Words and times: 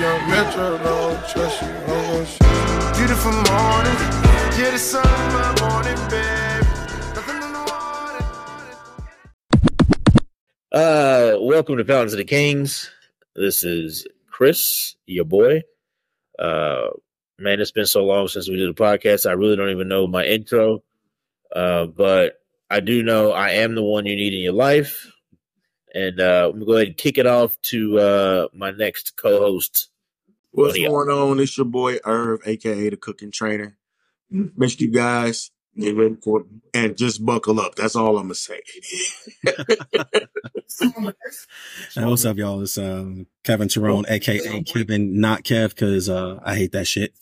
young 0.00 0.28
metro, 0.28 0.76
don't 0.78 1.26
trust 1.26 1.62
you, 1.62 1.68
I'm 1.68 1.86
gonna 1.86 2.26
shoot 2.26 2.42
you. 2.42 2.92
Beautiful 2.98 3.32
morning, 3.32 3.96
yeah, 4.58 4.70
the 4.70 4.78
sun 4.78 5.06
in 5.06 5.32
my 5.32 5.54
morning, 5.62 5.96
babe. 6.10 6.64
Nothing 7.14 7.42
in 7.42 7.52
the 7.52 7.64
water. 7.70 8.24
Uh, 10.70 11.36
welcome 11.40 11.78
to 11.78 11.84
Fountains 11.84 12.12
of 12.12 12.18
the 12.18 12.24
Kings. 12.24 12.90
This 13.34 13.64
is 13.64 14.06
Chris, 14.28 14.96
your 15.06 15.24
boy. 15.24 15.62
Uh, 16.38 16.88
man, 17.38 17.58
it's 17.58 17.72
been 17.72 17.86
so 17.86 18.04
long 18.04 18.28
since 18.28 18.50
we 18.50 18.56
did 18.56 18.68
a 18.68 18.74
podcast. 18.74 19.26
I 19.26 19.32
really 19.32 19.56
don't 19.56 19.70
even 19.70 19.88
know 19.88 20.06
my 20.06 20.26
intro. 20.26 20.82
Uh, 21.54 21.86
but 21.86 22.34
I 22.68 22.80
do 22.80 23.02
know 23.02 23.32
I 23.32 23.52
am 23.52 23.74
the 23.74 23.82
one 23.82 24.04
you 24.04 24.16
need 24.16 24.34
in 24.34 24.40
your 24.40 24.52
life. 24.52 25.10
And 25.96 26.20
uh, 26.20 26.48
I'm 26.48 26.52
gonna 26.52 26.66
go 26.66 26.72
ahead 26.74 26.88
and 26.88 26.96
kick 26.96 27.16
it 27.16 27.26
off 27.26 27.58
to 27.62 27.98
uh, 27.98 28.48
my 28.52 28.70
next 28.70 29.16
co-host. 29.16 29.88
What's 30.50 30.74
Buddy. 30.74 30.86
going 30.86 31.08
on? 31.08 31.40
It's 31.40 31.56
your 31.56 31.64
boy 31.64 31.96
Irv, 32.04 32.40
aka 32.44 32.90
the 32.90 32.98
cooking 32.98 33.30
trainer. 33.30 33.78
Make 34.30 34.70
sure 34.70 34.86
you 34.86 34.92
guys 34.92 35.50
get 35.74 35.96
ready 35.96 36.16
for 36.22 36.40
it 36.40 36.46
and 36.74 36.98
just 36.98 37.24
buckle 37.24 37.58
up. 37.60 37.76
That's 37.76 37.96
all 37.96 38.18
I'm 38.18 38.24
gonna 38.24 38.34
say. 38.34 38.60
Hey, 41.94 42.04
what's 42.04 42.24
up, 42.26 42.36
y'all? 42.36 42.60
It's 42.62 42.76
um, 42.76 43.26
Kevin 43.44 43.68
Tyrone, 43.68 44.04
aka 44.08 44.62
Kevin, 44.64 45.20
not 45.20 45.44
Kev, 45.44 45.70
because 45.70 46.10
uh, 46.10 46.38
I 46.44 46.56
hate 46.56 46.72
that 46.72 46.86
shit. 46.86 47.14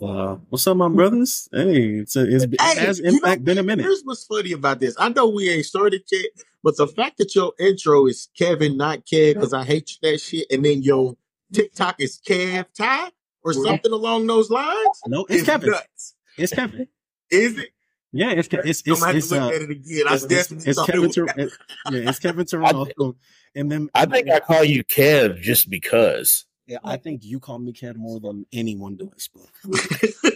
Uh, 0.00 0.36
what's 0.48 0.66
up, 0.66 0.76
my 0.76 0.88
brothers? 0.88 1.48
Hey, 1.52 2.00
it's, 2.00 2.14
a, 2.14 2.22
it's 2.32 2.44
it 2.44 2.60
Hey, 2.60 2.80
has 2.80 3.00
you 3.00 3.20
know, 3.20 3.36
been 3.36 3.58
a 3.58 3.62
minute. 3.62 3.82
Here's 3.82 4.02
what's 4.02 4.24
funny 4.24 4.52
about 4.52 4.78
this. 4.78 4.94
I 4.98 5.08
know 5.08 5.28
we 5.28 5.48
ain't 5.50 5.64
started 5.64 6.02
yet, 6.10 6.26
but 6.62 6.76
the 6.76 6.86
fact 6.86 7.18
that 7.18 7.34
your 7.34 7.52
intro 7.58 8.06
is 8.06 8.28
Kevin, 8.36 8.76
not 8.76 9.06
Kev, 9.06 9.34
because 9.34 9.52
I 9.52 9.64
hate 9.64 9.90
that 10.02 10.20
shit, 10.20 10.46
and 10.50 10.64
then 10.64 10.82
your 10.82 11.16
TikTok 11.52 12.00
is 12.00 12.20
Kev 12.26 12.66
Ty 12.76 13.10
or 13.42 13.52
something 13.52 13.92
along 13.92 14.26
those 14.26 14.50
lines. 14.50 15.00
No, 15.06 15.24
it's 15.24 15.40
is 15.40 15.46
Kevin. 15.46 15.70
Nuts. 15.70 16.14
It's 16.36 16.52
Kevin. 16.52 16.86
Is 17.30 17.58
it? 17.58 17.70
Yeah, 18.12 18.32
it's 18.32 18.48
Ke- 18.48 18.54
it's 18.64 18.82
it's 18.84 19.06
it's 19.06 19.28
to 19.28 19.40
uh, 19.40 19.48
it 19.50 19.70
it's, 19.70 20.24
it's, 20.24 20.66
it's 20.66 20.84
Kevin. 20.84 21.04
it 21.04 21.06
was 21.06 21.14
Tyr- 21.14 21.26
it- 21.38 21.52
yeah, 21.92 22.08
it's 22.10 22.18
Kevin 22.18 22.44
Tyrone. 22.50 23.14
And 23.54 23.70
then 23.70 23.88
I 23.94 24.04
think 24.06 24.28
I 24.30 24.40
call 24.40 24.64
you 24.64 24.82
Kev 24.84 25.40
just 25.40 25.70
because. 25.70 26.44
yeah, 26.66 26.78
I 26.84 26.96
think 26.96 27.24
you 27.24 27.38
call 27.40 27.58
me 27.60 27.72
Kev 27.72 27.96
more 27.96 28.18
than 28.20 28.46
anyone 28.52 28.96
does. 28.96 29.28
But 29.32 29.48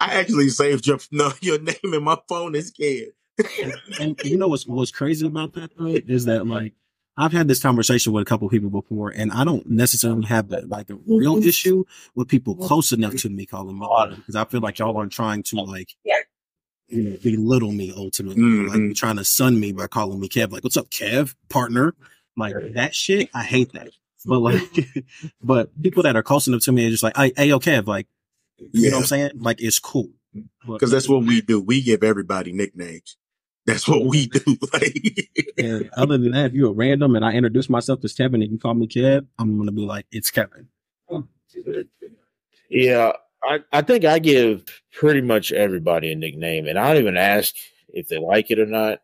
I 0.00 0.14
actually 0.14 0.50
saved 0.50 0.86
your 0.86 0.98
no, 1.10 1.32
your 1.40 1.58
name 1.58 1.76
in 1.94 2.02
my 2.02 2.18
phone 2.28 2.54
is 2.54 2.70
Kev. 2.72 3.08
And 4.00 4.18
you 4.24 4.36
know 4.36 4.48
what's 4.48 4.66
what's 4.66 4.90
crazy 4.90 5.26
about 5.26 5.54
that 5.54 5.70
though 5.76 5.86
is 5.86 6.24
that 6.26 6.46
like 6.46 6.72
I've 7.16 7.32
had 7.32 7.46
this 7.46 7.62
conversation 7.62 8.12
with 8.12 8.22
a 8.22 8.24
couple 8.24 8.46
of 8.48 8.50
people 8.50 8.70
before, 8.70 9.10
and 9.10 9.30
I 9.30 9.44
don't 9.44 9.68
necessarily 9.70 10.26
have 10.26 10.48
that 10.48 10.68
like 10.68 10.90
a 10.90 10.96
real 11.06 11.36
issue 11.44 11.84
with 12.16 12.26
people 12.28 12.56
close 12.56 12.90
enough 12.92 13.14
to 13.18 13.28
me 13.28 13.46
calling 13.46 13.78
me 13.78 13.86
Kev, 13.86 14.16
because 14.16 14.34
I 14.36 14.44
feel 14.44 14.60
like 14.60 14.78
y'all 14.80 14.96
aren't 14.96 15.12
trying 15.12 15.42
to 15.44 15.56
like 15.62 15.94
you 16.88 17.02
know 17.02 17.16
belittle 17.22 17.72
me 17.72 17.92
ultimately, 17.96 18.42
like 18.42 18.78
Mhm. 18.78 18.84
you're 18.86 18.94
trying 18.94 19.16
to 19.16 19.24
sun 19.24 19.58
me 19.60 19.72
by 19.72 19.86
calling 19.86 20.18
me 20.20 20.28
Kev. 20.28 20.50
Like, 20.50 20.64
what's 20.64 20.76
up, 20.76 20.90
Kev, 20.90 21.34
partner? 21.48 21.94
Like 22.36 22.54
that 22.74 22.94
shit, 22.96 23.30
I 23.32 23.44
hate 23.44 23.72
that. 23.74 23.90
But 24.26 24.40
like, 24.40 24.60
but 25.42 25.70
people 25.82 26.02
that 26.02 26.16
are 26.16 26.22
close 26.22 26.46
enough 26.48 26.62
to 26.62 26.72
me 26.72 26.86
are 26.86 26.90
just 26.90 27.02
like, 27.04 27.16
hey, 27.16 27.32
hey, 27.36 27.46
yo, 27.46 27.60
Kev, 27.60 27.86
like, 27.86 28.06
you 28.72 28.90
know 28.90 28.96
what 28.96 29.02
I'm 29.02 29.06
saying? 29.06 29.30
Like, 29.36 29.60
it's 29.60 29.78
cool. 29.78 30.10
Because 30.66 30.90
that's 30.90 31.08
what 31.08 31.22
we 31.24 31.40
do. 31.42 31.60
We 31.60 31.80
give 31.80 32.02
everybody 32.02 32.52
nicknames. 32.52 33.16
That's 33.66 33.88
what 33.88 34.04
we 34.06 34.26
do. 34.26 34.56
Like, 34.72 35.30
And 35.58 35.90
other 35.96 36.18
than 36.18 36.32
that, 36.32 36.46
if 36.46 36.52
you're 36.52 36.72
random 36.72 37.16
and 37.16 37.24
I 37.24 37.32
introduce 37.32 37.68
myself 37.70 38.04
as 38.04 38.12
Kevin 38.12 38.42
and 38.42 38.52
you 38.52 38.58
call 38.58 38.74
me 38.74 38.86
Kev, 38.86 39.26
I'm 39.38 39.56
gonna 39.58 39.72
be 39.72 39.82
like, 39.86 40.06
it's 40.12 40.30
Kevin. 40.30 40.68
Yeah, 42.70 43.12
I, 43.42 43.60
I 43.72 43.82
think 43.82 44.04
I 44.04 44.18
give 44.18 44.64
pretty 44.92 45.20
much 45.20 45.52
everybody 45.52 46.10
a 46.12 46.16
nickname, 46.16 46.66
and 46.66 46.78
I 46.78 46.88
don't 46.92 47.02
even 47.02 47.16
ask 47.16 47.54
if 47.88 48.08
they 48.08 48.18
like 48.18 48.50
it 48.50 48.58
or 48.58 48.66
not. 48.66 49.00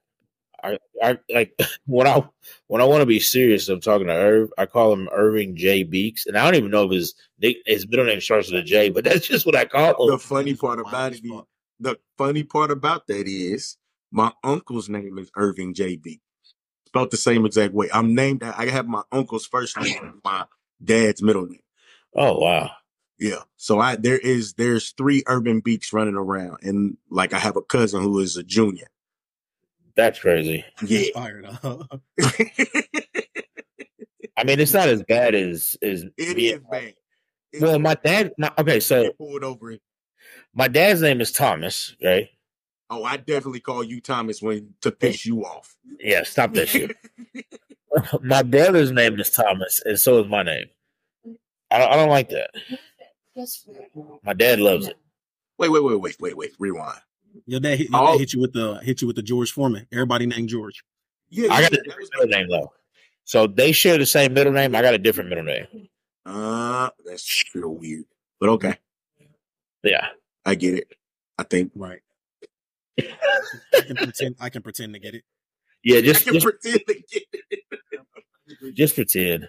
I, 0.63 0.79
I 1.03 1.19
like 1.33 1.59
when 1.87 2.07
I 2.07 2.23
when 2.67 2.81
I 2.83 2.85
want 2.85 3.01
to 3.03 3.07
be 3.07 3.21
serious. 3.21 3.69
I'm 3.69 3.81
talking 3.81 4.09
to 4.09 4.13
Irv. 4.15 4.51
I 4.59 4.67
call 4.67 4.93
him 4.93 5.09
Irving 5.13 5.57
J 5.57 5.85
Beeks, 5.85 6.27
and 6.27 6.37
I 6.37 6.45
don't 6.45 6.57
even 6.57 6.71
know 6.71 6.85
if 6.87 6.93
his 6.93 7.15
nick, 7.39 7.59
his 7.67 7.87
middle 7.89 8.05
name 8.07 8.21
starts 8.21 8.51
with 8.51 8.61
a 8.61 8.65
J, 8.65 8.91
but 8.91 9.05
that's 9.05 9.27
just 9.27 9.47
what 9.47 9.55
I 9.57 9.65
call 9.67 10.07
the 10.11 10.19
funny 10.19 10.55
part 10.55 10.81
about 10.81 11.13
it, 11.13 11.25
is- 11.25 11.43
the 11.79 11.97
funny 12.19 12.43
part 12.43 12.71
about 12.71 13.07
that 13.07 13.27
is 13.27 13.77
my 14.11 14.33
uncle's 14.45 14.89
name 14.89 15.19
is 15.19 15.31
Irving 15.37 15.75
JB. 15.75 16.21
Spelled 16.87 17.11
the 17.13 17.17
same 17.17 17.47
exact 17.47 17.73
way. 17.73 17.89
I'm 17.93 18.15
named. 18.15 18.43
I 18.43 18.67
have 18.71 18.87
my 18.89 19.03
uncle's 19.13 19.47
first 19.47 19.79
name, 19.81 19.97
and 20.03 20.21
my 20.25 20.45
dad's 20.83 21.23
middle 21.23 21.47
name. 21.47 21.61
Oh 22.17 22.39
wow, 22.39 22.71
Yeah. 23.19 23.43
So 23.57 23.79
I 23.79 23.95
there 23.97 24.19
is 24.19 24.55
there's 24.55 24.91
three 24.93 25.23
Irving 25.27 25.61
Beeks 25.61 25.93
running 25.93 26.17
around, 26.17 26.59
and 26.63 26.97
like 27.11 27.33
I 27.33 27.39
have 27.39 27.57
a 27.57 27.63
cousin 27.63 28.03
who 28.03 28.19
is 28.19 28.37
a 28.37 28.43
junior. 28.43 28.89
that's 29.95 30.19
crazy. 30.19 30.65
Yeah. 30.85 31.05
Fired 31.15 31.45
up. 31.47 32.01
I 34.37 34.45
mean, 34.45 34.59
it's 34.61 34.73
not 34.73 34.89
as 34.89 35.03
bad 35.03 35.35
as 35.35 35.77
as 35.83 36.05
It 36.17 36.37
me- 36.37 36.49
is 36.49 36.61
bad. 36.71 36.95
It's 37.53 37.63
Well, 37.63 37.79
my 37.79 37.95
dad. 37.95 38.33
My, 38.39 38.51
okay, 38.59 38.81
so 38.81 39.13
pulled 39.19 39.45
over. 39.45 39.77
my 40.55 40.69
dad's 40.69 41.03
name 41.03 41.21
is 41.21 41.31
Thomas, 41.33 41.95
right? 42.03 42.29
Oh, 42.91 43.05
I 43.05 43.17
definitely 43.19 43.61
call 43.61 43.85
you 43.85 44.01
Thomas 44.01 44.43
when 44.43 44.75
to 44.81 44.91
piss 44.91 45.25
you 45.25 45.45
off. 45.45 45.77
Yeah, 46.01 46.25
stop 46.25 46.53
that 46.55 46.69
shit. 46.69 46.97
my 48.23 48.43
brother's 48.43 48.91
name 48.91 49.19
is 49.21 49.31
Thomas, 49.31 49.81
and 49.85 49.99
so 49.99 50.21
is 50.21 50.29
my 50.29 50.43
name. 50.43 50.67
I 51.71 51.79
don't, 51.79 51.93
I 51.93 51.97
don't 51.97 52.09
like 52.09 52.31
that. 52.31 52.51
My 54.25 54.35
dad 54.35 54.59
loves 54.59 54.89
it. 54.89 54.97
Wait, 55.59 55.69
wait, 55.69 55.85
wait, 55.85 56.01
wait, 56.01 56.17
wait, 56.21 56.37
wait. 56.37 56.51
Rewind. 56.59 56.99
Your 57.47 57.61
dad, 57.61 57.79
hit, 57.79 57.91
your 57.91 58.01
Oh. 58.01 58.13
dad 58.13 58.19
hit 58.19 58.33
you 58.33 58.41
with 58.41 58.53
the 58.53 58.81
hit 58.83 59.01
you 59.01 59.07
with 59.07 59.17
the 59.17 59.23
George 59.23 59.53
Foreman. 59.53 59.87
Everybody 59.93 60.27
named 60.27 60.49
George. 60.49 60.83
Yeah, 61.29 61.53
I 61.53 61.63
got 61.63 61.73
yeah, 61.73 61.79
a 61.79 61.83
different 61.85 62.11
middle 62.19 62.29
name 62.39 62.49
though. 62.51 62.73
So 63.25 63.47
they 63.47 63.71
share 63.71 63.99
the 63.99 64.07
same 64.07 64.35
middle 64.35 64.53
name. 64.53 64.75
I 64.75 64.83
got 64.83 64.95
a 64.95 64.99
different 64.99 65.29
middle 65.31 65.45
name. 65.45 65.67
Uh, 66.27 66.91
that's 67.05 67.45
real 67.55 67.75
weird. 67.77 68.05
But 68.41 68.49
okay, 68.51 68.77
Yeah. 69.85 70.09
I 70.45 70.57
get 70.57 70.75
it. 70.75 70.89
I 71.39 71.45
think 71.45 71.71
Right. 71.77 72.01
I 73.75 73.81
can 73.81 73.97
pretend. 73.97 74.37
I 74.41 74.49
can 74.49 74.63
pretend 74.63 74.95
to 74.95 75.01
get 75.01 75.15
it. 75.15 75.25
Yeah, 75.83 76.01
just 76.01 76.25
can 76.25 76.35
just, 76.35 76.45
pretend 76.45 76.81
to 76.87 76.95
get 76.95 77.23
it. 77.51 78.75
just 78.75 78.95
pretend. 78.95 79.49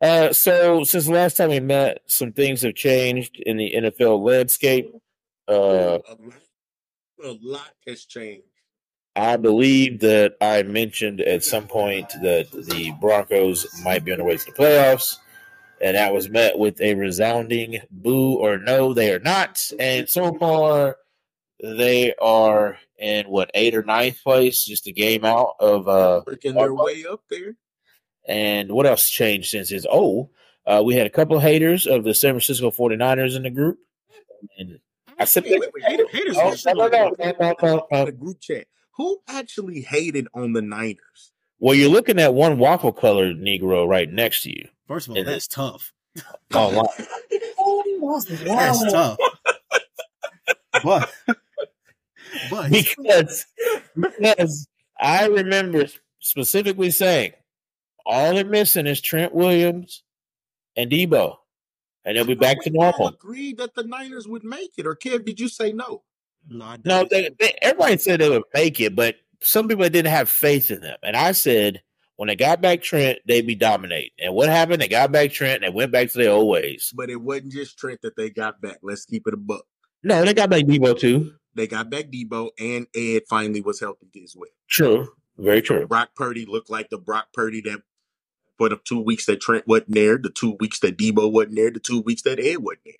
Uh, 0.00 0.32
so 0.32 0.82
since 0.84 1.06
the 1.06 1.12
last 1.12 1.36
time 1.36 1.50
we 1.50 1.60
met, 1.60 2.00
some 2.06 2.32
things 2.32 2.62
have 2.62 2.74
changed 2.74 3.36
in 3.44 3.56
the 3.58 3.72
NFL 3.76 4.24
landscape. 4.24 4.90
Uh, 5.46 5.98
a, 6.08 6.16
lot, 6.22 6.40
a 7.22 7.38
lot 7.42 7.70
has 7.86 8.04
changed. 8.06 8.44
I 9.16 9.36
believe 9.36 10.00
that 10.00 10.36
I 10.40 10.62
mentioned 10.62 11.20
at 11.20 11.44
some 11.44 11.66
point 11.66 12.08
that 12.22 12.50
the 12.52 12.92
Broncos 13.00 13.66
might 13.82 14.04
be 14.04 14.12
on 14.12 14.18
their 14.18 14.26
way 14.26 14.36
to 14.36 14.44
the 14.46 14.52
playoffs, 14.52 15.18
and 15.80 15.96
that 15.96 16.14
was 16.14 16.28
met 16.28 16.58
with 16.58 16.80
a 16.80 16.94
resounding 16.94 17.80
boo 17.90 18.36
or 18.36 18.58
no, 18.58 18.94
they 18.94 19.12
are 19.12 19.18
not. 19.18 19.70
And 19.78 20.08
so 20.08 20.32
far, 20.38 20.96
they 21.62 22.14
are 22.20 22.78
in 22.98 23.26
what 23.26 23.50
eighth 23.54 23.74
or 23.74 23.82
ninth 23.82 24.22
place, 24.22 24.64
just 24.64 24.86
a 24.86 24.92
game 24.92 25.24
out 25.24 25.54
of. 25.60 25.88
uh 25.88 26.22
Working 26.26 26.54
their 26.54 26.74
way 26.74 27.04
up 27.10 27.22
there. 27.30 27.54
And 28.28 28.70
what 28.72 28.86
else 28.86 29.08
changed 29.08 29.50
since 29.50 29.70
it's 29.72 29.86
oh, 29.90 30.30
uh, 30.66 30.82
we 30.84 30.94
had 30.94 31.06
a 31.06 31.10
couple 31.10 31.36
of 31.36 31.42
haters 31.42 31.86
of 31.86 32.04
the 32.04 32.14
San 32.14 32.32
Francisco 32.32 32.70
49ers 32.70 33.34
in 33.36 33.42
the 33.44 33.50
group, 33.50 33.78
and 34.58 34.78
I 35.18 35.24
said, 35.24 35.44
Wait, 35.44 35.58
wait, 35.60 35.70
wait. 35.74 36.10
Haters 36.10 36.36
Oh, 36.38 36.50
are 36.70 36.74
no, 36.74 36.86
no, 36.88 37.14
no, 37.18 37.32
no, 37.40 37.54
no, 37.62 37.86
no. 37.90 38.04
the 38.04 38.12
group 38.12 38.40
chat. 38.40 38.66
Who 38.96 39.18
actually 39.28 39.80
hated 39.80 40.28
on 40.34 40.52
the 40.52 40.60
Niners? 40.62 41.32
Well, 41.58 41.74
you're 41.74 41.88
looking 41.90 42.18
at 42.18 42.34
one 42.34 42.58
waffle 42.58 42.92
colored 42.92 43.36
Negro 43.38 43.88
right 43.88 44.10
next 44.10 44.42
to 44.42 44.50
you. 44.50 44.68
First 44.86 45.08
of 45.08 45.12
all, 45.12 45.18
Yeah. 45.18 45.24
that's 45.24 45.48
tough. 45.48 45.92
Oh, 46.52 46.76
wow. 46.76 46.88
That's 48.44 48.92
tough. 48.92 49.18
But 50.84 51.10
but 52.50 52.70
because 52.70 53.46
because 53.98 54.68
I 54.98 55.26
remember 55.26 55.86
specifically 56.20 56.90
saying 56.90 57.32
all 58.06 58.34
they're 58.34 58.44
missing 58.44 58.86
is 58.86 59.00
Trent 59.00 59.34
Williams 59.34 60.02
and 60.76 60.90
Deebo, 60.90 61.36
and 62.04 62.16
they'll 62.16 62.24
be 62.24 62.34
back 62.34 62.60
to 62.62 62.70
normal. 62.70 63.08
agreed 63.08 63.58
that 63.58 63.74
the 63.74 63.84
Niners 63.84 64.26
would 64.26 64.44
make 64.44 64.72
it. 64.78 64.86
Or 64.86 64.94
Kev, 64.94 65.24
did 65.24 65.40
you 65.40 65.48
say 65.48 65.72
no? 65.72 66.02
no, 66.48 66.76
No, 66.84 67.06
they, 67.10 67.30
they, 67.38 67.56
everybody 67.62 67.98
said 67.98 68.20
they 68.20 68.30
would 68.30 68.42
make 68.54 68.80
it, 68.80 68.96
but 68.96 69.16
some 69.42 69.68
people 69.68 69.88
didn't 69.88 70.10
have 70.10 70.28
faith 70.28 70.70
in 70.70 70.80
them. 70.80 70.98
And 71.02 71.16
I 71.16 71.32
said 71.32 71.82
when 72.16 72.28
they 72.28 72.36
got 72.36 72.60
back 72.60 72.82
Trent, 72.82 73.18
they'd 73.26 73.46
be 73.46 73.54
dominating. 73.54 74.10
And 74.18 74.34
what 74.34 74.48
happened? 74.48 74.82
They 74.82 74.88
got 74.88 75.12
back 75.12 75.32
Trent 75.32 75.62
and 75.62 75.72
they 75.72 75.74
went 75.74 75.92
back 75.92 76.10
to 76.10 76.18
their 76.18 76.32
old 76.32 76.48
ways. 76.48 76.92
But 76.94 77.10
it 77.10 77.16
wasn't 77.16 77.52
just 77.52 77.78
Trent 77.78 78.00
that 78.02 78.16
they 78.16 78.30
got 78.30 78.60
back. 78.60 78.78
Let's 78.82 79.04
keep 79.06 79.26
it 79.26 79.34
a 79.34 79.38
buck. 79.38 79.64
No, 80.02 80.24
they 80.24 80.34
got 80.34 80.50
back 80.50 80.64
Deebo 80.64 80.98
too. 80.98 81.34
They 81.60 81.66
got 81.66 81.90
back 81.90 82.06
Deebo, 82.06 82.52
and 82.58 82.86
Ed 82.96 83.24
finally 83.28 83.60
was 83.60 83.80
healthy 83.80 84.06
as 84.24 84.34
well. 84.34 84.48
True, 84.66 85.08
very 85.36 85.60
true. 85.60 85.86
Brock 85.86 86.10
Purdy 86.16 86.46
looked 86.46 86.70
like 86.70 86.88
the 86.88 86.96
Brock 86.96 87.26
Purdy 87.34 87.60
that 87.66 87.82
for 88.56 88.70
the 88.70 88.78
two 88.82 88.98
weeks 88.98 89.26
that 89.26 89.42
Trent 89.42 89.68
wasn't 89.68 89.92
there, 89.92 90.16
the 90.16 90.30
two 90.30 90.56
weeks 90.58 90.80
that 90.80 90.96
Deebo 90.96 91.30
wasn't 91.30 91.56
there, 91.56 91.70
the 91.70 91.78
two 91.78 92.00
weeks 92.00 92.22
that 92.22 92.40
Ed 92.40 92.60
wasn't 92.60 92.84
there. 92.86 92.94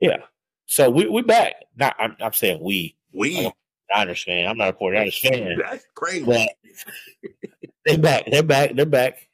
Yeah. 0.00 0.16
So 0.64 0.88
we 0.88 1.06
we 1.06 1.20
back. 1.20 1.56
Not 1.76 1.94
I'm, 1.98 2.16
I'm 2.18 2.32
saying 2.32 2.60
we. 2.62 2.96
We 3.12 3.52
I 3.94 4.00
understand. 4.00 4.48
I'm 4.48 4.56
not 4.56 4.70
a 4.70 4.72
49ers 4.72 5.18
fan, 5.20 5.58
that's 5.58 5.84
crazy. 5.94 6.24
but 6.24 6.48
they 7.84 7.98
back. 7.98 8.24
They're 8.30 8.42
back. 8.42 8.74
They're 8.74 8.86
back. 8.86 9.28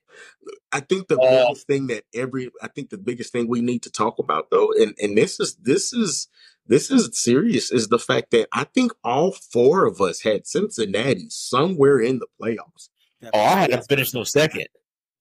I 0.73 0.81
think 0.81 1.07
the 1.07 1.21
Uh, 1.21 1.47
biggest 1.47 1.69
thing 1.69 1.87
that 1.87 2.03
every 2.15 2.51
I 2.61 2.67
think 2.67 2.91
the 2.91 2.99
biggest 2.99 3.33
thing 3.33 3.47
we 3.47 3.61
need 3.61 3.83
to 3.85 3.91
talk 3.93 4.19
about 4.19 4.51
though, 4.51 4.73
and 4.73 4.93
and 5.01 5.17
this 5.17 5.39
is 5.39 5.55
this 5.55 5.93
is 5.93 6.27
this 6.67 6.91
is 6.91 7.11
serious, 7.13 7.71
is 7.71 7.89
the 7.89 7.99
fact 7.99 8.31
that 8.31 8.49
I 8.53 8.65
think 8.65 8.93
all 9.03 9.33
four 9.33 9.87
of 9.87 10.01
us 10.01 10.23
had 10.23 10.47
Cincinnati 10.47 11.27
somewhere 11.29 12.01
in 12.01 12.19
the 12.19 12.27
playoffs. 12.41 12.89
Oh, 13.33 13.41
I 13.41 13.61
had 13.61 13.71
them 13.73 13.83
finish 13.83 14.15
no 14.15 14.25
second. 14.25 14.67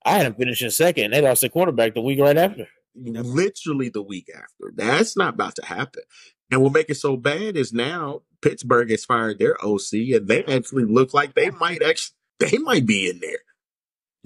I 0.05 0.17
had 0.17 0.25
them 0.25 0.35
finish 0.35 0.61
in 0.61 0.71
second. 0.71 1.11
They 1.11 1.21
lost 1.21 1.41
their 1.41 1.49
quarterback 1.49 1.93
the 1.93 2.01
week 2.01 2.19
right 2.19 2.37
after. 2.37 2.67
Literally 2.95 3.89
the 3.89 4.01
week 4.01 4.29
after. 4.33 4.73
That's 4.75 5.15
not 5.15 5.35
about 5.35 5.55
to 5.55 5.65
happen. 5.65 6.03
And 6.49 6.61
what 6.61 6.73
make 6.73 6.89
it 6.89 6.95
so 6.95 7.15
bad 7.15 7.55
is 7.55 7.71
now 7.71 8.21
Pittsburgh 8.41 8.89
has 8.89 9.05
fired 9.05 9.39
their 9.39 9.55
OC 9.63 9.93
and 10.13 10.27
they 10.27 10.43
actually 10.43 10.83
look 10.85 11.13
like 11.13 11.33
they 11.33 11.49
might 11.49 11.81
actually 11.81 12.15
they 12.39 12.57
might 12.57 12.85
be 12.85 13.07
in 13.09 13.19
there. 13.19 13.39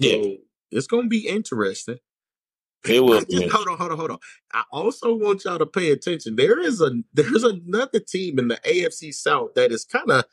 So 0.00 0.36
it's 0.70 0.86
gonna 0.86 1.08
be 1.08 1.28
interesting. 1.28 1.98
It 2.88 3.00
will 3.00 3.20
just- 3.20 3.28
be. 3.28 3.48
hold 3.48 3.68
on, 3.68 3.76
hold 3.78 3.92
on, 3.92 3.98
hold 3.98 4.10
on. 4.12 4.18
I 4.52 4.62
also 4.72 5.14
want 5.14 5.44
y'all 5.44 5.58
to 5.58 5.66
pay 5.66 5.90
attention. 5.90 6.36
There 6.36 6.60
is 6.60 6.80
a 6.80 6.90
there's 7.14 7.44
another 7.44 8.00
team 8.00 8.38
in 8.38 8.48
the 8.48 8.56
AFC 8.64 9.12
South 9.14 9.54
that 9.54 9.72
is 9.72 9.84
kind 9.84 10.10
of 10.10 10.24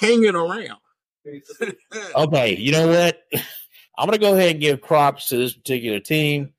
hanging 0.00 0.34
around. 0.34 0.78
Okay, 2.16 2.56
you 2.56 2.72
know 2.72 2.88
what? 2.88 3.22
I'm 3.98 4.06
gonna 4.06 4.18
go 4.18 4.34
ahead 4.34 4.52
and 4.52 4.60
give 4.60 4.82
props 4.82 5.28
to 5.28 5.36
this 5.36 5.52
particular 5.52 6.00
team. 6.00 6.52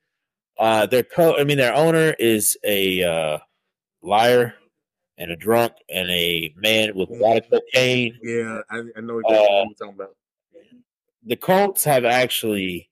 Uh, 0.57 0.85
their 0.85 1.03
co, 1.03 1.35
I 1.37 1.43
mean, 1.43 1.57
their 1.57 1.73
owner 1.73 2.15
is 2.19 2.57
a 2.63 3.03
uh, 3.03 3.37
liar 4.01 4.53
and 5.17 5.31
a 5.31 5.35
drunk 5.35 5.73
and 5.89 6.09
a 6.09 6.53
man 6.55 6.95
with 6.95 7.09
a 7.09 7.13
lot 7.13 7.37
of 7.37 7.43
cocaine. 7.49 8.17
yeah, 8.23 8.61
I, 8.69 8.83
I 8.95 9.01
know 9.01 9.17
Uh, 9.19 9.21
what 9.23 9.31
you're 9.31 9.73
talking 9.77 9.95
about. 9.95 10.15
The 11.25 11.35
Colts 11.35 11.83
have 11.85 12.05
actually 12.05 12.89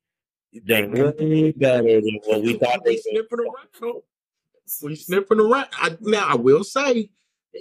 done 0.59 0.91
way 0.91 1.51
better 1.51 2.01
than 2.01 2.19
what 2.25 2.41
we 2.41 2.57
thought 2.57 2.83
we 2.85 2.91
they 2.91 3.01
would. 3.13 3.29
sniffing 3.29 3.39
around. 3.39 4.01
We 4.83 4.95
sniffing 4.95 5.39
around. 5.39 5.67
I, 5.73 5.97
now 6.01 6.27
I 6.27 6.35
will 6.35 6.63
say, 6.63 7.09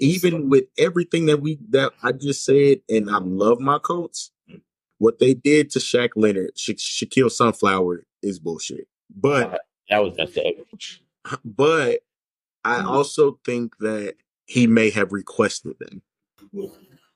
even 0.01 0.49
with 0.49 0.65
everything 0.79 1.27
that 1.27 1.41
we 1.41 1.59
that 1.71 1.93
I 2.03 2.13
just 2.13 2.45
said, 2.45 2.81
and 2.89 3.11
I 3.11 3.19
love 3.19 3.61
my 3.61 3.79
Colts, 3.79 4.33
what 4.99 5.19
they 5.19 5.35
did 5.35 5.71
to 5.71 5.79
Shaq 5.79 6.11
Leonard, 6.17 6.59
Sha- 6.59 6.75
Shaquille 6.75 7.31
Sunflower 7.31 8.05
is 8.23 8.39
bullshit. 8.39 8.87
But 9.15 9.63
That 9.89 10.03
was 10.05 10.17
messed 10.17 10.39
up. 10.39 11.41
but 11.45 12.01
I 12.65 12.79
mm-hmm. 12.79 12.89
also 12.89 13.39
think 13.45 13.79
that 13.79 14.15
he 14.47 14.67
may 14.67 14.91
have 14.91 15.13
requested 15.13 15.77
them. 15.79 16.03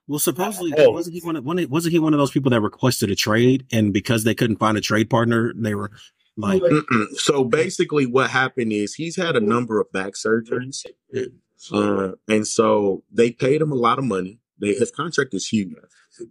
Well, 0.06 0.19
supposedly 0.19 0.73
Oh. 0.77 0.91
wasn't 0.91 1.15
he 1.15 1.21
one 1.23 1.37
of, 1.37 1.45
one 1.45 1.67
wasn't 1.71 1.93
he 1.93 1.99
one 1.99 2.12
of 2.12 2.19
those 2.19 2.31
people 2.31 2.51
that 2.51 2.61
requested 2.61 3.11
a 3.11 3.15
trade, 3.15 3.67
and 3.73 3.93
because 3.93 4.25
they 4.25 4.35
couldn't 4.35 4.56
find 4.59 4.77
a 4.77 4.83
trade 4.83 5.09
partner, 5.09 5.53
they 5.56 5.75
were 5.75 5.91
like, 6.37 6.61
Mm-mm. 6.62 7.06
So 7.17 7.45
basically, 7.45 8.05
what 8.06 8.31
happened 8.31 8.73
is 8.73 8.95
he's 8.95 9.17
had 9.17 9.37
a 9.37 9.41
number 9.41 9.81
of 9.81 9.91
back 9.93 10.12
surgeries, 10.15 10.85
uh, 11.73 12.12
and 12.29 12.47
so 12.47 13.03
they 13.11 13.31
paid 13.31 13.62
him 13.62 13.73
a 13.73 13.77
lot 13.77 13.99
of 13.99 14.05
money. 14.05 14.41
They, 14.61 14.75
his 14.75 14.91
contract 14.91 15.33
is 15.35 15.49
huge, 15.49 15.75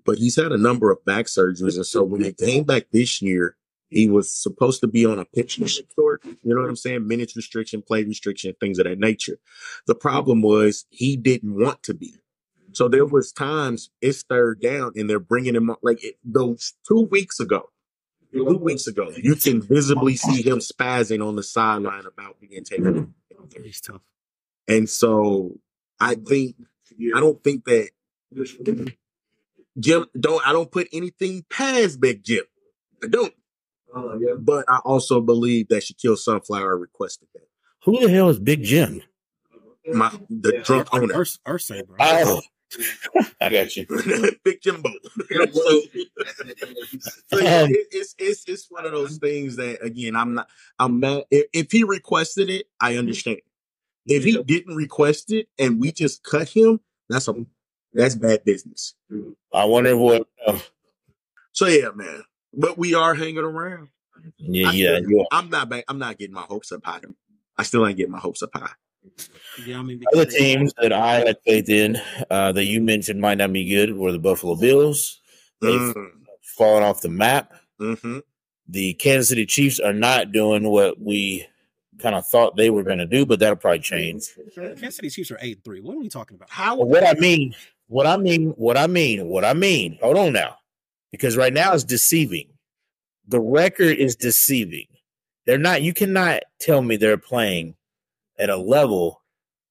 but 0.05 0.17
he's 0.17 0.35
had 0.35 0.51
a 0.51 0.57
number 0.57 0.91
of 0.91 1.03
back 1.05 1.25
surgeries, 1.25 1.75
and 1.75 1.85
so 1.85 2.03
when 2.03 2.21
they 2.21 2.33
came 2.33 2.63
back 2.65 2.87
this 2.91 3.21
year, 3.21 3.57
he 3.89 4.09
was 4.09 4.31
supposed 4.31 4.81
to 4.81 4.87
be 4.87 5.05
on 5.05 5.19
a 5.19 5.25
pitching 5.25 5.67
short. 5.67 6.23
You 6.25 6.55
know 6.55 6.61
what 6.61 6.69
I'm 6.69 6.75
saying? 6.75 7.07
Minutes 7.07 7.35
restriction, 7.35 7.81
play 7.81 8.03
restriction, 8.03 8.53
things 8.59 8.79
of 8.79 8.85
that 8.85 8.99
nature. 8.99 9.37
The 9.87 9.95
problem 9.95 10.41
was 10.41 10.85
he 10.89 11.15
didn't 11.17 11.55
want 11.55 11.83
to 11.83 11.93
be. 11.93 12.15
So 12.73 12.87
there 12.87 13.05
was 13.05 13.31
times 13.31 13.89
it's 14.01 14.23
third 14.23 14.61
down, 14.61 14.91
and 14.95 15.09
they're 15.09 15.19
bringing 15.19 15.55
him 15.55 15.69
up. 15.69 15.79
like 15.81 16.03
it, 16.03 16.17
those 16.23 16.73
two 16.87 17.07
weeks 17.11 17.39
ago 17.39 17.69
two 18.33 18.57
weeks 18.57 18.87
ago, 18.87 19.11
you 19.15 19.35
can 19.35 19.61
visibly 19.61 20.15
see 20.15 20.41
him 20.41 20.59
spazzing 20.59 21.25
on 21.25 21.35
the 21.35 21.43
sideline 21.43 22.05
about 22.05 22.39
being 22.39 22.63
taken. 22.63 23.13
he's 23.63 23.81
tough. 23.81 24.01
And 24.67 24.89
so 24.89 25.59
I 25.99 26.15
think 26.15 26.55
I 27.15 27.19
don't 27.19 27.43
think 27.43 27.65
that 27.65 27.89
Jim 29.79 30.05
don't 30.19 30.47
I 30.47 30.51
don't 30.51 30.71
put 30.71 30.87
anything 30.91 31.45
past 31.49 31.99
Big 31.99 32.23
Jim. 32.23 32.43
I 33.03 33.07
don't. 33.07 33.33
But 34.39 34.65
I 34.67 34.79
also 34.83 35.21
believe 35.21 35.67
that 35.67 35.83
Shaquille 35.83 36.17
Sunflower 36.17 36.77
requested 36.77 37.27
that. 37.35 37.47
Who 37.83 37.99
the 37.99 38.09
hell 38.09 38.29
is 38.29 38.39
Big 38.39 38.63
Jim? 38.63 39.03
My 39.85 40.11
the 40.29 40.61
drunk 40.63 40.87
owner. 40.93 41.13
Urs- 41.13 41.39
Irsay, 41.45 41.85
bro. 41.85 41.97
Oh, 41.99 42.41
I 43.41 43.49
got 43.49 43.75
you. 43.75 43.85
Big 44.43 44.61
Jimbo. 44.61 44.89
so, 45.51 45.81
so 47.27 47.39
yeah, 47.39 47.65
it, 47.65 47.87
it's 47.91 48.15
it's 48.17 48.43
it's 48.47 48.67
one 48.69 48.85
of 48.85 48.91
those 48.91 49.17
things 49.17 49.57
that 49.57 49.83
again 49.83 50.15
I'm 50.15 50.33
not 50.33 50.47
I'm 50.79 50.99
not 50.99 51.25
if, 51.31 51.45
if 51.53 51.71
he 51.71 51.83
requested 51.83 52.49
it, 52.49 52.67
I 52.79 52.97
understand. 52.97 53.39
If 54.05 54.23
he 54.23 54.41
didn't 54.43 54.75
request 54.75 55.31
it 55.31 55.47
and 55.57 55.79
we 55.79 55.91
just 55.91 56.23
cut 56.23 56.49
him, 56.49 56.79
that's 57.09 57.27
a 57.27 57.45
that's 57.93 58.15
bad 58.15 58.43
business. 58.43 58.95
I 59.53 59.65
wonder 59.65 59.95
what. 59.95 60.27
Uh, 60.45 60.59
So 61.53 61.67
yeah, 61.67 61.89
man. 61.93 62.23
But 62.53 62.77
we 62.77 62.93
are 62.93 63.13
hanging 63.13 63.37
around. 63.39 63.89
yeah, 64.37 64.69
I 64.69 64.71
yeah, 64.73 64.99
yeah. 65.07 65.23
I'm 65.31 65.49
not 65.49 65.69
ba- 65.69 65.83
I'm 65.87 65.99
not 65.99 66.17
getting 66.17 66.35
my 66.35 66.41
hopes 66.41 66.71
up 66.71 66.85
high. 66.85 66.99
I 67.57 67.63
still 67.63 67.87
ain't 67.87 67.97
getting 67.97 68.11
my 68.11 68.19
hopes 68.19 68.43
up 68.43 68.51
high. 68.53 68.71
Yeah, 69.65 69.79
I 69.79 69.81
mean, 69.83 70.01
Other 70.13 70.25
because- 70.25 70.35
teams 70.35 70.73
that 70.81 70.91
I 70.93 71.15
had 71.19 71.37
faith 71.45 71.69
in 71.69 71.97
uh, 72.29 72.51
that 72.53 72.65
you 72.65 72.81
mentioned 72.81 73.19
might 73.21 73.37
not 73.37 73.53
be 73.53 73.65
good 73.65 73.95
were 73.95 74.11
the 74.11 74.19
Buffalo 74.19 74.55
Bills. 74.55 75.21
They've 75.61 75.79
Mm, 75.79 76.11
fallen 76.57 76.83
off 76.83 77.01
the 77.01 77.09
map. 77.09 77.53
hmm 77.79 78.19
The 78.67 78.93
Kansas 78.95 79.29
City 79.29 79.45
Chiefs 79.45 79.79
are 79.79 79.93
not 79.93 80.31
doing 80.31 80.63
what 80.69 80.99
we 80.99 81.45
kind 81.99 82.15
of 82.15 82.25
thought 82.27 82.55
they 82.57 82.69
were 82.69 82.83
going 82.83 82.97
to 82.97 83.05
do, 83.05 83.25
but 83.25 83.39
that'll 83.39 83.55
probably 83.55 83.79
change. 83.79 84.27
Kansas 84.55 84.95
City 84.95 85.09
Chiefs 85.09 85.31
are 85.31 85.37
eight 85.41 85.57
and 85.57 85.63
three. 85.63 85.79
What 85.81 85.95
are 85.95 85.99
we 85.99 86.09
talking 86.09 86.35
about? 86.35 86.49
How 86.49 86.77
But 86.77 86.87
what 86.87 87.05
I 87.05 87.13
mean, 87.19 87.55
what 87.87 88.07
I 88.07 88.17
mean, 88.17 88.49
what 88.51 88.77
I 88.77 88.87
mean, 88.87 89.27
what 89.27 89.45
I 89.45 89.53
mean. 89.53 89.97
Hold 90.01 90.17
on 90.17 90.33
now, 90.33 90.55
because 91.11 91.37
right 91.37 91.53
now 91.53 91.73
it's 91.73 91.83
deceiving. 91.83 92.47
The 93.27 93.39
record 93.39 93.97
is 93.97 94.15
deceiving. 94.15 94.87
They're 95.45 95.57
not. 95.57 95.81
You 95.81 95.93
cannot 95.93 96.43
tell 96.59 96.81
me 96.81 96.95
they're 96.97 97.17
playing 97.17 97.75
at 98.37 98.49
a 98.49 98.57
level 98.57 99.21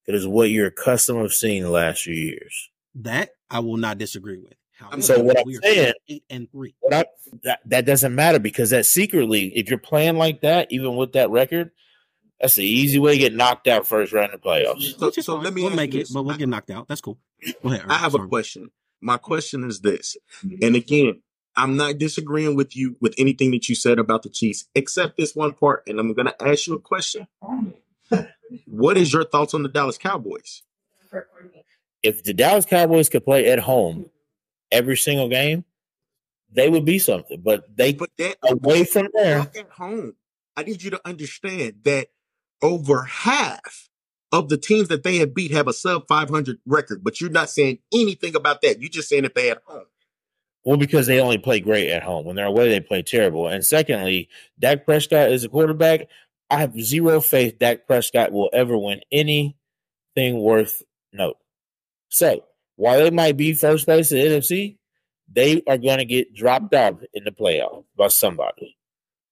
that 0.07 0.15
is 0.15 0.27
what 0.27 0.51
you're 0.51 0.67
accustomed 0.69 1.25
of 1.25 1.33
seeing 1.35 1.63
the 1.63 1.71
last 1.71 2.03
few 2.03 2.15
years. 2.15 2.71
That 2.95 3.31
I 3.51 3.61
will 3.61 3.77
not 3.77 3.99
disagree 3.99 4.39
with. 4.39 4.55
However, 4.73 5.03
So 5.03 5.23
what 5.23 5.39
I'm 5.39 5.53
saying- 5.63 5.93
eight 6.09 6.25
and 6.29 6.51
three. 6.51 6.75
What 6.81 6.95
I, 6.95 7.05
that 7.45 7.61
that 7.67 7.87
doesn't 7.87 8.15
matter 8.15 8.39
because 8.39 8.71
that 8.71 8.85
secretly, 8.87 9.53
if 9.57 9.69
you're 9.71 9.79
playing 9.79 10.17
like 10.17 10.41
that, 10.43 10.71
even 10.73 10.97
with 10.97 11.13
that 11.13 11.31
record, 11.31 11.71
that's 12.41 12.57
the 12.57 12.65
easy 12.65 12.99
way 12.99 13.13
to 13.13 13.19
get 13.19 13.35
knocked 13.35 13.69
out 13.69 13.87
first 13.87 14.13
round 14.13 14.35
of 14.35 14.41
playoffs. 14.41 14.99
So- 14.99 15.11
so 15.11 15.37
let 15.37 15.55
me 15.55 15.63
we'll 15.63 15.75
make 15.77 15.95
it, 15.95 15.99
this. 15.99 16.11
but 16.11 16.25
we'll 16.25 16.35
I- 16.35 16.39
get 16.39 16.49
knocked 16.49 16.71
out. 16.71 16.89
That's 16.89 17.01
cool. 17.01 17.19
Go 17.63 17.71
ahead. 17.73 17.85
I 17.89 17.95
have 17.99 18.15
a 18.15 18.27
question. 18.27 18.71
My 19.01 19.17
question 19.17 19.65
is 19.65 19.81
this, 19.81 20.17
mm-hmm. 20.45 20.65
and 20.65 20.77
again, 20.77 21.23
I'm 21.57 21.77
not 21.77 21.99
disagreeing 21.99 22.55
with 22.57 22.77
you 22.77 22.97
with 23.01 23.15
anything 23.19 23.51
that 23.51 23.69
you 23.69 23.75
said 23.75 23.99
about 23.99 24.23
the 24.23 24.31
Chiefs, 24.31 24.65
except 24.75 25.17
this 25.17 25.35
one 25.35 25.53
part. 25.53 25.83
And 25.87 25.99
I'm 26.01 26.15
going 26.15 26.27
to 26.27 26.43
ask 26.43 26.67
you 26.67 26.75
a 26.75 26.79
question. 26.81 27.27
What 28.67 28.97
is 28.97 29.13
your 29.13 29.25
thoughts 29.25 29.55
on 29.55 29.63
the 29.63 29.69
Dallas 29.69 29.99
Cowboys? 29.99 30.63
If 32.03 32.25
the 32.25 32.35
Dallas 32.35 32.67
Cowboys 32.67 33.09
could 33.09 33.25
play 33.25 33.49
at 33.51 33.61
home 33.61 34.11
every 34.71 34.97
single 34.97 35.29
game, 35.29 35.65
they 36.51 36.69
would 36.69 36.85
be 36.85 36.99
something. 36.99 37.41
But 37.41 37.77
they 37.77 37.95
But 37.95 38.11
that 38.19 38.37
away 38.43 38.85
from 38.85 39.09
there, 39.15 39.41
at 39.41 39.71
home, 39.71 40.15
I 40.57 40.65
need 40.65 40.83
you 40.83 40.91
to 40.91 41.01
understand 41.05 41.77
that 41.85 42.09
over 42.61 43.05
half 43.05 43.89
of 44.31 44.49
the 44.49 44.57
teams 44.57 44.89
that 44.89 45.03
they 45.03 45.17
have 45.19 45.35
beat 45.35 45.51
have 45.53 45.69
a 45.69 45.73
sub 45.73 46.09
500 46.09 46.59
record. 46.67 47.05
But 47.05 47.21
you're 47.21 47.31
not 47.31 47.51
saying 47.51 47.79
anything 47.93 48.35
about 48.35 48.63
that. 48.63 48.81
You're 48.81 48.91
just 48.91 49.09
saying 49.09 49.25
if 49.25 49.35
they 49.35 49.51
at 49.51 49.63
home. 49.67 49.85
well, 50.65 50.77
because 50.77 51.07
they 51.07 51.21
only 51.21 51.39
play 51.39 51.61
great 51.61 51.91
at 51.91 52.03
home. 52.03 52.25
When 52.25 52.37
they're 52.37 52.47
away, 52.47 52.69
they 52.69 52.81
play 52.81 53.03
terrible. 53.03 53.49
And 53.49 53.65
secondly, 53.65 54.29
Dak 54.59 54.85
Prescott 54.85 55.31
is 55.31 55.45
a 55.45 55.49
quarterback. 55.49 56.09
I 56.53 56.59
have 56.61 56.79
zero 56.79 57.21
faith 57.21 57.59
Dak 57.59 57.87
Prescott 57.87 58.31
will 58.31 58.51
ever 58.53 58.77
win 58.77 59.01
anything 59.11 59.55
worth 60.39 60.83
note. 61.13 61.39
So 62.11 62.45
while 62.77 62.99
they 62.99 63.11
might 63.11 63.39
be 63.39 63.55
first 63.55 63.87
place 63.87 64.13
in 64.13 64.19
the 64.19 64.25
NFC, 64.37 64.77
they 65.33 65.63
are 65.67 65.79
going 65.79 65.99
to 65.99 66.05
get 66.05 66.35
dropped 66.35 66.75
out 66.75 67.03
in 67.15 67.25
the 67.25 67.31
playoff 67.31 67.85
by 67.97 68.09
somebody. 68.09 68.77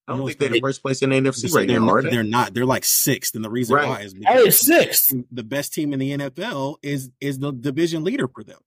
I 0.08 0.16
don't 0.16 0.26
think 0.26 0.38
they're 0.38 0.48
the 0.48 0.60
first 0.60 0.82
place 0.82 1.02
in 1.02 1.10
the 1.10 1.16
NFC 1.20 1.54
right 1.54 1.68
they're, 1.68 1.78
now, 1.78 1.90
are 1.90 1.96
not, 1.96 2.04
they? 2.04 2.10
they're 2.10 2.22
not. 2.24 2.54
They're 2.54 2.64
like 2.66 2.84
sixth, 2.84 3.34
and 3.36 3.44
the 3.44 3.50
reason 3.50 3.76
Right. 3.76 3.86
why 3.88 4.00
is 4.00 4.14
because 4.14 4.46
it's 4.46 4.60
sixth. 4.60 5.14
the 5.30 5.44
best 5.44 5.72
team 5.74 5.92
in 5.92 5.98
the 6.00 6.12
NFL 6.16 6.78
is 6.82 7.10
is 7.20 7.38
the 7.38 7.52
division 7.52 8.02
leader 8.02 8.26
for 8.26 8.42
them. 8.42 8.58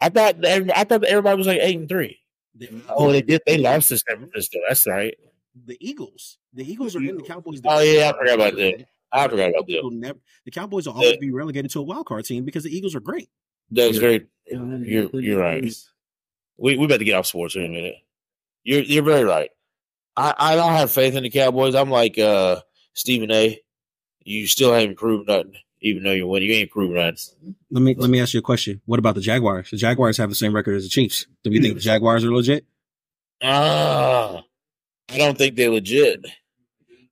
I 0.00 0.08
thought 0.10 0.42
I 0.46 0.84
thought 0.84 1.04
everybody 1.04 1.36
was 1.36 1.46
like 1.48 1.60
eight 1.60 1.76
and 1.76 1.88
three. 1.88 2.20
They- 2.54 2.70
Oh, 2.88 3.10
they 3.12 3.20
did. 3.20 3.42
They 3.46 3.58
lost 3.58 3.88
to 3.90 3.98
San 3.98 4.16
Francisco. 4.18 4.58
That's 4.68 4.86
right. 4.86 5.14
The 5.66 5.76
Eagles. 5.80 6.38
The 6.54 6.70
Eagles 6.70 6.94
are 6.96 7.00
in 7.00 7.16
the 7.16 7.22
Cowboys. 7.22 7.60
Oh, 7.64 7.80
yeah, 7.80 8.10
I 8.14 8.18
forgot 8.18 8.34
about 8.34 8.56
that. 8.56 8.86
I 9.12 9.28
forgot 9.28 9.50
about 9.50 9.66
that. 9.66 9.88
Never- 9.92 10.18
the 10.44 10.50
Cowboys 10.50 10.86
will 10.86 10.94
always 10.94 11.16
be 11.16 11.30
relegated 11.30 11.70
to 11.72 11.80
a 11.80 11.82
wild 11.82 12.06
card 12.06 12.24
team 12.24 12.44
because 12.44 12.64
the 12.64 12.74
Eagles 12.76 12.94
are 12.94 13.00
great. 13.00 13.28
That's 13.70 13.98
very. 13.98 14.26
You're 14.46 15.08
you're 15.20 15.38
right. 15.40 15.64
We 16.56 16.76
we 16.76 16.84
about 16.84 16.98
to 16.98 17.04
get 17.04 17.14
off 17.14 17.26
sports 17.26 17.54
in 17.56 17.64
a 17.64 17.68
minute. 17.68 17.94
You're 18.64 18.82
you're 18.82 19.02
very 19.04 19.24
right. 19.24 19.50
I 20.16 20.34
I 20.38 20.56
don't 20.56 20.72
have 20.72 20.90
faith 20.90 21.14
in 21.14 21.22
the 21.22 21.30
Cowboys. 21.30 21.74
I'm 21.74 21.90
like 21.90 22.18
uh 22.18 22.60
Stephen 22.94 23.30
A. 23.30 23.60
You 24.24 24.46
still 24.46 24.72
haven't 24.72 24.96
proved 24.98 25.28
nothing, 25.28 25.54
even 25.80 26.02
though 26.02 26.12
you 26.12 26.26
win. 26.26 26.42
You 26.42 26.52
ain't 26.52 26.70
proved 26.70 26.94
nothing. 26.94 27.54
Let 27.70 27.82
me 27.82 27.94
let 27.96 28.10
me 28.10 28.20
ask 28.20 28.34
you 28.34 28.40
a 28.40 28.42
question. 28.42 28.80
What 28.86 28.98
about 28.98 29.14
the 29.14 29.20
Jaguars? 29.20 29.70
The 29.70 29.76
Jaguars 29.76 30.16
have 30.18 30.28
the 30.28 30.34
same 30.34 30.54
record 30.54 30.74
as 30.76 30.82
the 30.82 30.88
Chiefs. 30.90 31.26
Do 31.44 31.50
we 31.50 31.60
think 31.60 31.74
the 31.74 31.80
Jaguars 31.80 32.24
are 32.24 32.32
legit? 32.34 32.66
Ah, 33.42 34.42
I 35.12 35.18
don't 35.18 35.36
think 35.36 35.56
they're 35.56 35.70
legit. 35.70 36.24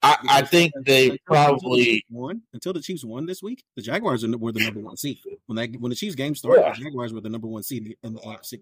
I 0.03 0.17
I 0.29 0.43
think 0.43 0.73
they 0.85 1.19
probably 1.27 2.05
won 2.11 2.43
until 2.53 2.73
the 2.73 2.81
Chiefs 2.81 3.05
won 3.05 3.27
this 3.27 3.43
week. 3.43 3.65
The 3.77 3.83
Jaguars 3.83 4.23
were 4.27 4.53
the 4.53 4.61
number 4.63 4.81
one 4.81 4.97
seed 4.97 5.19
when 5.47 5.57
they 5.57 5.67
when 5.79 5.91
the 5.91 5.97
Chiefs 5.97 6.15
game 6.15 6.35
started. 6.37 6.61
Yeah. 6.63 6.73
The 6.75 6.85
Jaguars 6.85 7.13
were 7.13 7.21
the 7.21 7.29
number 7.29 7.49
one 7.49 7.63
seed 7.65 7.97
in 8.03 8.15
the 8.15 8.21
AFC. 8.21 8.61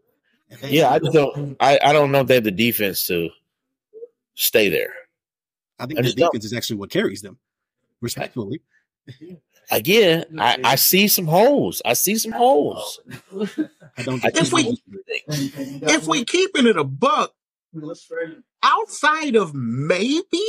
And 0.51 0.61
they- 0.61 0.71
yeah. 0.71 0.91
I 0.91 0.99
just 0.99 1.13
don't. 1.13 1.57
I 1.61 1.79
I 1.83 1.93
don't 1.93 2.11
know 2.11 2.21
if 2.21 2.27
they 2.27 2.35
have 2.37 2.45
the 2.45 2.51
defense 2.51 3.07
to 3.09 3.29
stay 4.35 4.69
there. 4.71 4.95
I 5.79 5.85
think 5.87 5.99
I 5.99 6.03
the 6.03 6.07
just 6.07 6.17
don't. 6.17 6.33
defense 6.33 6.47
is 6.47 6.53
actually 6.55 6.77
what 6.77 6.91
carries 6.91 7.21
them. 7.21 7.37
Respectfully, 8.01 8.61
Again, 9.71 10.25
I 10.39 10.59
I 10.65 10.75
see 10.77 11.07
some 11.09 11.27
holes. 11.27 11.83
I 11.85 11.93
see 11.95 12.17
some 12.17 12.33
holes. 12.33 13.01
I 13.99 14.03
don't. 14.05 14.25
If 14.25 14.53
we- 14.53 14.81
If 15.29 16.07
we 16.07 16.25
keeping 16.25 16.67
it 16.67 16.77
a 16.77 16.85
buck, 16.85 17.35
outside 18.67 19.37
of 19.37 19.55
maybe, 19.55 20.45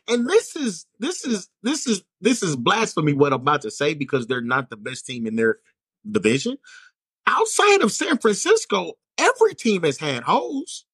and 0.08 0.28
this 0.28 0.54
is 0.56 0.86
this 0.98 1.24
is 1.24 1.48
this 1.62 1.86
is 1.86 2.02
this 2.20 2.42
is 2.42 2.54
blasphemy 2.56 3.14
what 3.14 3.32
I'm 3.32 3.40
about 3.40 3.62
to 3.62 3.70
say 3.70 3.94
because 3.94 4.26
they're 4.26 4.40
not 4.40 4.70
the 4.70 4.76
best 4.76 5.06
team 5.06 5.26
in 5.26 5.36
their 5.36 5.58
division. 6.08 6.58
Outside 7.26 7.82
of 7.82 7.92
San 7.92 8.18
Francisco, 8.18 8.92
every 9.18 9.54
team 9.54 9.82
has 9.82 9.98
had 9.98 10.22
holes. 10.22 10.84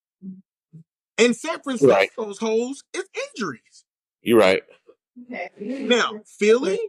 And 1.17 1.35
San 1.35 1.59
Francisco's 1.61 2.39
holes 2.39 2.83
is 2.93 3.03
injuries. 3.35 3.85
You're 4.23 4.39
right. 4.39 4.63
Now, 5.59 6.21
Philly, 6.25 6.79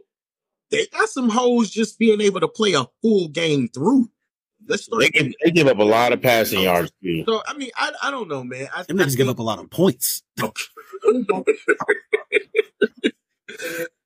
they 0.71 0.87
got 0.87 1.09
some 1.09 1.29
holes 1.29 1.69
just 1.69 1.99
being 1.99 2.21
able 2.21 2.39
to 2.39 2.47
play 2.47 2.73
a 2.73 2.85
full 3.01 3.27
game 3.27 3.67
through. 3.67 4.09
Let's 4.67 4.85
start. 4.85 5.01
They 5.01 5.09
give, 5.09 5.33
they 5.43 5.51
give 5.51 5.67
up 5.67 5.77
a 5.77 5.83
lot 5.83 6.11
of 6.13 6.21
passing 6.21 6.61
yards 6.61 6.91
too. 7.03 7.23
So 7.27 7.41
I 7.47 7.55
mean, 7.55 7.69
I 7.75 7.91
I 8.03 8.11
don't 8.11 8.27
know, 8.27 8.43
man. 8.43 8.67
I, 8.75 8.83
them 8.83 8.97
niggas 8.97 9.15
give 9.17 9.29
up 9.29 9.39
a 9.39 9.43
lot 9.43 9.59
of 9.59 9.69
points. 9.69 10.23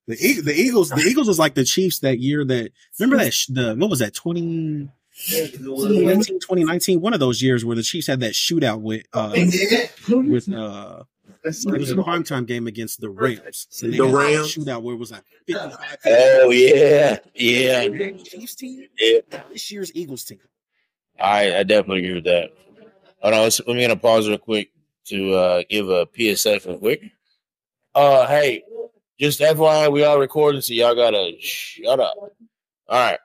The, 0.08 0.15
Eag- 0.15 0.44
the 0.44 0.53
Eagles, 0.60 0.89
the 0.89 1.01
Eagles 1.01 1.27
was 1.27 1.38
like 1.38 1.53
the 1.53 1.63
Chiefs 1.63 2.00
that 2.00 2.18
year. 2.20 2.44
That 2.44 2.72
remember 3.00 3.24
that 3.24 3.32
sh- 3.32 3.46
the 3.46 3.75
what 3.75 3.91
was 3.91 4.00
that 4.00 4.15
20, 4.15 4.89
2019, 5.27 6.39
2019? 6.39 7.00
One 7.00 7.13
of 7.13 7.20
those 7.20 7.44
years 7.44 7.63
where 7.63 7.75
the 7.75 7.84
Chiefs 7.84 8.08
had 8.08 8.20
that 8.22 8.34
shootout 8.34 8.82
with 8.82 9.03
uh 9.13 9.34
with 10.10 10.51
uh 10.51 11.03
it 11.43 11.79
was 11.79 11.91
a 11.91 11.96
primetime 11.96 12.46
game 12.46 12.67
against 12.67 13.00
the 13.01 13.10
Rams. 13.10 13.67
The 13.81 14.01
Rams? 14.01 14.55
shootout 14.55 14.81
where 14.81 14.96
it 14.96 14.98
was 14.98 15.12
like 15.12 15.24
55 15.48 15.98
Oh 16.05 16.50
yeah, 16.51 17.17
yeah, 17.34 17.88
Chiefs 18.24 18.55
team. 18.55 18.88
yeah. 18.98 19.19
This 19.51 19.72
year's 19.72 19.91
Eagles 19.96 20.24
team. 20.24 20.39
I, 21.19 21.58
I 21.58 21.63
definitely 21.63 22.00
agree 22.00 22.15
with 22.15 22.24
that. 22.25 22.51
Hold 23.22 23.34
on, 23.34 23.41
let 23.41 23.67
me 23.67 23.81
gonna 23.81 23.96
pause 23.98 24.27
real 24.27 24.38
quick 24.38 24.72
to 25.05 25.34
uh, 25.34 25.63
give 25.69 25.89
a 25.89 26.08
PSA 26.15 26.60
real 26.65 26.77
quick. 26.77 27.03
Uh, 27.93 28.27
hey, 28.27 28.63
just 29.19 29.39
FYI, 29.41 29.91
we 29.91 30.03
are 30.03 30.19
recording, 30.19 30.62
so 30.62 30.74
y'all 30.74 30.96
gotta 30.96 31.34
shut 31.39 32.00
up. 32.00 32.15
All 32.17 32.31
right. 32.89 33.19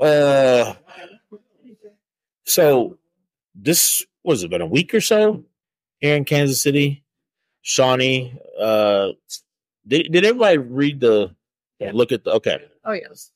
Uh, 0.00 0.74
so 2.44 2.96
this 3.54 4.06
was 4.22 4.42
it 4.42 4.50
been 4.50 4.62
a 4.62 4.66
week 4.66 4.94
or 4.94 5.00
so 5.00 5.44
here 6.00 6.16
in 6.16 6.24
Kansas 6.24 6.62
City. 6.62 7.04
Shawnee, 7.62 8.38
uh, 8.60 9.12
did 9.86 10.12
did 10.12 10.24
everybody 10.24 10.58
read 10.58 11.00
the 11.00 11.34
look 11.80 12.12
at 12.12 12.24
the 12.24 12.32
okay? 12.32 12.62
Oh 12.84 12.92
yes. 12.92 13.30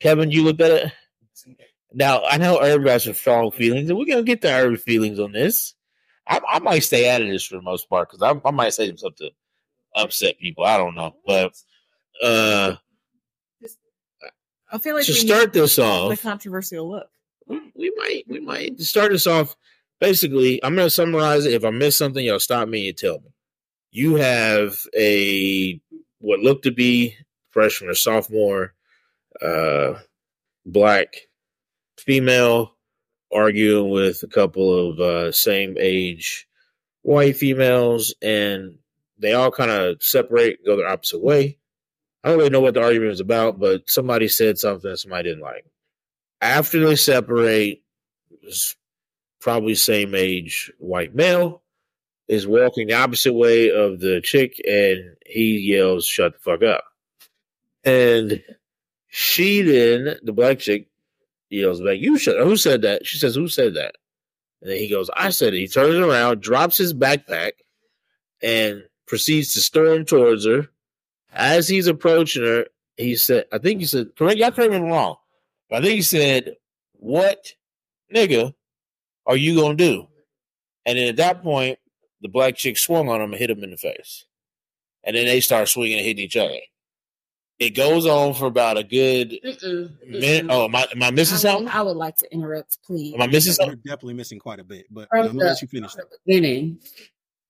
Kevin, 0.00 0.30
you 0.30 0.44
looked 0.44 0.60
at 0.60 0.70
it. 0.70 0.92
Now 1.92 2.22
I 2.24 2.36
know 2.36 2.58
everybody 2.58 2.90
has 2.90 3.04
some 3.04 3.14
strong 3.14 3.50
feelings, 3.50 3.88
and 3.88 3.98
we're 3.98 4.04
gonna 4.04 4.22
get 4.22 4.42
to 4.42 4.52
our 4.52 4.76
feelings 4.76 5.18
on 5.18 5.32
this. 5.32 5.74
I, 6.26 6.40
I 6.46 6.58
might 6.58 6.80
stay 6.80 7.10
out 7.10 7.22
of 7.22 7.28
this 7.28 7.46
for 7.46 7.56
the 7.56 7.62
most 7.62 7.88
part 7.88 8.10
because 8.10 8.22
I, 8.22 8.38
I 8.46 8.50
might 8.52 8.74
say 8.74 8.94
something 8.96 9.30
to 9.30 10.00
upset 10.00 10.38
people. 10.38 10.64
I 10.64 10.76
don't 10.76 10.94
know, 10.94 11.16
but 11.26 11.54
uh, 12.22 12.76
I 14.70 14.78
feel 14.78 14.94
like 14.94 15.06
to 15.06 15.12
we 15.12 15.18
start 15.18 15.52
this 15.52 15.78
off, 15.78 16.10
the 16.10 16.16
controversial 16.16 16.88
look. 16.88 17.08
we, 17.46 17.72
we 17.74 17.92
might 17.96 18.24
we 18.28 18.40
might 18.40 18.78
start 18.80 19.10
this 19.10 19.26
off. 19.26 19.56
Basically, 20.00 20.62
I'm 20.64 20.74
gonna 20.74 20.90
summarize 20.90 21.44
it. 21.44 21.52
If 21.52 21.64
I 21.64 21.70
miss 21.70 21.96
something, 21.96 22.24
y'all 22.24 22.38
stop 22.38 22.68
me 22.68 22.88
and 22.88 22.96
tell 22.96 23.20
me. 23.20 23.34
You 23.92 24.16
have 24.16 24.76
a 24.96 25.80
what 26.18 26.40
looked 26.40 26.64
to 26.64 26.70
be 26.70 27.16
freshman 27.50 27.90
or 27.90 27.94
sophomore, 27.94 28.74
uh, 29.42 29.94
black 30.64 31.14
female 31.98 32.72
arguing 33.32 33.90
with 33.90 34.22
a 34.22 34.26
couple 34.26 34.90
of 34.90 35.00
uh, 35.00 35.32
same 35.32 35.76
age 35.78 36.48
white 37.02 37.36
females, 37.36 38.14
and 38.22 38.78
they 39.18 39.32
all 39.32 39.50
kind 39.50 39.70
of 39.70 40.02
separate, 40.02 40.64
go 40.64 40.76
their 40.76 40.88
opposite 40.88 41.22
way. 41.22 41.58
I 42.22 42.28
don't 42.28 42.38
really 42.38 42.50
know 42.50 42.60
what 42.60 42.74
the 42.74 42.82
argument 42.82 43.10
was 43.10 43.20
about, 43.20 43.58
but 43.58 43.88
somebody 43.88 44.28
said 44.28 44.58
something 44.58 44.90
that 44.90 44.98
somebody 44.98 45.30
didn't 45.30 45.42
like. 45.42 45.64
After 46.40 46.84
they 46.84 46.96
separate, 46.96 47.82
probably 49.40 49.74
same 49.74 50.14
age 50.14 50.70
white 50.78 51.14
male 51.14 51.62
is 52.28 52.46
walking 52.46 52.86
the 52.86 52.94
opposite 52.94 53.32
way 53.32 53.70
of 53.70 54.00
the 54.00 54.20
chick, 54.20 54.60
and 54.66 55.16
he 55.26 55.58
yells, 55.58 56.06
"Shut 56.06 56.34
the 56.34 56.38
fuck 56.38 56.62
up!" 56.62 56.84
And 57.84 58.42
she 59.08 59.62
then, 59.62 60.18
the 60.22 60.32
black 60.32 60.58
chick, 60.60 60.88
yells 61.48 61.80
back, 61.80 61.98
"You 61.98 62.18
shut." 62.18 62.38
Who 62.38 62.56
said 62.56 62.82
that? 62.82 63.06
She 63.06 63.18
says, 63.18 63.34
"Who 63.34 63.48
said 63.48 63.74
that?" 63.74 63.96
And 64.62 64.70
then 64.70 64.78
he 64.78 64.88
goes, 64.88 65.10
"I 65.14 65.30
said 65.30 65.54
it." 65.54 65.58
He 65.58 65.68
turns 65.68 65.96
around, 65.96 66.40
drops 66.40 66.76
his 66.76 66.94
backpack, 66.94 67.52
and 68.42 68.84
proceeds 69.06 69.54
to 69.54 69.60
storm 69.60 70.04
towards 70.04 70.46
her. 70.46 70.68
As 71.32 71.68
he's 71.68 71.86
approaching 71.86 72.44
her, 72.44 72.66
he 72.96 73.16
said, 73.16 73.46
"I 73.52 73.58
think 73.58 73.80
he 73.80 73.86
said, 73.86 74.14
correct, 74.16 74.38
y'all 74.38 74.50
correct 74.50 74.72
me 74.72 74.78
wrong, 74.78 75.16
but 75.68 75.76
I 75.76 75.82
think 75.82 75.94
he 75.94 76.02
said, 76.02 76.56
what 76.92 77.54
nigga 78.14 78.54
are 79.30 79.36
you 79.36 79.54
gonna 79.60 79.74
do?" 79.76 80.06
And 80.86 80.98
then 80.98 81.08
at 81.08 81.16
that 81.16 81.42
point, 81.42 81.78
the 82.20 82.28
black 82.28 82.56
chick 82.56 82.76
swung 82.78 83.08
on 83.08 83.20
him 83.20 83.30
and 83.32 83.38
hit 83.38 83.50
him 83.50 83.62
in 83.64 83.70
the 83.70 83.76
face, 83.76 84.24
and 85.04 85.16
then 85.16 85.26
they 85.26 85.40
start 85.40 85.68
swinging 85.68 85.98
and 85.98 86.06
hitting 86.06 86.24
each 86.24 86.36
other. 86.36 86.58
It 87.58 87.70
goes 87.70 88.06
on 88.06 88.32
for 88.34 88.46
about 88.46 88.78
a 88.78 88.82
good 88.82 89.38
minute. 90.06 90.46
Oh, 90.48 90.64
am 90.64 90.74
I, 90.74 90.86
am 90.94 91.02
I 91.02 91.10
missing 91.10 91.34
I 91.34 91.36
would, 91.36 91.40
something? 91.40 91.68
I 91.68 91.82
would 91.82 91.96
like 91.96 92.16
to 92.18 92.32
interrupt, 92.32 92.78
please. 92.82 93.12
Am 93.14 93.20
I 93.20 93.26
missing 93.26 93.50
You're 93.50 93.54
something? 93.66 93.78
definitely 93.84 94.14
missing 94.14 94.38
quite 94.38 94.60
a 94.60 94.64
bit, 94.64 94.86
but 94.90 95.08
From 95.10 95.20
I'm 95.20 95.26
gonna 95.28 95.38
let 95.50 95.60
the- 95.60 95.66
you 95.66 95.68
finish. 95.68 95.92
from 95.92 96.04
the 96.10 96.18
beginning, 96.26 96.80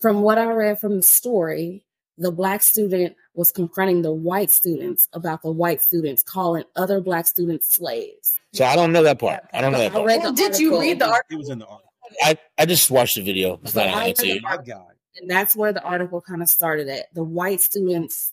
from 0.01 0.23
what 0.23 0.37
I 0.39 0.47
read 0.47 0.81
from 0.81 0.97
the 0.97 1.03
story, 1.03 1.85
the 2.21 2.31
black 2.31 2.63
student 2.63 3.17
was 3.33 3.51
confronting 3.51 4.03
the 4.03 4.13
white 4.13 4.51
students 4.51 5.09
about 5.15 5.43
the 5.43 5.51
white 5.51 5.81
students 5.81 6.23
calling 6.23 6.65
other 6.77 7.01
black 7.01 7.27
students 7.27 7.75
slaves. 7.75 8.39
So 8.53 8.67
I 8.67 8.77
don't 8.77 8.93
know 8.93 9.03
that 9.03 9.19
part. 9.19 9.41
I 9.55 9.63
don't 9.63 9.73
know 9.73 9.79
that 9.79 9.93
part. 9.93 10.07
read 10.07 10.23
the 10.23 10.33
Did 10.33 10.59
you 10.59 10.79
read 10.79 10.99
the 10.99 11.09
article? 11.09 11.37
It 11.37 11.39
was 11.39 11.49
in 11.49 11.59
the 11.59 11.67
article. 11.67 11.91
I, 12.23 12.37
I 12.59 12.67
just 12.67 12.91
watched 12.91 13.15
the 13.15 13.23
video. 13.23 13.59
It's 13.63 13.75
not 13.75 13.87
on 13.87 14.03
YouTube. 14.03 14.43
My 14.43 14.59
God. 14.59 14.93
And 15.17 15.31
that's 15.31 15.57
where 15.57 15.73
the 15.73 15.83
article 15.83 16.21
kind 16.21 16.43
of 16.43 16.49
started 16.51 16.89
at. 16.89 17.13
The 17.15 17.25
white 17.25 17.63
students 17.63 18.33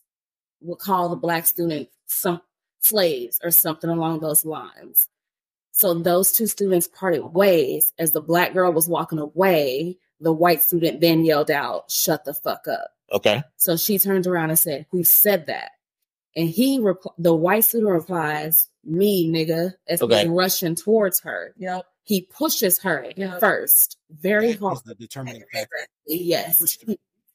would 0.59 0.79
call 0.79 1.07
the 1.07 1.15
black 1.15 1.47
students 1.47 1.91
some 2.07 2.41
slaves 2.81 3.39
or 3.41 3.51
something 3.51 3.89
along 3.89 4.19
those 4.19 4.43
lines. 4.43 5.07
So 5.71 5.93
those 5.93 6.33
two 6.33 6.47
students 6.47 6.89
parted 6.89 7.21
ways. 7.21 7.93
As 7.99 8.11
the 8.11 8.21
black 8.21 8.53
girl 8.53 8.73
was 8.73 8.89
walking 8.89 9.19
away, 9.19 9.97
the 10.19 10.33
white 10.33 10.61
student 10.61 10.99
then 10.99 11.23
yelled 11.23 11.51
out, 11.51 11.89
"Shut 11.89 12.25
the 12.25 12.33
fuck 12.33 12.67
up!" 12.67 12.96
Okay. 13.11 13.41
So 13.57 13.77
she 13.77 13.97
turns 13.99 14.27
around 14.27 14.49
and 14.49 14.59
said, 14.59 14.85
"Who 14.91 15.03
said 15.03 15.47
that?" 15.47 15.71
And 16.35 16.49
he, 16.49 16.79
repl- 16.79 17.13
the 17.17 17.33
white 17.33 17.63
student 17.65 17.91
replies, 17.91 18.67
"Me, 18.83 19.29
nigga." 19.31 19.73
As 19.87 20.01
Okay. 20.01 20.19
he's 20.21 20.27
rushing 20.27 20.75
towards 20.75 21.19
her, 21.21 21.53
Yep. 21.57 21.85
he 22.03 22.21
pushes 22.23 22.79
her 22.79 23.11
Yeah. 23.15 23.39
first, 23.39 23.97
very 24.09 24.51
That 24.53 24.59
hard. 24.59 24.75
is 24.77 24.83
the 24.83 24.95
determining 24.95 25.43
factor. 25.53 25.87
Yes, 26.05 26.77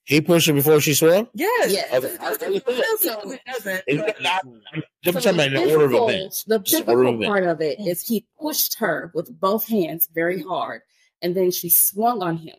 He 0.04 0.20
pushed 0.20 0.48
her 0.48 0.52
before 0.52 0.80
she 0.80 0.94
swung? 0.94 1.28
Yes. 1.32 1.70
Yes. 1.72 1.92
Okay. 1.94 2.16
Doesn't- 2.58 3.40
doesn't. 3.46 3.84
It's 3.86 4.20
not, 4.20 4.44
I'm 4.44 4.82
So 5.04 5.12
the 5.12 5.70
order. 5.70 6.28
The 6.46 6.58
Just 6.58 6.84
difficult 6.86 7.22
part 7.24 7.44
of 7.44 7.60
it 7.60 7.78
is 7.80 8.06
he 8.06 8.26
pushed 8.40 8.78
her 8.80 9.12
with 9.14 9.30
both 9.40 9.66
hands 9.68 10.08
very 10.12 10.42
hard, 10.42 10.82
and 11.22 11.36
then 11.36 11.50
she 11.52 11.68
swung 11.70 12.22
on 12.22 12.36
him. 12.38 12.56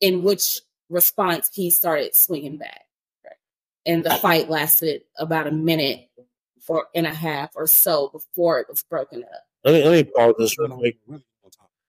in 0.00 0.22
which 0.22 0.60
response 0.90 1.48
he 1.52 1.70
started 1.70 2.14
swinging 2.14 2.58
back. 2.58 2.82
And 3.86 4.04
the 4.04 4.10
fight 4.16 4.50
lasted 4.50 5.02
about 5.16 5.46
a 5.46 5.50
minute 5.50 6.08
for 6.60 6.86
and 6.94 7.06
a 7.06 7.14
half 7.14 7.52
or 7.56 7.66
so 7.66 8.08
before 8.08 8.60
it 8.60 8.66
was 8.68 8.82
broken 8.82 9.24
up. 9.24 9.44
Let 9.64 9.72
me 9.72 9.84
let 9.84 9.92
me 9.92 10.12
pause 10.12 10.34
this 10.38 10.58
real 10.58 10.76
quick. 10.76 10.98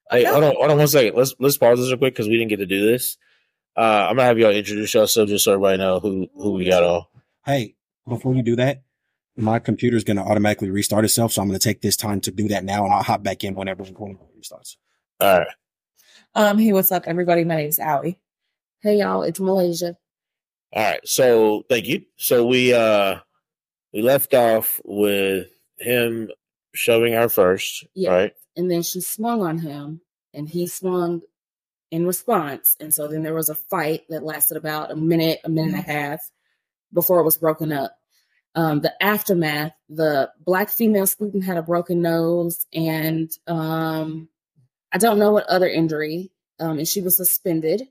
Hey, 0.09 0.23
hold 0.23 0.43
on, 0.43 0.55
hold 0.55 0.71
on 0.71 0.77
one 0.77 0.87
second. 0.87 1.17
Let's 1.17 1.35
let's 1.39 1.57
pause 1.57 1.79
this 1.79 1.89
real 1.89 1.97
quick 1.97 2.13
because 2.13 2.29
we 2.29 2.37
didn't 2.37 2.49
get 2.49 2.57
to 2.57 2.65
do 2.65 2.85
this. 2.85 3.17
Uh, 3.75 4.07
I'm 4.09 4.15
gonna 4.15 4.27
have 4.27 4.39
y'all 4.39 4.51
introduce 4.51 4.93
yourself 4.93 5.27
just 5.27 5.43
so 5.43 5.53
everybody 5.53 5.77
know 5.77 5.99
who 5.99 6.29
who 6.33 6.51
we 6.51 6.65
got 6.65 6.83
on. 6.83 7.05
Hey, 7.45 7.75
before 8.07 8.33
you 8.33 8.43
do 8.43 8.55
that, 8.55 8.83
my 9.35 9.59
computer's 9.59 10.03
going 10.03 10.17
to 10.17 10.23
automatically 10.23 10.69
restart 10.69 11.05
itself. 11.05 11.33
So 11.33 11.41
I'm 11.41 11.47
going 11.47 11.59
to 11.59 11.63
take 11.63 11.81
this 11.81 11.97
time 11.97 12.21
to 12.21 12.31
do 12.31 12.47
that 12.49 12.63
now 12.63 12.85
and 12.85 12.93
I'll 12.93 13.03
hop 13.03 13.23
back 13.23 13.43
in 13.43 13.55
whenever 13.55 13.83
it 13.83 13.93
restarts. 13.93 14.77
All 15.19 15.39
right. 15.39 15.47
Um, 16.35 16.57
hey, 16.57 16.73
what's 16.73 16.91
up, 16.91 17.03
everybody? 17.07 17.43
My 17.43 17.55
name's 17.55 17.79
Allie. 17.79 18.19
Hey 18.81 18.97
y'all, 18.99 19.23
it's 19.23 19.39
Malaysia. 19.39 19.95
All 20.73 20.83
right. 20.83 21.07
So 21.07 21.63
thank 21.69 21.87
you. 21.87 22.03
So 22.17 22.45
we 22.45 22.73
uh 22.73 23.19
we 23.93 24.01
left 24.01 24.33
off 24.33 24.79
with 24.85 25.47
him 25.77 26.29
shoving 26.73 27.13
her 27.13 27.29
first, 27.29 27.85
Yeah. 27.93 28.11
right? 28.11 28.33
And 28.55 28.71
then 28.71 28.81
she 28.81 29.01
swung 29.01 29.41
on 29.41 29.59
him 29.59 30.01
and 30.33 30.49
he 30.49 30.67
swung 30.67 31.21
in 31.91 32.07
response. 32.07 32.75
And 32.79 32.93
so 32.93 33.07
then 33.07 33.23
there 33.23 33.33
was 33.33 33.49
a 33.49 33.55
fight 33.55 34.01
that 34.09 34.23
lasted 34.23 34.57
about 34.57 34.91
a 34.91 34.95
minute, 34.95 35.39
a 35.43 35.49
minute 35.49 35.75
and 35.75 35.79
a 35.79 35.91
half 35.91 36.31
before 36.93 37.19
it 37.19 37.25
was 37.25 37.37
broken 37.37 37.71
up. 37.71 37.97
Um, 38.55 38.81
the 38.81 38.93
aftermath, 39.03 39.73
the 39.89 40.31
black 40.43 40.69
female 40.69 41.07
student 41.07 41.43
had 41.43 41.57
a 41.57 41.61
broken 41.63 42.01
nose 42.01 42.65
and 42.73 43.31
um, 43.47 44.27
I 44.91 44.97
don't 44.97 45.19
know 45.19 45.31
what 45.31 45.47
other 45.47 45.67
injury, 45.67 46.31
um, 46.59 46.79
and 46.79 46.87
she 46.87 47.01
was 47.01 47.15
suspended, 47.15 47.83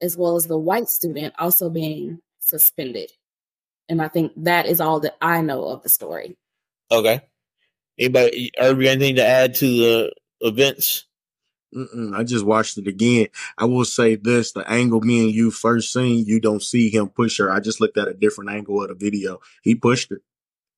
as 0.00 0.16
well 0.16 0.36
as 0.36 0.46
the 0.46 0.58
white 0.58 0.88
student 0.88 1.34
also 1.38 1.70
being 1.70 2.20
suspended. 2.38 3.10
And 3.88 4.00
I 4.00 4.08
think 4.08 4.32
that 4.36 4.66
is 4.66 4.80
all 4.80 5.00
that 5.00 5.16
I 5.20 5.40
know 5.42 5.64
of 5.64 5.82
the 5.82 5.88
story. 5.88 6.36
Okay. 6.90 7.20
Anybody 7.98 8.50
Irby, 8.58 8.88
anything 8.88 9.16
to 9.16 9.24
add 9.24 9.54
to 9.56 9.66
the 9.66 10.12
events? 10.40 11.06
Mm-mm, 11.74 12.16
I 12.16 12.22
just 12.22 12.44
watched 12.44 12.78
it 12.78 12.86
again. 12.86 13.28
I 13.58 13.64
will 13.64 13.84
say 13.84 14.14
this: 14.14 14.52
the 14.52 14.68
angle 14.70 15.00
me 15.00 15.24
and 15.24 15.34
you 15.34 15.50
first 15.50 15.92
seen, 15.92 16.24
you 16.24 16.40
don't 16.40 16.62
see 16.62 16.88
him 16.88 17.08
push 17.08 17.38
her. 17.38 17.50
I 17.50 17.60
just 17.60 17.80
looked 17.80 17.98
at 17.98 18.08
a 18.08 18.14
different 18.14 18.50
angle 18.50 18.82
of 18.82 18.88
the 18.88 18.94
video. 18.94 19.40
He 19.62 19.74
pushed 19.74 20.10
her. 20.10 20.20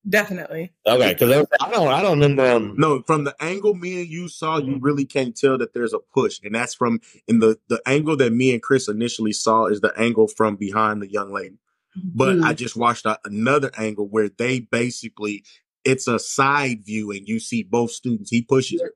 Definitely. 0.07 0.71
Okay, 0.85 1.13
because 1.13 1.45
I 1.61 1.69
don't 1.69 1.87
I 1.89 2.01
don't 2.01 2.19
remember 2.19 2.49
um, 2.49 2.75
No, 2.77 3.01
from 3.03 3.25
the 3.25 3.35
angle 3.41 3.73
me 3.73 4.01
and 4.01 4.09
you 4.09 4.29
saw, 4.29 4.57
you 4.57 4.77
really 4.79 5.05
can't 5.05 5.35
tell 5.35 5.57
that 5.57 5.73
there's 5.73 5.93
a 5.93 5.99
push, 5.99 6.39
and 6.43 6.55
that's 6.55 6.73
from 6.73 7.01
in 7.27 7.39
the 7.39 7.59
the 7.67 7.81
angle 7.85 8.15
that 8.17 8.31
me 8.31 8.53
and 8.53 8.61
Chris 8.61 8.87
initially 8.87 9.33
saw 9.33 9.65
is 9.65 9.81
the 9.81 9.93
angle 9.97 10.27
from 10.27 10.55
behind 10.55 11.01
the 11.01 11.11
young 11.11 11.33
lady. 11.33 11.57
But 11.95 12.37
Mm. 12.37 12.45
I 12.45 12.53
just 12.53 12.75
watched 12.75 13.05
a, 13.05 13.19
another 13.25 13.71
angle 13.77 14.07
where 14.07 14.29
they 14.29 14.61
basically 14.61 15.43
it's 15.83 16.07
a 16.07 16.19
side 16.19 16.85
view, 16.85 17.11
and 17.11 17.27
you 17.27 17.39
see 17.39 17.63
both 17.63 17.91
students. 17.91 18.29
He 18.29 18.41
pushes 18.41 18.81
her. 18.81 18.93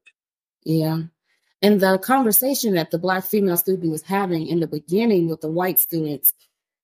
Yeah. 0.63 1.03
And 1.61 1.79
the 1.79 1.97
conversation 1.99 2.73
that 2.73 2.91
the 2.91 2.97
black 2.97 3.23
female 3.23 3.57
student 3.57 3.91
was 3.91 4.01
having 4.01 4.47
in 4.47 4.59
the 4.59 4.67
beginning 4.67 5.29
with 5.29 5.41
the 5.41 5.49
white 5.49 5.79
students, 5.79 6.33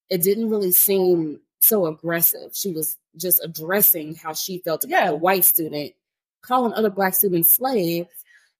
it 0.09 0.21
didn't 0.21 0.49
really 0.49 0.71
seem 0.71 1.41
so 1.59 1.87
aggressive. 1.87 2.51
She 2.53 2.71
was 2.71 2.97
just 3.17 3.43
addressing 3.43 4.15
how 4.15 4.33
she 4.33 4.59
felt 4.59 4.83
about 4.83 4.91
Yeah. 4.91 5.11
the 5.11 5.17
white 5.17 5.45
student, 5.45 5.93
calling 6.41 6.73
other 6.73 6.89
black 6.89 7.13
students 7.15 7.55
slaves, 7.55 8.09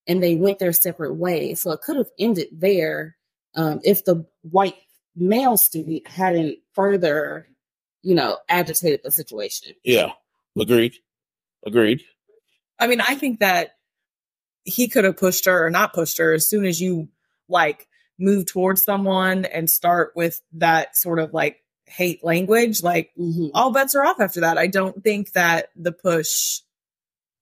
and 0.08 0.22
they 0.22 0.36
went 0.36 0.60
their 0.60 0.74
separate 0.74 1.14
ways. 1.16 1.62
So 1.62 1.72
it 1.72 1.82
could 1.82 1.98
have 1.98 2.10
ended 2.20 2.48
there 2.52 3.16
um, 3.56 3.80
if 3.84 4.06
the 4.06 4.26
white 4.42 4.76
male 5.16 5.58
student 5.58 6.08
hadn't 6.08 6.58
further, 6.74 7.48
you 8.04 8.14
know, 8.16 8.38
agitated 8.50 9.02
the 9.04 9.12
situation. 9.12 9.74
yeah. 9.84 10.12
Agreed. 10.60 10.96
Agreed. 11.66 12.02
I 12.80 12.88
mean, 12.88 13.00
I 13.02 13.16
think 13.16 13.40
that 13.42 13.72
he 14.64 14.88
could 14.88 15.04
have 15.06 15.18
pushed 15.18 15.46
her 15.46 15.66
or 15.66 15.70
not 15.70 15.94
pushed 15.94 16.18
her 16.18 16.34
as 16.34 16.50
soon 16.50 16.66
as 16.66 16.82
you 16.82 17.10
like 17.48 17.88
move 18.20 18.46
towards 18.48 18.84
someone 18.84 19.46
and 19.46 19.70
start 19.70 20.14
with 20.16 20.42
that 20.54 20.96
sort 20.98 21.20
of 21.20 21.34
like 21.34 21.64
hate 21.88 22.24
language, 22.24 22.84
like 22.84 23.12
Mhm. 23.18 23.52
all 23.54 23.72
bets 23.72 23.96
are 23.96 24.06
off 24.06 24.20
after 24.20 24.42
that. 24.42 24.58
I 24.58 24.68
don't 24.68 25.04
think 25.04 25.32
that 25.34 25.70
the 25.76 25.92
push 25.92 26.60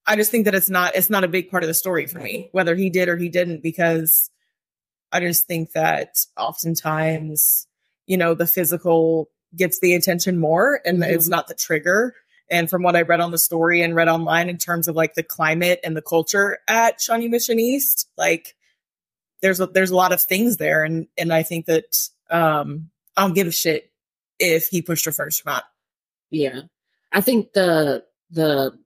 I 0.07 0.15
just 0.15 0.29
think 0.29 0.45
that 0.45 0.53
it's 0.53 0.69
not 0.69 0.95
it's 0.95 1.09
not 1.09 1.23
a 1.23 1.27
big 1.27 1.49
part 1.49 1.63
of 1.63 1.67
the 1.67 1.73
story 1.73 2.05
for 2.05 2.19
me, 2.19 2.49
whether 2.51 2.75
he 2.75 2.91
did 2.91 3.09
or 3.09 3.17
he 3.17 3.27
didn't, 3.27 3.63
because 3.63 4.29
I 5.11 5.19
just 5.19 5.47
think 5.47 5.71
that 5.71 6.17
oftentimes, 6.37 7.67
you 8.05 8.17
know, 8.17 8.35
the 8.35 8.45
physical 8.47 9.31
gets 9.55 9.79
the 9.79 9.95
attention 9.95 10.37
more 10.37 10.79
and 10.85 11.03
it's 11.03 11.27
Mhm. 11.27 11.31
not 11.31 11.47
the 11.47 11.55
trigger. 11.55 12.13
And 12.51 12.69
from 12.69 12.83
what 12.83 12.95
I 12.95 13.01
read 13.01 13.19
on 13.21 13.31
the 13.31 13.39
story 13.39 13.81
and 13.81 13.95
read 13.95 14.07
online 14.07 14.47
in 14.49 14.57
terms 14.59 14.87
of 14.87 14.95
like 14.95 15.15
the 15.15 15.23
climate 15.23 15.79
and 15.83 15.97
the 15.97 16.01
culture 16.03 16.59
at 16.67 17.01
Shawnee 17.01 17.27
Mission 17.27 17.59
East, 17.59 18.07
like 18.17 18.55
there's 19.41 19.59
a, 19.59 19.65
there's 19.65 19.89
a 19.91 19.95
lot 19.95 20.13
of 20.13 20.21
things 20.21 20.57
there, 20.57 20.83
and 20.83 21.07
and 21.17 21.33
I 21.33 21.41
think 21.43 21.65
that 21.65 21.97
um 22.29 22.91
I 23.17 23.23
don't 23.23 23.33
give 23.33 23.47
a 23.47 23.51
shit 23.51 23.91
if 24.39 24.67
he 24.67 24.81
pushed 24.81 25.05
her 25.05 25.11
first. 25.11 25.43
Yeah. 26.31 26.61
I 27.11 27.21
think 27.21 27.53
the 27.53 28.03
the 28.29 28.77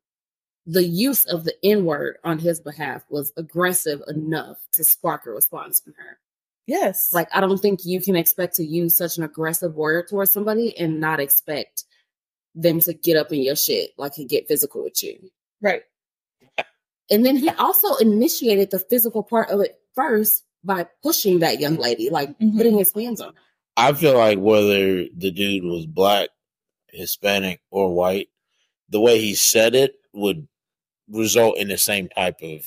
the 0.66 0.84
use 0.84 1.26
of 1.26 1.46
the 1.46 1.54
N 1.64 1.86
word 1.86 2.18
on 2.24 2.38
his 2.38 2.60
behalf 2.60 3.04
was 3.10 3.34
aggressive 3.38 4.02
enough 4.08 4.58
to 4.74 4.84
spark 4.84 5.26
a 5.26 5.32
response 5.32 5.80
from 5.80 5.94
her. 5.98 6.20
Yes, 6.68 7.12
Like 7.12 7.28
I 7.34 7.42
don't 7.42 7.58
think 7.60 7.80
you 7.84 8.00
can 8.00 8.16
expect 8.16 8.54
to 8.58 8.64
use 8.64 8.96
such 8.96 9.18
an 9.18 9.24
aggressive 9.24 9.74
word 9.74 10.08
towards 10.08 10.32
somebody 10.32 10.78
and 10.78 11.00
not 11.00 11.20
expect 11.20 11.86
them 12.54 12.80
to 12.82 12.94
get 12.94 13.18
up 13.18 13.32
in 13.32 13.42
your 13.42 13.56
shit, 13.56 13.92
like 13.98 14.18
and 14.20 14.30
get 14.30 14.48
physical 14.48 14.84
with 14.84 15.02
you. 15.04 15.32
right. 15.62 15.82
And 17.12 17.26
then 17.26 17.38
he 17.38 17.50
also 17.50 17.96
initiated 17.96 18.70
the 18.70 18.78
physical 18.78 19.24
part 19.24 19.50
of 19.50 19.62
it 19.62 19.80
first 19.96 20.44
by 20.64 20.86
pushing 21.02 21.40
that 21.40 21.60
young 21.60 21.76
lady, 21.78 22.12
like 22.12 22.38
Mhm. 22.38 22.56
putting 22.58 22.78
his 22.78 22.92
hands 22.94 23.20
on 23.20 23.34
her. 23.34 23.42
I 23.80 23.94
feel 23.94 24.18
like 24.18 24.38
whether 24.40 25.06
the 25.16 25.32
dude 25.32 25.64
was 25.64 25.86
black, 25.86 26.30
Hispanic, 26.90 27.62
or 27.72 27.94
white, 27.94 28.30
the 28.90 29.00
way 29.00 29.20
he 29.20 29.36
said 29.36 29.76
it 29.76 29.96
would 30.14 30.48
result 31.10 31.58
in 31.58 31.68
the 31.70 31.78
same 31.78 32.10
type 32.10 32.42
of 32.42 32.62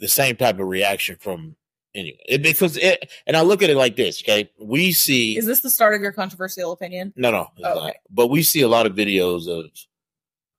the 0.00 0.08
same 0.08 0.36
type 0.36 0.58
of 0.60 0.66
reaction 0.68 1.16
from 1.20 1.56
anyone. 1.94 2.20
It, 2.28 2.42
because 2.42 2.76
it, 2.76 3.10
and 3.26 3.36
I 3.36 3.40
look 3.42 3.62
at 3.62 3.70
it 3.70 3.76
like 3.76 3.96
this. 3.96 4.22
Okay, 4.22 4.50
we 4.60 4.92
see 4.92 5.36
Is 5.36 5.46
this 5.46 5.60
the 5.60 5.70
start 5.70 5.94
of 5.94 6.00
your 6.02 6.12
controversial 6.12 6.72
opinion? 6.72 7.12
no, 7.16 7.30
no, 7.30 7.48
it's 7.56 7.66
Oh, 7.66 7.74
not. 7.74 7.88
okay. 7.90 7.98
But 8.10 8.28
we 8.28 8.42
see 8.42 8.62
a 8.62 8.68
lot 8.68 8.86
of 8.86 8.94
videos 8.94 9.48
of 9.48 9.70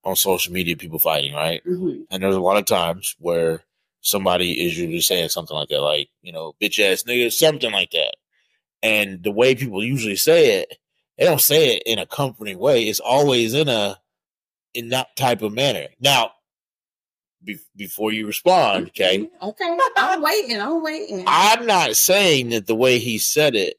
on 0.03 0.15
social 0.15 0.53
media 0.53 0.75
people 0.77 0.99
fighting, 0.99 1.33
right? 1.33 1.61
Mhm. 1.65 2.05
And 2.11 2.21
there's 2.23 2.35
a 2.35 2.39
lot 2.41 2.57
of 2.57 2.65
times 2.65 3.15
where 3.19 3.63
somebody 4.01 4.65
is 4.65 4.77
usually 4.77 5.01
saying 5.01 5.29
something 5.29 5.55
like 5.55 5.69
that, 5.69 5.81
like, 5.81 6.09
you 6.21 6.31
know, 6.31 6.53
bitch 6.61 6.79
ass 6.79 7.03
nigga, 7.03 7.31
something 7.31 7.71
like 7.71 7.91
that. 7.91 8.15
And 8.81 9.23
the 9.23 9.31
way 9.31 9.55
people 9.55 9.83
usually 9.83 10.15
say 10.15 10.61
it, 10.61 10.77
they 11.17 11.25
don't 11.25 11.41
say 11.41 11.75
it 11.75 11.83
in 11.85 11.99
a 11.99 12.05
comforting 12.05 12.59
way. 12.59 12.83
It's 12.83 13.01
always 13.01 13.53
in 13.53 13.67
a 13.67 13.99
in 14.73 14.89
that 14.89 15.15
type 15.15 15.41
of 15.41 15.51
manner. 15.51 15.87
Now, 15.99 16.31
be- 17.43 17.59
before 17.75 18.11
you 18.11 18.27
respond, 18.27 18.87
okay, 18.87 19.19
mm-hmm. 19.19 19.47
Okay. 19.49 19.77
I'm 19.97 20.21
waiting. 20.21 20.61
I'm 20.61 20.81
waiting. 20.81 21.23
I'm 21.27 21.65
not 21.65 21.95
saying 21.95 22.49
that 22.49 22.67
the 22.67 22.75
way 22.75 22.99
he 22.99 23.17
said 23.17 23.55
it 23.55 23.77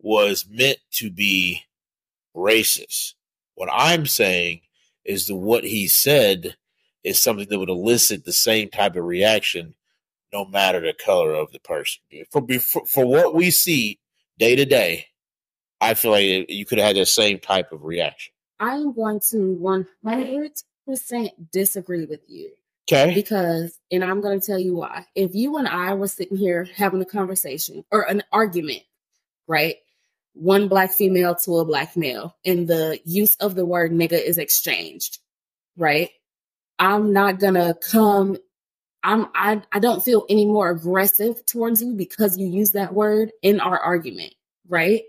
was 0.00 0.46
meant 0.50 0.78
to 0.92 1.10
be 1.10 1.62
racist. 2.36 3.14
What 3.54 3.68
I'm 3.72 4.06
saying 4.06 4.62
is 5.04 5.26
that 5.26 5.36
what 5.36 5.64
he 5.64 5.86
said 5.86 6.56
is 7.04 7.20
something 7.20 7.48
that 7.48 7.58
would 7.58 7.68
elicit 7.68 8.24
the 8.24 8.32
same 8.32 8.68
type 8.68 8.96
of 8.96 9.04
reaction, 9.04 9.74
no 10.32 10.44
matter 10.44 10.80
the 10.80 10.94
color 10.94 11.34
of 11.34 11.52
the 11.52 11.60
person. 11.60 12.02
For 12.30 12.42
for, 12.58 12.84
for 12.86 13.06
what 13.06 13.34
we 13.34 13.50
see 13.50 14.00
day 14.38 14.56
to 14.56 14.64
day, 14.64 15.06
I 15.80 15.94
feel 15.94 16.12
like 16.12 16.50
you 16.50 16.64
could 16.64 16.78
have 16.78 16.88
had 16.88 16.96
the 16.96 17.06
same 17.06 17.38
type 17.38 17.72
of 17.72 17.84
reaction. 17.84 18.32
I 18.60 18.74
am 18.76 18.92
going 18.94 19.20
to 19.30 19.58
100% 19.60 21.30
disagree 21.52 22.06
with 22.06 22.20
you 22.28 22.50
Okay. 22.90 23.14
because, 23.14 23.78
and 23.90 24.04
I'm 24.04 24.20
going 24.20 24.40
to 24.40 24.46
tell 24.46 24.58
you 24.58 24.76
why. 24.76 25.06
If 25.14 25.34
you 25.34 25.56
and 25.56 25.66
I 25.68 25.94
were 25.94 26.08
sitting 26.08 26.36
here 26.36 26.68
having 26.76 27.02
a 27.02 27.06
conversation 27.06 27.84
or 27.90 28.02
an 28.02 28.22
argument, 28.32 28.82
right? 29.46 29.76
One 30.34 30.68
black 30.68 30.92
female 30.92 31.34
to 31.36 31.58
a 31.58 31.64
black 31.64 31.96
male, 31.96 32.36
and 32.44 32.66
the 32.66 32.98
use 33.04 33.36
of 33.36 33.54
the 33.54 33.64
word 33.64 33.92
nigga 33.92 34.20
is 34.20 34.36
exchanged, 34.38 35.18
right? 35.76 36.10
I'm 36.78 37.12
not 37.12 37.38
gonna 37.38 37.74
come. 37.74 38.36
I'm 39.04 39.26
I 39.34 39.62
I 39.70 39.78
don't 39.78 40.02
feel 40.02 40.24
any 40.28 40.46
more 40.46 40.70
aggressive 40.70 41.44
towards 41.46 41.82
you 41.82 41.92
because 41.92 42.38
you 42.38 42.48
use 42.48 42.72
that 42.72 42.94
word 42.94 43.30
in 43.42 43.60
our 43.60 43.78
argument, 43.78 44.34
right? 44.68 45.02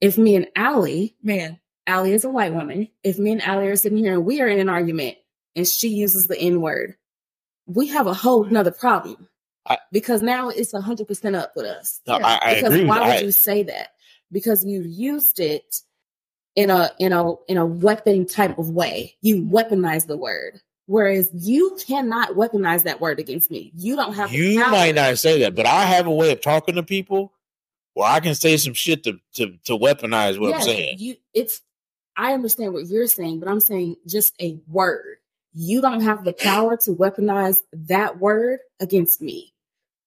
If 0.00 0.16
me 0.16 0.36
and 0.36 0.46
Allie 0.56 1.16
Man, 1.22 1.58
Allie 1.86 2.12
is 2.12 2.24
a 2.24 2.30
white 2.30 2.54
woman. 2.54 2.88
If 3.02 3.18
me 3.18 3.32
and 3.32 3.42
Allie 3.42 3.68
are 3.68 3.76
sitting 3.76 3.98
here 3.98 4.14
and 4.14 4.24
we 4.24 4.40
are 4.40 4.48
in 4.48 4.60
an 4.60 4.68
argument 4.68 5.16
and 5.56 5.66
she 5.66 5.88
uses 5.88 6.28
the 6.28 6.38
N 6.38 6.60
word, 6.60 6.94
we 7.66 7.88
have 7.88 8.06
a 8.06 8.14
whole 8.14 8.44
nother 8.44 8.70
problem. 8.72 9.28
I- 9.66 9.78
because 9.90 10.22
now 10.22 10.48
it's 10.50 10.72
hundred 10.72 11.08
percent 11.08 11.34
up 11.36 11.52
with 11.56 11.66
us. 11.66 12.00
No, 12.06 12.18
I, 12.22 12.38
I 12.40 12.50
because 12.50 12.74
agree. 12.74 12.84
why 12.88 13.00
would 13.00 13.16
I, 13.16 13.20
you 13.22 13.32
say 13.32 13.64
that? 13.64 13.88
Because 14.30 14.64
you 14.64 14.82
used 14.82 15.40
it 15.40 15.80
in 16.54 16.70
a 16.70 16.92
in 17.00 17.12
a 17.12 17.32
in 17.48 17.56
a 17.56 17.66
weapon 17.66 18.26
type 18.26 18.58
of 18.58 18.70
way. 18.70 19.16
You 19.22 19.42
weaponize 19.42 20.06
the 20.06 20.16
word. 20.16 20.60
Whereas 20.86 21.30
you 21.32 21.78
cannot 21.86 22.30
weaponize 22.30 22.82
that 22.82 23.00
word 23.00 23.18
against 23.18 23.50
me. 23.50 23.72
You 23.74 23.96
don't 23.96 24.14
have 24.14 24.32
you 24.32 24.58
might 24.58 24.94
not 24.94 25.18
say 25.18 25.40
that, 25.40 25.54
but 25.54 25.66
I 25.66 25.84
have 25.84 26.06
a 26.06 26.12
way 26.12 26.30
of 26.30 26.40
talking 26.40 26.74
to 26.74 26.82
people 26.82 27.32
where 27.94 28.08
I 28.08 28.20
can 28.20 28.34
say 28.34 28.56
some 28.56 28.74
shit 28.74 29.02
to 29.04 29.18
to, 29.34 29.56
to 29.64 29.78
weaponize 29.78 30.38
what 30.38 30.54
I'm 30.54 30.62
saying. 30.62 30.96
You 30.98 31.16
it's 31.32 31.62
I 32.16 32.34
understand 32.34 32.74
what 32.74 32.86
you're 32.86 33.06
saying, 33.06 33.40
but 33.40 33.48
I'm 33.48 33.60
saying 33.60 33.96
just 34.06 34.34
a 34.40 34.58
word. 34.68 35.16
You 35.54 35.80
don't 35.80 36.00
have 36.00 36.24
the 36.24 36.32
power 36.32 36.76
to 36.78 36.90
weaponize 36.90 37.58
that 37.72 38.18
word 38.18 38.60
against 38.80 39.22
me. 39.22 39.54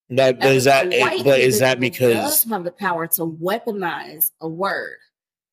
That 0.10 0.44
is 0.44 0.66
that, 0.66 0.94
A 0.94 1.02
white 1.02 1.24
but 1.24 1.40
is 1.40 1.60
that 1.60 1.80
because? 1.80 2.14
does 2.14 2.44
have 2.46 2.64
the 2.64 2.72
power 2.72 3.08
to 3.08 3.26
weaponize 3.26 4.32
a 4.42 4.48
word? 4.48 4.98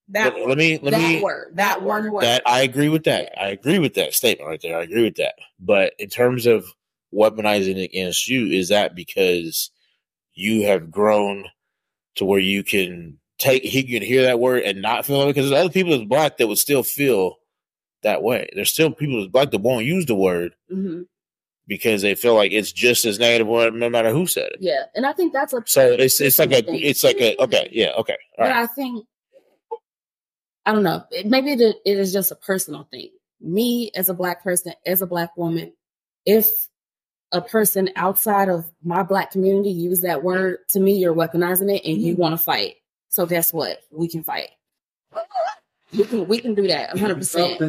That 0.09 0.35
Let, 0.35 0.49
let 0.49 0.59
me 0.59 0.79
let 0.83 0.91
that 0.91 0.99
me 1.15 1.23
word, 1.23 1.53
that, 1.55 1.83
one 1.83 2.13
word. 2.13 2.25
that 2.25 2.43
I 2.47 2.61
agree 2.61 2.91
with 2.91 3.05
that. 3.05 3.33
I 3.41 3.49
agree 3.49 3.79
with 3.79 3.95
that 3.95 4.13
statement 4.13 4.49
right 4.49 4.61
there. 4.61 4.79
I 4.79 4.83
agree 4.83 5.03
with 5.03 5.17
that. 5.17 5.35
But 5.59 5.95
in 5.99 6.11
terms 6.11 6.45
of 6.47 6.67
weaponizing 7.13 7.83
against 7.83 8.29
you, 8.29 8.47
is 8.47 8.69
that 8.69 8.95
because 8.95 9.71
you 10.35 10.67
have 10.67 10.91
grown 10.91 11.47
to 12.17 12.25
where 12.27 12.39
you 12.41 12.63
can 12.63 13.19
take 13.39 13.63
he 13.63 13.83
can 13.83 14.03
hear 14.03 14.23
that 14.25 14.41
word 14.41 14.63
and 14.65 14.83
not 14.83 15.07
feel 15.07 15.23
it? 15.23 15.27
Because 15.29 15.49
there's 15.49 15.59
other 15.65 15.73
people 15.73 15.93
that's 15.93 16.05
black 16.09 16.37
that 16.37 16.49
would 16.49 16.59
still 16.59 16.83
feel 16.83 17.37
that 18.03 18.23
way. 18.23 18.51
There's 18.55 18.71
still 18.71 18.91
people 18.91 19.21
that's 19.21 19.33
black 19.33 19.53
that 19.53 19.63
won't 19.63 19.87
use 19.87 20.05
the 20.05 20.15
word 20.15 20.55
Mhm. 20.71 21.07
because 21.67 22.03
they 22.03 22.15
feel 22.15 22.35
like 22.35 22.53
it's 22.53 22.73
just 22.73 23.07
as 23.07 23.19
negative 23.19 23.47
word 23.47 23.73
no 23.75 23.89
matter 23.89 24.11
who 24.11 24.27
said 24.27 24.51
it. 24.53 24.59
Yeah, 24.61 24.85
and 24.95 25.07
I 25.07 25.15
think 25.15 25.33
that's 25.33 25.55
a 25.55 25.63
So 25.65 25.93
it's 25.93 26.21
it's 26.21 26.39
like 26.39 26.53
a 26.53 26.61
thing. 26.61 26.81
it's 26.83 27.03
like 27.03 27.17
a 27.23 27.43
okay 27.43 27.71
yeah 27.73 27.93
okay 27.97 28.19
all 28.39 28.45
But 28.45 28.51
right 28.51 28.57
I 28.57 28.67
think 28.67 29.07
I 30.67 30.73
don't 30.73 30.83
know. 30.83 31.05
It, 31.11 31.27
maybe 31.27 31.53
it, 31.53 31.77
it 31.85 31.99
is 31.99 32.13
just 32.13 32.33
a 32.33 32.37
personal 32.37 32.89
thing. 32.91 33.11
Me 33.41 33.91
as 33.95 34.09
a 34.09 34.15
black 34.15 34.43
person, 34.43 34.73
as 34.87 35.03
a 35.03 35.07
black 35.07 35.37
woman, 35.37 35.73
if 36.25 36.49
a 37.33 37.41
person 37.43 37.91
outside 37.97 38.49
of 38.49 38.65
my 38.83 39.03
black 39.03 39.31
community 39.33 39.71
use 39.71 40.01
that 40.03 40.23
word 40.23 40.59
to 40.71 40.81
me, 40.81 40.97
you're 40.97 41.15
weaponizing 41.15 41.75
it, 41.75 41.85
and 41.85 41.99
Mm-hmm. 41.99 42.07
you 42.07 42.17
want 42.17 42.33
to 42.33 42.43
fight. 42.43 42.77
So 43.09 43.27
guess 43.27 43.53
what? 43.53 43.81
We 43.91 44.09
can 44.09 44.23
fight. 44.23 44.51
We 45.97 46.05
can 46.05 46.27
we 46.27 46.39
can 46.41 46.55
do 46.55 46.67
that 46.69 46.91
100. 46.91 47.15
percent 47.17 47.61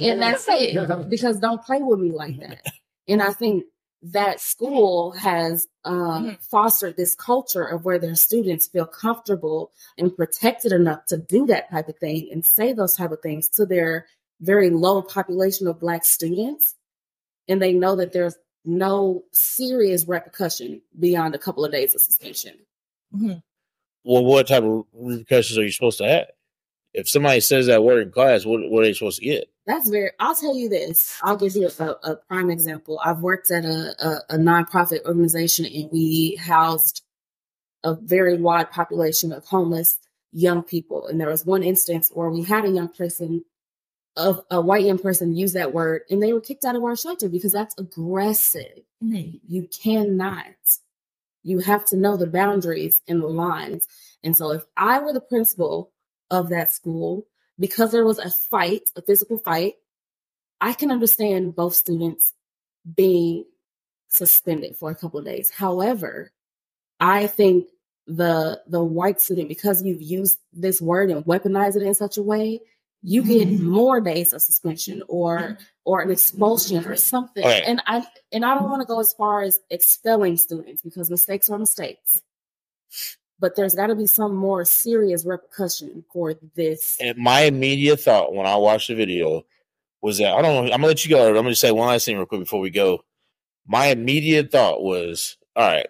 and 0.00 0.22
that's 0.22 0.46
it 0.48 1.08
because 1.10 1.38
don't 1.38 1.62
play 1.62 1.78
with 1.82 1.98
me 2.00 2.10
like 2.10 2.38
that 2.40 2.62
and 3.06 3.20
i 3.20 3.32
think 3.34 3.64
that 4.02 4.40
school 4.40 5.12
has 5.12 5.66
um, 5.84 6.38
fostered 6.40 6.96
this 6.96 7.14
culture 7.14 7.64
of 7.64 7.84
where 7.84 7.98
their 7.98 8.14
students 8.14 8.66
feel 8.66 8.86
comfortable 8.86 9.70
and 9.98 10.16
protected 10.16 10.72
enough 10.72 11.04
to 11.06 11.18
do 11.18 11.46
that 11.46 11.70
type 11.70 11.88
of 11.88 11.98
thing 11.98 12.28
and 12.32 12.44
say 12.44 12.72
those 12.72 12.94
type 12.94 13.10
of 13.10 13.20
things 13.20 13.48
to 13.48 13.66
their 13.66 14.06
very 14.40 14.70
low 14.70 15.02
population 15.02 15.66
of 15.66 15.78
black 15.78 16.04
students. 16.04 16.76
And 17.46 17.60
they 17.60 17.72
know 17.72 17.96
that 17.96 18.12
there's 18.12 18.36
no 18.64 19.24
serious 19.32 20.06
repercussion 20.06 20.80
beyond 20.98 21.34
a 21.34 21.38
couple 21.38 21.64
of 21.64 21.72
days 21.72 21.94
of 21.94 22.00
suspension. 22.00 22.54
Well 24.04 24.24
what 24.24 24.48
type 24.48 24.62
of 24.62 24.86
repercussions 24.94 25.58
are 25.58 25.64
you 25.64 25.72
supposed 25.72 25.98
to 25.98 26.08
have? 26.08 26.26
If 26.94 27.08
somebody 27.08 27.40
says 27.40 27.66
that 27.66 27.84
word 27.84 28.02
in 28.02 28.12
class 28.12 28.46
what, 28.46 28.60
what 28.70 28.82
are 28.82 28.86
they 28.86 28.94
supposed 28.94 29.18
to 29.20 29.26
get 29.26 29.49
That's 29.70 29.88
very. 29.88 30.10
I'll 30.18 30.34
tell 30.34 30.56
you 30.56 30.68
this. 30.68 31.16
I'll 31.22 31.36
give 31.36 31.54
you 31.54 31.70
a, 31.78 31.84
a 32.02 32.16
prime 32.16 32.50
example. 32.50 33.00
I've 33.04 33.20
worked 33.20 33.52
at 33.52 33.64
a, 33.64 33.94
a, 34.04 34.34
a 34.34 34.36
nonprofit 34.36 35.04
organization, 35.04 35.64
and 35.64 35.88
we 35.92 36.34
housed 36.34 37.02
a 37.84 37.94
very 37.94 38.36
wide 38.36 38.72
population 38.72 39.32
of 39.32 39.44
homeless 39.44 39.98
young 40.32 40.64
people. 40.64 41.06
And 41.06 41.20
there 41.20 41.28
was 41.28 41.46
one 41.46 41.62
instance 41.62 42.10
where 42.12 42.30
we 42.30 42.42
had 42.42 42.64
a 42.64 42.70
young 42.70 42.88
person, 42.88 43.44
of 44.16 44.40
a 44.50 44.60
white 44.60 44.84
young 44.84 44.98
person, 44.98 45.36
use 45.36 45.52
that 45.52 45.72
word, 45.72 46.02
and 46.10 46.20
they 46.20 46.32
were 46.32 46.40
kicked 46.40 46.64
out 46.64 46.74
of 46.74 46.82
our 46.82 46.96
shelter 46.96 47.28
because 47.28 47.52
that's 47.52 47.78
aggressive. 47.78 48.80
You 49.46 49.68
cannot. 49.68 50.46
You 51.44 51.60
have 51.60 51.84
to 51.86 51.96
know 51.96 52.16
the 52.16 52.26
boundaries 52.26 53.02
and 53.06 53.22
the 53.22 53.28
lines. 53.28 53.86
And 54.24 54.36
so, 54.36 54.50
if 54.50 54.64
I 54.76 54.98
were 54.98 55.12
the 55.12 55.20
principal 55.20 55.92
of 56.28 56.48
that 56.48 56.72
school, 56.72 57.28
because 57.60 57.92
there 57.92 58.04
was 58.04 58.18
a 58.18 58.30
fight, 58.30 58.88
a 58.96 59.02
physical 59.02 59.38
fight, 59.38 59.74
I 60.60 60.72
can 60.72 60.90
understand 60.90 61.54
both 61.54 61.74
students 61.74 62.32
being 62.96 63.44
suspended 64.08 64.76
for 64.76 64.90
a 64.90 64.94
couple 64.94 65.20
of 65.20 65.26
days. 65.26 65.50
However, 65.50 66.32
I 66.98 67.26
think 67.26 67.68
the 68.06 68.60
the 68.66 68.82
white 68.82 69.20
student, 69.20 69.48
because 69.48 69.84
you've 69.84 70.02
used 70.02 70.38
this 70.52 70.80
word 70.80 71.10
and 71.10 71.24
weaponized 71.24 71.76
it 71.76 71.82
in 71.82 71.94
such 71.94 72.16
a 72.16 72.22
way, 72.22 72.60
you 73.02 73.22
get 73.22 73.48
mm-hmm. 73.48 73.64
more 73.64 74.00
days 74.00 74.32
of 74.32 74.42
suspension 74.42 75.02
or 75.06 75.38
mm-hmm. 75.38 75.62
or 75.84 76.00
an 76.00 76.10
expulsion 76.10 76.84
or 76.86 76.96
something. 76.96 77.44
Okay. 77.44 77.62
And 77.62 77.82
I 77.86 78.04
and 78.32 78.44
I 78.44 78.54
don't 78.54 78.70
want 78.70 78.82
to 78.82 78.86
go 78.86 79.00
as 79.00 79.12
far 79.12 79.42
as 79.42 79.60
expelling 79.70 80.36
students 80.38 80.82
because 80.82 81.10
mistakes 81.10 81.48
are 81.50 81.58
mistakes. 81.58 82.22
But 83.40 83.56
there's 83.56 83.74
got 83.74 83.86
to 83.88 83.94
be 83.94 84.06
some 84.06 84.34
more 84.34 84.64
serious 84.64 85.24
repercussion 85.24 86.04
for 86.12 86.34
this. 86.54 86.96
and 87.00 87.16
my 87.16 87.40
immediate 87.42 88.00
thought 88.00 88.34
when 88.34 88.46
i 88.46 88.54
watched 88.56 88.88
the 88.88 88.94
video 88.94 89.42
was 90.02 90.18
that 90.18 90.32
i 90.34 90.42
don't 90.42 90.54
know 90.66 90.72
i'm 90.72 90.80
gonna 90.80 90.86
let 90.88 91.04
you 91.04 91.10
go 91.10 91.28
i'm 91.28 91.34
gonna 91.34 91.54
say 91.54 91.70
one 91.72 91.88
last 91.88 92.04
thing 92.04 92.16
real 92.16 92.26
quick 92.26 92.40
before 92.40 92.60
we 92.60 92.70
go 92.70 93.02
my 93.66 93.86
immediate 93.86 94.50
thought 94.52 94.82
was 94.82 95.36
all 95.56 95.66
right 95.66 95.86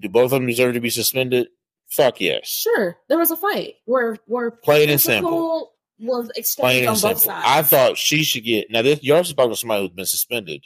do 0.00 0.08
both 0.08 0.24
of 0.26 0.30
them 0.32 0.46
deserve 0.46 0.74
to 0.74 0.80
be 0.80 0.90
suspended 0.90 1.48
fuck 1.88 2.20
yes 2.20 2.46
Sure, 2.48 2.96
there 3.08 3.18
was 3.18 3.30
a 3.30 3.36
fight 3.36 3.74
where 3.84 4.16
where 4.26 4.50
Plain 4.50 4.90
and 4.90 5.00
simple. 5.00 5.72
was 6.00 6.30
exchanged 6.36 6.86
on 6.88 6.94
both 6.94 7.00
simple 7.00 7.20
sides. 7.20 7.44
i 7.46 7.62
thought 7.62 7.96
she 7.98 8.22
should 8.24 8.44
get 8.44 8.70
now 8.70 8.82
this 8.82 9.02
you're 9.02 9.16
also 9.16 9.34
talking 9.34 9.52
to 9.52 9.56
somebody 9.56 9.82
who's 9.82 9.90
been 9.94 10.06
suspended 10.06 10.64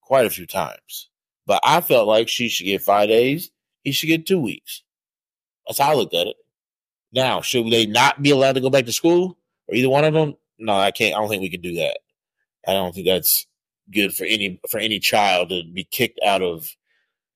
quite 0.00 0.24
a 0.26 0.30
few 0.30 0.46
times 0.46 1.08
but 1.46 1.60
i 1.64 1.80
felt 1.80 2.06
like 2.08 2.28
she 2.28 2.48
should 2.48 2.64
get 2.64 2.80
five 2.82 3.08
days 3.08 3.50
he 3.82 3.92
should 3.92 4.06
get 4.08 4.26
two 4.26 4.40
weeks 4.40 4.82
that's 5.70 5.78
how 5.78 5.92
i 5.92 5.94
looked 5.94 6.14
at 6.14 6.26
it. 6.26 6.36
Now 7.12 7.40
should 7.40 7.70
they 7.70 7.86
not 7.86 8.22
be 8.22 8.30
allowed 8.30 8.54
to 8.54 8.60
go 8.60 8.70
back 8.70 8.86
to 8.86 8.92
school 8.92 9.38
or 9.68 9.74
either 9.74 9.88
one 9.88 10.04
of 10.04 10.12
them? 10.12 10.34
No 10.58 10.74
i 10.74 10.90
can't 10.90 11.14
i 11.14 11.18
don't 11.18 11.28
think 11.28 11.42
we 11.42 11.50
can 11.50 11.60
do 11.60 11.74
that. 11.76 11.98
I 12.66 12.72
don't 12.72 12.94
think 12.94 13.06
that's 13.06 13.46
good 13.90 14.14
for 14.14 14.24
any 14.24 14.60
for 14.68 14.78
any 14.80 14.98
child 14.98 15.50
to 15.50 15.62
be 15.64 15.84
kicked 15.84 16.20
out 16.26 16.42
of 16.42 16.68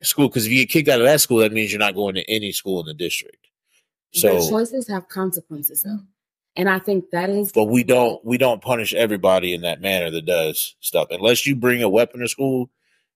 school 0.03 0.29
because 0.29 0.47
if 0.47 0.53
you 0.53 0.59
get 0.62 0.70
kicked 0.70 0.88
out 0.88 1.01
of 1.01 1.07
that 1.07 1.20
school 1.20 1.38
that 1.38 1.53
means 1.53 1.73
you're 1.73 1.79
not 1.79 1.94
going 1.94 2.16
to 2.16 2.31
any 2.31 2.53
school 2.53 2.81
in 2.81 2.87
the 2.87 2.94
district. 2.94 3.47
So 4.12 4.49
choices 4.49 4.87
have 4.88 5.09
consequences, 5.09 5.83
though, 5.83 5.99
and 6.55 6.68
I 6.68 6.79
think 6.79 7.11
that 7.11 7.31
is. 7.31 7.53
but 7.53 7.64
we 7.64 7.83
don't 7.85 8.25
we 8.25 8.37
don't 8.37 8.62
punish 8.62 8.94
everybody 8.94 9.55
in 9.55 9.62
that 9.62 9.81
manner 9.81 10.11
that 10.11 10.27
does 10.27 10.77
stuff. 10.81 11.09
Unless 11.11 11.47
you 11.47 11.57
bring 11.57 11.83
a 11.83 11.88
weapon 11.88 12.20
to 12.20 12.29
school 12.29 12.70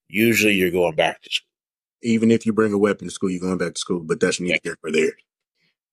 usually 0.08 0.54
you're 0.54 0.70
going 0.70 0.94
back 0.94 1.22
to 1.22 1.30
school 1.30 1.47
Even 2.02 2.30
if 2.30 2.46
you 2.46 2.52
bring 2.52 2.72
a 2.72 2.78
weapon 2.78 3.08
to 3.08 3.10
school, 3.12 3.30
you're 3.30 3.40
going 3.40 3.58
back 3.58 3.74
to 3.74 3.80
school, 3.80 4.00
but 4.00 4.20
that's 4.20 4.40
neither 4.40 4.58
here 4.62 4.76
nor 4.82 4.92
there. 4.92 5.12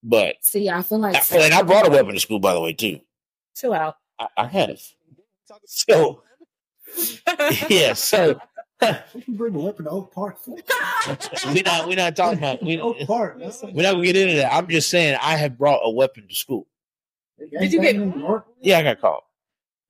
but 0.02 0.36
See, 0.40 0.68
I 0.70 0.82
feel 0.82 0.98
like 0.98 1.16
and 1.32 1.52
i 1.54 1.62
brought 1.62 1.86
a 1.86 1.90
weapon 1.90 2.14
to 2.14 2.20
school 2.20 2.38
by 2.38 2.54
the 2.54 2.60
way 2.60 2.72
too. 2.72 3.00
Chill 3.56 3.72
out. 3.72 3.96
i, 4.18 4.28
I 4.36 4.46
have 4.46 4.80
so 5.64 6.22
yeah 7.68 7.92
so 7.92 8.38
You 9.14 9.22
can 9.22 9.36
bring 9.36 9.54
a 9.54 9.58
weapon 9.58 9.86
to 9.86 9.90
Oak 9.90 10.12
Park. 10.12 10.36
we're 10.46 11.62
not 11.64 11.88
we're 11.88 11.96
not 11.96 12.14
talking 12.14 12.38
about 12.38 12.62
we, 12.62 12.78
Oak 12.78 12.98
we're 13.08 13.82
not 13.82 13.92
gonna 13.94 14.04
get 14.04 14.16
into 14.16 14.36
that. 14.36 14.52
I'm 14.52 14.68
just 14.68 14.90
saying 14.90 15.18
i 15.22 15.34
have 15.36 15.56
brought 15.56 15.80
a 15.82 15.90
weapon 15.90 16.28
to 16.28 16.34
school. 16.34 16.66
Did 17.38 17.72
you 17.72 17.80
get- 17.80 18.44
yeah 18.60 18.78
i 18.78 18.82
got 18.82 19.24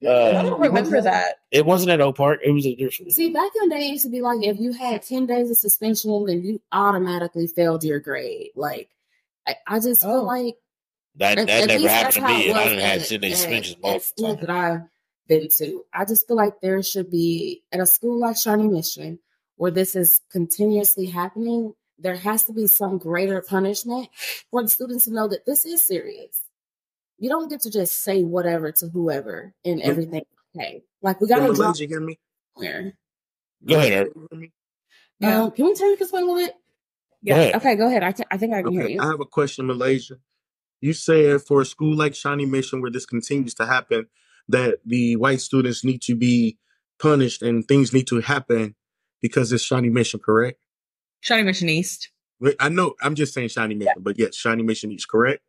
caught 0.03 0.11
I 0.11 0.33
uh, 0.37 0.43
don't 0.43 0.61
remember 0.61 1.01
that. 1.01 1.37
it 1.51 1.65
wasn't 1.67 1.91
at 1.91 2.01
oak 2.01 2.17
park 2.17 2.41
it 2.45 2.51
was 2.51 2.67
at 2.67 2.77
different 2.79 3.13
See, 3.13 3.31
back 3.33 3.51
in 3.63 3.69
the 3.69 3.75
day, 3.77 3.87
it 3.87 3.93
used 3.93 4.05
to 4.05 4.11
be 4.11 4.21
like 4.23 4.43
if 4.43 4.59
you 4.59 4.73
had 4.73 5.03
10 5.03 5.27
days 5.27 5.51
of 5.51 5.57
suspension, 5.57 6.27
then 6.27 6.43
you 6.43 6.61
automatically 6.73 7.47
failed 7.47 7.83
your 7.85 8.01
grade. 8.01 8.51
Like, 8.55 8.91
I, 9.47 9.57
I 9.67 9.81
just 9.81 10.03
feel 10.03 10.11
Oh. 10.11 10.23
like 10.23 10.57
that 11.17 11.37
that 11.37 11.49
at 11.49 11.69
never 11.69 11.81
least 11.83 11.95
happened 11.95 12.15
to 12.15 12.21
me 12.35 12.49
and 12.51 12.59
i 12.59 12.65
didn't 12.65 12.81
have 12.81 13.01
at- 13.03 13.09
10 13.09 13.21
day 13.21 13.31
at- 13.31 13.37
suspensions 13.37 13.77
at 13.77 13.83
multiple 13.83 14.01
school 14.01 14.37
that 14.37 14.51
I've 14.51 14.81
been 15.29 15.49
to. 15.59 15.85
I 15.95 16.05
just 16.05 16.27
feel 16.29 16.37
like 16.37 16.61
there 16.61 16.83
should 16.83 17.11
be 17.11 17.63
at 17.73 17.81
a 17.81 17.87
school 17.87 18.19
like 18.19 18.37
Shawnee 18.37 18.69
Mission, 18.69 19.19
where 19.57 19.71
this 19.71 19.97
is 19.97 20.21
continuously 20.31 21.07
happening, 21.07 21.75
there 21.99 22.17
has 22.17 22.45
to 22.45 22.53
be 22.53 22.67
some 22.67 22.99
greater 22.99 23.41
punishment 23.41 24.09
for 24.51 24.63
the 24.63 24.69
students 24.69 25.05
to 25.07 25.13
know 25.13 25.27
that 25.29 25.47
this 25.47 25.65
is 25.65 25.83
serious. 25.83 26.43
You 27.19 27.29
don't 27.31 27.49
get 27.49 27.61
to 27.63 27.71
just 27.71 28.03
say 28.03 28.23
whatever 28.23 28.73
to 28.73 28.89
whoever 28.89 29.55
and 29.65 29.81
everything. 29.83 30.23
Okay, 30.57 30.83
like 31.03 31.21
we 31.21 31.29
got 31.29 31.41
Can 31.41 31.49
to 31.49 31.55
draw 31.55 31.73
you 31.77 31.89
hear 31.89 32.01
me? 32.01 32.19
where. 32.55 32.95
go 33.65 33.77
ahead 33.77 33.93
Eric. 33.93 34.13
You 34.15 34.29
hear 34.31 34.41
me? 34.41 34.53
Yeah. 35.21 35.43
Um, 35.43 35.51
can 35.51 35.67
we 35.67 35.75
turn 35.75 35.97
this 35.99 36.13
way 36.13 36.21
a 36.21 36.25
little 36.25 36.37
bit? 36.37 36.55
Go. 37.27 37.35
Okay, 37.57 37.75
go 37.77 37.87
ahead. 37.87 38.03
I, 38.03 38.13
can, 38.13 38.25
I 38.31 38.37
think 38.37 38.55
I 38.55 38.63
can 38.63 38.73
hear 38.73 38.87
you. 38.87 39.01
I 39.01 39.07
have 39.07 39.21
a 39.21 39.25
question, 39.25 39.67
Malaysia. 39.67 40.17
You 40.81 40.93
said 40.93 41.43
for 41.43 41.63
a 41.63 41.65
school 41.65 41.97
like 41.97 42.15
Shawnee 42.15 42.47
Mission, 42.47 42.81
where 42.81 42.91
this 42.91 43.07
continues 43.07 43.55
to 43.55 43.67
happen, 43.67 44.07
that 44.49 44.79
the 44.85 45.17
white 45.17 45.41
students 45.41 45.85
need 45.85 46.03
to 46.03 46.15
be 46.15 46.59
punished 47.01 47.43
and 47.43 47.67
things 47.67 47.93
need 47.93 48.07
to 48.09 48.21
happen 48.21 48.75
because 49.21 49.53
it's 49.53 49.65
Shawnee 49.65 49.89
Mission, 49.89 50.21
correct? 50.21 50.59
Shawnee 51.21 51.43
Mission 51.43 51.69
East. 51.69 52.11
Wait, 52.39 52.55
I 52.61 52.69
know. 52.69 52.95
I'm 53.03 53.15
just 53.15 53.35
saying 53.35 53.49
Shawnee 53.49 53.75
Mission, 53.75 53.95
but 53.99 54.19
yes, 54.19 54.37
Shawnee 54.37 54.63
Mission 54.63 54.93
East, 54.93 55.09
correct. 55.09 55.43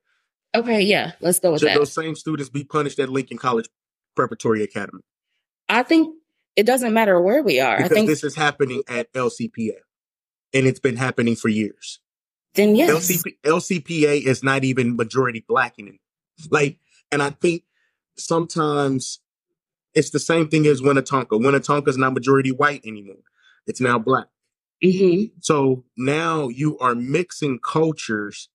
Okay, 0.60 0.82
yeah, 0.82 1.12
let's 1.22 1.40
go 1.40 1.52
with 1.52 1.62
that. 1.62 1.68
Should 1.68 1.76
that. 1.76 1.80
those 1.80 1.94
same 1.94 2.16
students 2.16 2.50
be 2.50 2.64
punished 2.64 3.00
at 3.00 3.10
Lincoln 3.10 3.38
College 3.38 3.68
Preparatory 4.16 4.64
Academy? 4.64 5.02
I 5.70 5.84
think 5.84 6.16
it 6.56 6.66
doesn't 6.66 6.94
matter 6.94 7.22
where 7.22 7.44
we 7.44 7.60
are. 7.60 7.76
I 7.76 7.78
Because 7.84 7.92
think 7.92 8.08
this 8.08 8.24
is 8.24 8.36
happening 8.36 8.82
at 8.88 9.12
LCPA, 9.14 9.78
and 10.54 10.66
it's 10.68 10.80
been 10.80 10.98
happening 10.98 11.36
for 11.36 11.50
years. 11.50 12.00
then 12.56 12.76
yes. 12.76 12.92
LCP, 12.92 13.34
LCPA 13.46 14.26
is 14.26 14.44
not 14.44 14.64
even 14.64 14.96
majority 14.96 15.44
black 15.48 15.76
anymore. 15.78 16.00
Like, 16.50 16.80
and 17.12 17.22
I 17.22 17.32
think 17.32 17.64
sometimes 18.18 19.20
it's 19.94 20.10
the 20.12 20.20
same 20.20 20.48
thing 20.50 20.66
as 20.68 20.82
Winnetonka. 20.82 21.30
Winnetonka 21.32 21.88
is 21.88 21.98
not 21.98 22.14
majority 22.14 22.52
white 22.52 22.82
anymore. 22.86 23.24
It's 23.66 23.82
now 23.82 24.00
black. 24.00 24.28
hmm 24.84 25.26
So 25.42 25.84
now 25.98 26.48
you 26.48 26.78
are 26.80 26.96
mixing 26.96 27.60
cultures. 27.60 28.50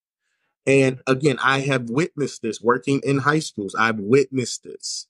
And 0.66 1.00
again, 1.06 1.38
I 1.42 1.60
have 1.60 1.90
witnessed 1.90 2.42
this 2.42 2.60
working 2.60 3.00
in 3.04 3.18
high 3.18 3.40
schools. 3.40 3.74
I've 3.78 3.98
witnessed 3.98 4.62
this. 4.62 5.08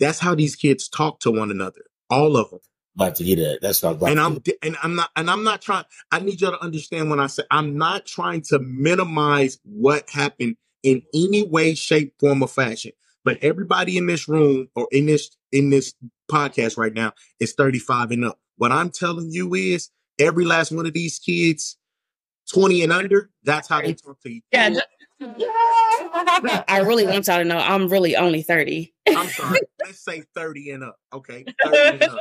That's 0.00 0.18
how 0.18 0.34
these 0.34 0.56
kids 0.56 0.88
talk 0.88 1.20
to 1.20 1.30
one 1.30 1.50
another. 1.50 1.82
All 2.10 2.36
of 2.36 2.50
them. 2.50 2.60
About 2.94 3.14
to 3.16 3.24
get 3.24 3.38
at 3.38 3.62
that's 3.62 3.82
not 3.82 4.02
and 4.02 4.20
I'm 4.20 4.42
and 4.62 4.76
I'm 4.82 4.94
not 4.94 5.10
and 5.16 5.30
I'm 5.30 5.44
not 5.44 5.62
trying. 5.62 5.84
I 6.10 6.20
need 6.20 6.42
y'all 6.42 6.50
to 6.50 6.62
understand 6.62 7.08
when 7.08 7.20
I 7.20 7.26
say 7.26 7.42
I'm 7.50 7.78
not 7.78 8.04
trying 8.04 8.42
to 8.48 8.58
minimize 8.58 9.58
what 9.64 10.10
happened 10.10 10.56
in 10.82 11.02
any 11.14 11.42
way, 11.42 11.74
shape, 11.74 12.14
form, 12.20 12.42
or 12.42 12.48
fashion. 12.48 12.92
But 13.24 13.38
everybody 13.42 13.96
in 13.96 14.06
this 14.06 14.28
room 14.28 14.68
or 14.74 14.88
in 14.92 15.06
this 15.06 15.30
in 15.52 15.70
this 15.70 15.94
podcast 16.30 16.76
right 16.76 16.92
now 16.92 17.12
is 17.40 17.54
35 17.54 18.10
and 18.10 18.26
up. 18.26 18.38
What 18.56 18.72
I'm 18.72 18.90
telling 18.90 19.30
you 19.30 19.54
is 19.54 19.88
every 20.18 20.44
last 20.44 20.70
one 20.70 20.86
of 20.86 20.92
these 20.92 21.18
kids, 21.18 21.78
20 22.52 22.82
and 22.82 22.92
under, 22.92 23.30
that's 23.44 23.68
how 23.68 23.80
they 23.80 23.94
talk 23.94 24.20
to 24.20 24.30
you. 24.30 24.40
Yeah. 24.52 24.70
just- 24.70 24.86
I 26.68 26.82
really 26.84 27.06
want 27.06 27.26
y'all 27.28 27.38
to 27.38 27.44
know 27.44 27.58
I'm 27.58 27.88
really 27.88 28.16
only 28.16 28.42
30. 28.42 28.92
I'm 29.08 29.28
sorry. 29.28 29.60
Let's 29.84 30.00
say 30.04 30.24
30 30.34 30.70
and 30.70 30.84
up. 30.84 30.96
Okay. 31.12 31.44
30 31.64 31.78
and 31.78 32.02
up. 32.02 32.20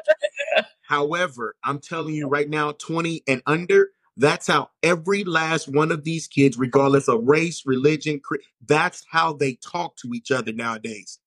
However, 0.84 1.56
I'm 1.64 1.80
telling 1.80 2.14
you 2.14 2.28
right 2.28 2.50
now, 2.50 2.74
20 2.74 3.24
and 3.28 3.42
under, 3.48 3.90
that's 4.18 4.48
how 4.48 4.70
every 4.84 5.24
last 5.24 5.68
one 5.68 5.92
of 5.92 6.04
these 6.04 6.28
kids, 6.28 6.58
regardless 6.58 7.08
of 7.08 7.24
race, 7.24 7.64
religion, 7.66 8.20
cre- 8.20 8.36
that's 8.68 9.04
how 9.10 9.34
they 9.34 9.56
talk 9.66 9.96
to 9.98 10.14
each 10.14 10.32
other 10.32 10.52
nowadays. 10.52 11.18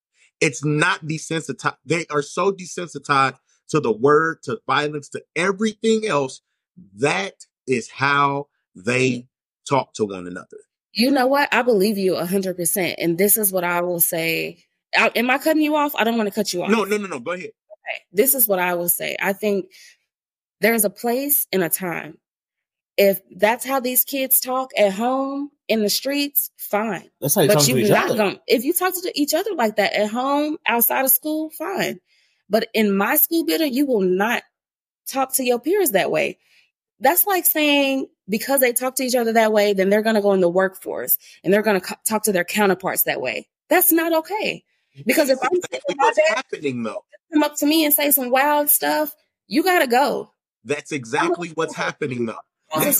It's 0.40 0.64
not 0.64 1.04
desensitized. 1.04 1.76
They 1.84 2.06
are 2.10 2.22
so 2.22 2.52
desensitized 2.52 3.38
to 3.70 3.80
the 3.80 3.92
word, 3.92 4.42
to 4.44 4.60
violence, 4.66 5.08
to 5.10 5.22
everything 5.34 6.06
else. 6.06 6.40
That 6.96 7.34
is 7.66 7.88
how 7.90 8.48
they 8.74 9.26
talk 9.68 9.94
to 9.94 10.04
one 10.06 10.26
another. 10.26 10.58
You 10.92 11.10
know 11.10 11.26
what? 11.26 11.48
I 11.52 11.62
believe 11.62 11.98
you 11.98 12.12
100%. 12.12 12.94
And 12.98 13.18
this 13.18 13.36
is 13.36 13.52
what 13.52 13.64
I 13.64 13.80
will 13.80 14.00
say. 14.00 14.64
I, 14.96 15.10
am 15.16 15.28
I 15.30 15.38
cutting 15.38 15.62
you 15.62 15.74
off? 15.74 15.94
I 15.96 16.04
don't 16.04 16.16
want 16.16 16.28
to 16.28 16.34
cut 16.34 16.52
you 16.52 16.62
off. 16.62 16.70
No, 16.70 16.84
no, 16.84 16.96
no, 16.96 17.08
no. 17.08 17.18
Go 17.18 17.32
ahead. 17.32 17.46
Okay. 17.46 18.02
This 18.12 18.34
is 18.34 18.46
what 18.46 18.58
I 18.60 18.74
will 18.74 18.88
say. 18.88 19.16
I 19.20 19.32
think 19.32 19.66
there's 20.60 20.84
a 20.84 20.90
place 20.90 21.46
and 21.52 21.62
a 21.64 21.68
time. 21.68 22.18
If 22.96 23.20
that's 23.36 23.66
how 23.66 23.80
these 23.80 24.04
kids 24.04 24.38
talk 24.38 24.70
at 24.78 24.92
home 24.92 25.50
in 25.66 25.82
the 25.82 25.90
streets, 25.90 26.52
fine. 26.56 27.10
That's 27.20 27.34
how 27.34 27.40
you 27.40 27.48
talk 27.48 27.56
But 27.56 27.64
to 27.64 27.70
you're 27.72 27.80
each 27.80 27.90
not 27.90 28.04
other. 28.10 28.16
going 28.16 28.38
if 28.46 28.62
you 28.62 28.72
talk 28.72 28.94
to 28.94 29.12
each 29.16 29.34
other 29.34 29.52
like 29.54 29.76
that 29.76 29.94
at 29.94 30.10
home, 30.10 30.58
outside 30.66 31.04
of 31.04 31.10
school, 31.10 31.50
fine. 31.50 31.98
But 32.48 32.68
in 32.72 32.96
my 32.96 33.16
school 33.16 33.44
building, 33.44 33.74
you 33.74 33.84
will 33.86 34.02
not 34.02 34.44
talk 35.08 35.34
to 35.34 35.44
your 35.44 35.58
peers 35.58 35.90
that 35.90 36.12
way. 36.12 36.38
That's 37.00 37.26
like 37.26 37.46
saying 37.46 38.06
because 38.28 38.60
they 38.60 38.72
talk 38.72 38.94
to 38.96 39.02
each 39.02 39.14
other 39.14 39.32
that 39.32 39.52
way, 39.52 39.72
then 39.72 39.90
they're 39.90 40.02
going 40.02 40.14
to 40.14 40.22
go 40.22 40.32
in 40.32 40.40
the 40.40 40.48
workforce 40.48 41.18
and 41.42 41.52
they're 41.52 41.62
going 41.62 41.80
to 41.80 41.86
co- 41.86 42.00
talk 42.06 42.22
to 42.24 42.32
their 42.32 42.44
counterparts 42.44 43.02
that 43.02 43.20
way. 43.20 43.48
That's 43.68 43.92
not 43.92 44.12
okay. 44.12 44.64
Because 45.06 45.28
if 45.28 45.38
I'm 45.42 45.50
exactly 45.52 45.96
what's 45.98 46.16
dad 46.16 46.36
happening, 46.36 46.82
though. 46.82 47.04
come 47.32 47.42
up 47.42 47.56
to 47.56 47.66
me 47.66 47.84
and 47.84 47.92
say 47.92 48.10
some 48.10 48.30
wild 48.30 48.70
stuff, 48.70 49.14
you 49.48 49.64
got 49.64 49.80
to 49.80 49.86
go. 49.86 50.32
That's 50.64 50.92
exactly 50.92 51.50
what's 51.50 51.74
happening, 51.74 52.26
though. 52.26 52.38
Now, 52.76 52.92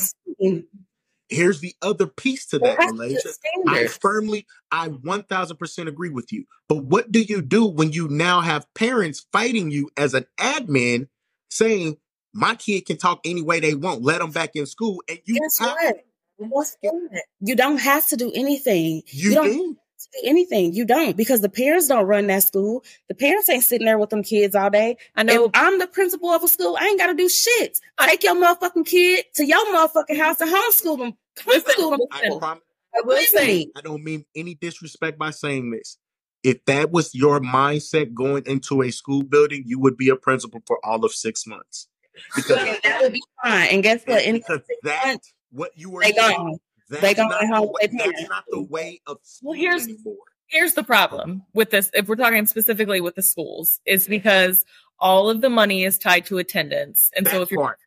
here's 1.29 1.59
the 1.59 1.73
other 1.81 2.05
piece 2.05 2.45
to 2.47 2.59
that, 2.59 2.77
Malaysia. 2.79 3.29
I 3.67 3.87
firmly, 3.87 4.45
I 4.71 4.89
1000% 4.89 5.87
agree 5.87 6.09
with 6.09 6.31
you. 6.31 6.45
But 6.69 6.83
what 6.83 7.11
do 7.11 7.21
you 7.21 7.41
do 7.41 7.65
when 7.65 7.91
you 7.91 8.07
now 8.07 8.41
have 8.41 8.71
parents 8.73 9.25
fighting 9.31 9.71
you 9.71 9.89
as 9.97 10.13
an 10.13 10.25
admin 10.39 11.07
saying, 11.49 11.97
my 12.35 12.53
kid 12.53 12.85
can 12.85 12.97
talk 12.97 13.21
any 13.23 13.41
way 13.41 13.61
they 13.61 13.73
want, 13.73 14.03
let 14.03 14.19
them 14.19 14.31
back 14.31 14.51
in 14.55 14.65
school, 14.65 15.01
and 15.09 15.19
you 15.23 15.39
Guess 15.39 15.57
have, 15.59 15.69
what? 15.69 15.95
What's 16.37 16.77
that? 16.83 17.23
You 17.39 17.55
don't 17.55 17.77
have 17.77 18.07
to 18.09 18.17
do 18.17 18.29
anything. 18.35 19.03
you, 19.07 19.29
You 19.29 19.35
don't 19.35 19.47
do. 19.47 19.77
do 20.13 20.19
anything. 20.25 20.73
You 20.73 20.83
don't 20.83 21.15
because 21.15 21.39
the 21.39 21.47
parents 21.47 21.87
don't 21.87 22.05
run 22.05 22.27
that 22.27 22.43
school. 22.43 22.83
The 23.07 23.15
parents 23.15 23.49
ain't 23.49 23.63
sitting 23.63 23.85
there 23.85 23.97
with 23.97 24.09
them 24.09 24.21
kids 24.21 24.53
all 24.53 24.69
day. 24.69 24.97
I 25.15 25.21
If 25.21 25.27
know. 25.27 25.49
I'm 25.53 25.79
the 25.79 25.87
principal 25.87 26.29
of 26.29 26.43
a 26.43 26.49
school, 26.49 26.75
I 26.77 26.87
ain't 26.87 26.99
got 26.99 27.07
to 27.07 27.13
do 27.13 27.29
shit. 27.29 27.79
Take 28.01 28.23
your 28.23 28.35
motherfucking 28.35 28.85
kid 28.85 29.25
to 29.35 29.45
your 29.45 29.65
motherfucking 29.67 30.17
house 30.17 30.41
and 30.41 30.51
homeschool 30.51 30.97
them. 30.97 31.13
Homeschool 31.37 31.91
them. 31.91 31.99
I 32.11 32.21
people. 32.21 32.39
promise. 32.39 32.63
I 32.93 33.01
will 33.05 33.21
say, 33.27 33.67
I 33.75 33.81
don't 33.81 34.03
mean 34.03 34.25
any 34.35 34.55
disrespect 34.55 35.17
by 35.17 35.31
saying 35.31 35.71
this. 35.71 35.97
If 36.43 36.63
that 36.65 36.91
was 36.91 37.15
your 37.15 37.39
mindset 37.39 38.13
going 38.13 38.43
into 38.45 38.81
a 38.83 38.91
school 38.91 39.23
building, 39.23 39.63
you 39.65 39.79
would 39.79 39.97
be 39.97 40.09
a 40.09 40.15
principal 40.15 40.61
for 40.67 40.79
all 40.85 41.03
of 41.03 41.11
six 41.13 41.47
months. 41.47 41.87
Because, 42.35 42.57
And 42.57 42.77
that 42.83 43.01
would 43.01 43.13
be 43.13 43.23
fine. 43.43 43.67
And 43.71 43.83
guess 43.83 44.03
what? 44.05 44.23
In 44.23 44.35
because 44.35 44.61
that, 44.83 45.17
what 45.51 45.71
you 45.75 45.89
were 45.89 46.01
they 46.03 46.11
saying, 46.13 46.59
that's 46.89 47.01
They 47.01 47.13
gone 47.13 47.29
not 47.29 47.43
at 47.43 47.49
the 47.49 47.55
home 47.55 47.67
way- 47.67 47.87
that's 47.87 47.95
parents. 47.95 48.29
not 48.29 48.43
the 48.49 48.61
way 48.63 49.01
of 49.07 49.17
Well, 49.41 49.53
here's- 49.57 49.83
anymore. 49.83 50.15
here's 50.47 50.73
the 50.73 50.83
problem 50.83 51.43
with 51.53 51.69
this. 51.71 51.89
If 51.93 52.07
we're 52.07 52.15
talking 52.15 52.45
specifically 52.45 53.01
with 53.01 53.15
the 53.15 53.21
schools, 53.21 53.79
is 53.85 54.07
because 54.07 54.63
all 54.99 55.29
of 55.29 55.41
the 55.41 55.49
money 55.49 55.83
is 55.83 55.97
tied 55.97 56.25
to 56.27 56.37
attendance. 56.37 57.09
And 57.15 57.27
so 57.27 57.41
if 57.41 57.51
you're 57.51 57.61
part. 57.61 57.79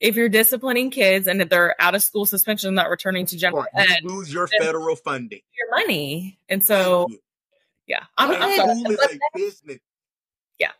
if 0.00 0.14
you're 0.16 0.28
disciplining 0.28 0.90
kids 0.90 1.26
and 1.26 1.40
if 1.40 1.48
they're 1.48 1.74
out 1.80 1.94
of 1.94 2.02
school 2.02 2.26
suspension, 2.26 2.74
not 2.74 2.90
returning 2.90 3.26
to 3.26 3.36
general 3.36 3.64
part. 3.72 3.90
ed, 3.90 3.98
You 4.02 4.08
lose 4.10 4.32
your 4.32 4.46
federal 4.46 4.94
funding. 4.96 5.40
your 5.58 5.70
money. 5.70 6.38
And 6.48 6.64
so 6.64 7.08
yeah, 7.86 8.04
I'm, 8.16 8.30
I'm 8.30 8.56
sorry. 8.56 8.74
School 8.80 8.90
is 8.92 8.98
a 9.00 9.18
business. 9.34 9.78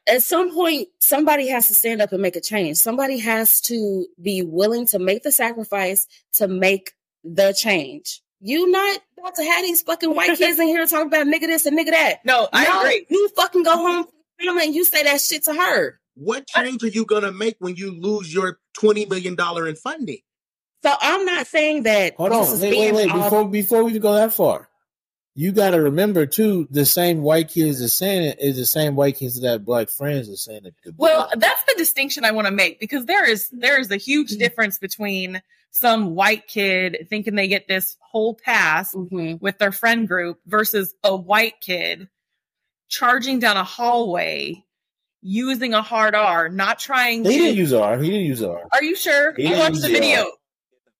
At 0.07 0.23
some 0.23 0.53
point, 0.53 0.89
somebody 1.01 1.49
has 1.49 1.69
to 1.69 1.75
stand 1.75 2.03
up 2.03 2.13
and 2.13 2.21
make 2.23 2.37
a 2.37 2.41
change. 2.41 2.77
Somebody 2.77 3.19
has 3.19 3.61
to 3.63 4.07
be 4.21 4.43
willing 4.43 4.87
to 4.89 4.99
make 4.99 5.23
the 5.23 5.33
sacrifice 5.33 6.07
to 6.35 6.47
make 6.49 6.93
the 7.23 7.53
change. 7.53 8.21
You 8.41 8.71
not 8.71 9.01
about 9.19 9.35
to 9.37 9.45
have 9.45 9.63
these 9.63 9.83
fucking 9.83 10.15
white 10.15 10.37
kids 10.39 10.59
in 10.59 10.67
here 10.67 10.85
talking 10.87 11.07
about 11.09 11.27
nigga 11.27 11.47
this 11.47 11.65
and 11.67 11.79
nigga 11.79 11.91
that. 11.91 12.25
No, 12.25 12.49
I 12.53 12.65
No, 12.65 12.81
agree. 12.81 13.07
You 13.09 13.29
fucking 13.37 13.63
go 13.63 13.77
home 13.77 14.05
to 14.05 14.45
family 14.47 14.67
and 14.67 14.75
you 14.75 14.85
say 14.85 15.03
that 15.05 15.21
shit 15.21 15.45
to 15.45 15.55
her. 15.55 15.99
What 16.17 16.47
change 16.47 16.85
are 16.85 16.89
you 16.89 17.05
gonna 17.07 17.33
make 17.33 17.57
when 17.59 17.75
you 17.77 17.91
lose 17.91 18.33
your 18.33 18.59
twenty 18.75 19.07
million 19.07 19.35
dollar 19.35 19.67
in 19.67 19.75
funding? 19.77 20.19
So 20.85 20.93
I'm 21.01 21.25
not 21.25 21.47
saying 21.47 21.85
that. 21.85 22.15
Hold 22.17 22.33
on, 22.33 22.61
wait, 22.61 22.79
wait, 22.79 22.93
wait. 22.93 23.11
all- 23.11 23.23
Before 23.23 23.49
before 23.49 23.85
we 23.85 23.99
go 23.99 24.13
that 24.15 24.35
far, 24.35 24.69
you 25.35 25.53
got 25.53 25.71
to 25.71 25.81
remember 25.83 26.27
too. 26.27 26.67
The 26.71 26.85
same 26.87 27.23
white 27.23 27.49
kids 27.49 27.83
are 27.83 27.89
saying 27.89 28.23
it 28.23 28.39
is 28.41 28.57
the 28.57 28.67
same 28.67 28.95
white 28.95 29.17
kids 29.17 29.41
that 29.41 29.65
black 29.65 29.89
friends 29.89 30.29
are 30.29 30.37
saying 30.37 30.67
it. 30.67 30.75
Well, 30.97 31.29
that's 31.37 31.63
the 31.65 31.75
distinction 31.77 32.25
I 32.25 32.31
want 32.31 32.47
to 32.47 32.53
make 32.53 32.79
because 32.81 33.05
there 33.07 33.29
is 33.29 33.49
there 33.51 33.81
is 33.81 33.91
a 33.91 33.97
huge 33.97 34.31
difference 34.33 34.79
between 34.79 35.43
some 35.71 36.15
white 36.15 36.47
kid 36.47 37.07
thinking 37.11 37.35
they 37.35 37.49
get 37.49 37.67
this 37.67 37.97
whole 38.01 38.35
pass 38.35 38.95
Mhm. 38.95 39.41
with 39.41 39.59
their 39.59 39.73
friend 39.73 40.07
group 40.07 40.39
versus 40.47 40.95
a 41.03 41.17
white 41.17 41.61
kid 41.61 42.09
charging 42.89 43.41
down 43.41 43.57
a 43.57 43.65
hallway 43.65 44.63
using 45.21 45.75
a 45.75 45.83
hard 45.83 46.15
R, 46.15 46.49
not 46.49 46.79
trying 46.79 47.25
he 47.25 47.33
to. 47.33 47.39
didn't 47.39 47.57
use 47.57 47.73
R. 47.73 47.99
He 47.99 48.09
didn't 48.11 48.27
use 48.27 48.43
R. 48.43 48.63
Are 48.73 48.85
you 48.85 48.95
sure? 48.95 49.35
He 49.37 49.53
I 49.53 49.59
watched 49.59 49.81
the 49.83 49.89
the 49.89 49.95
video. 49.95 50.21
R. 50.21 50.31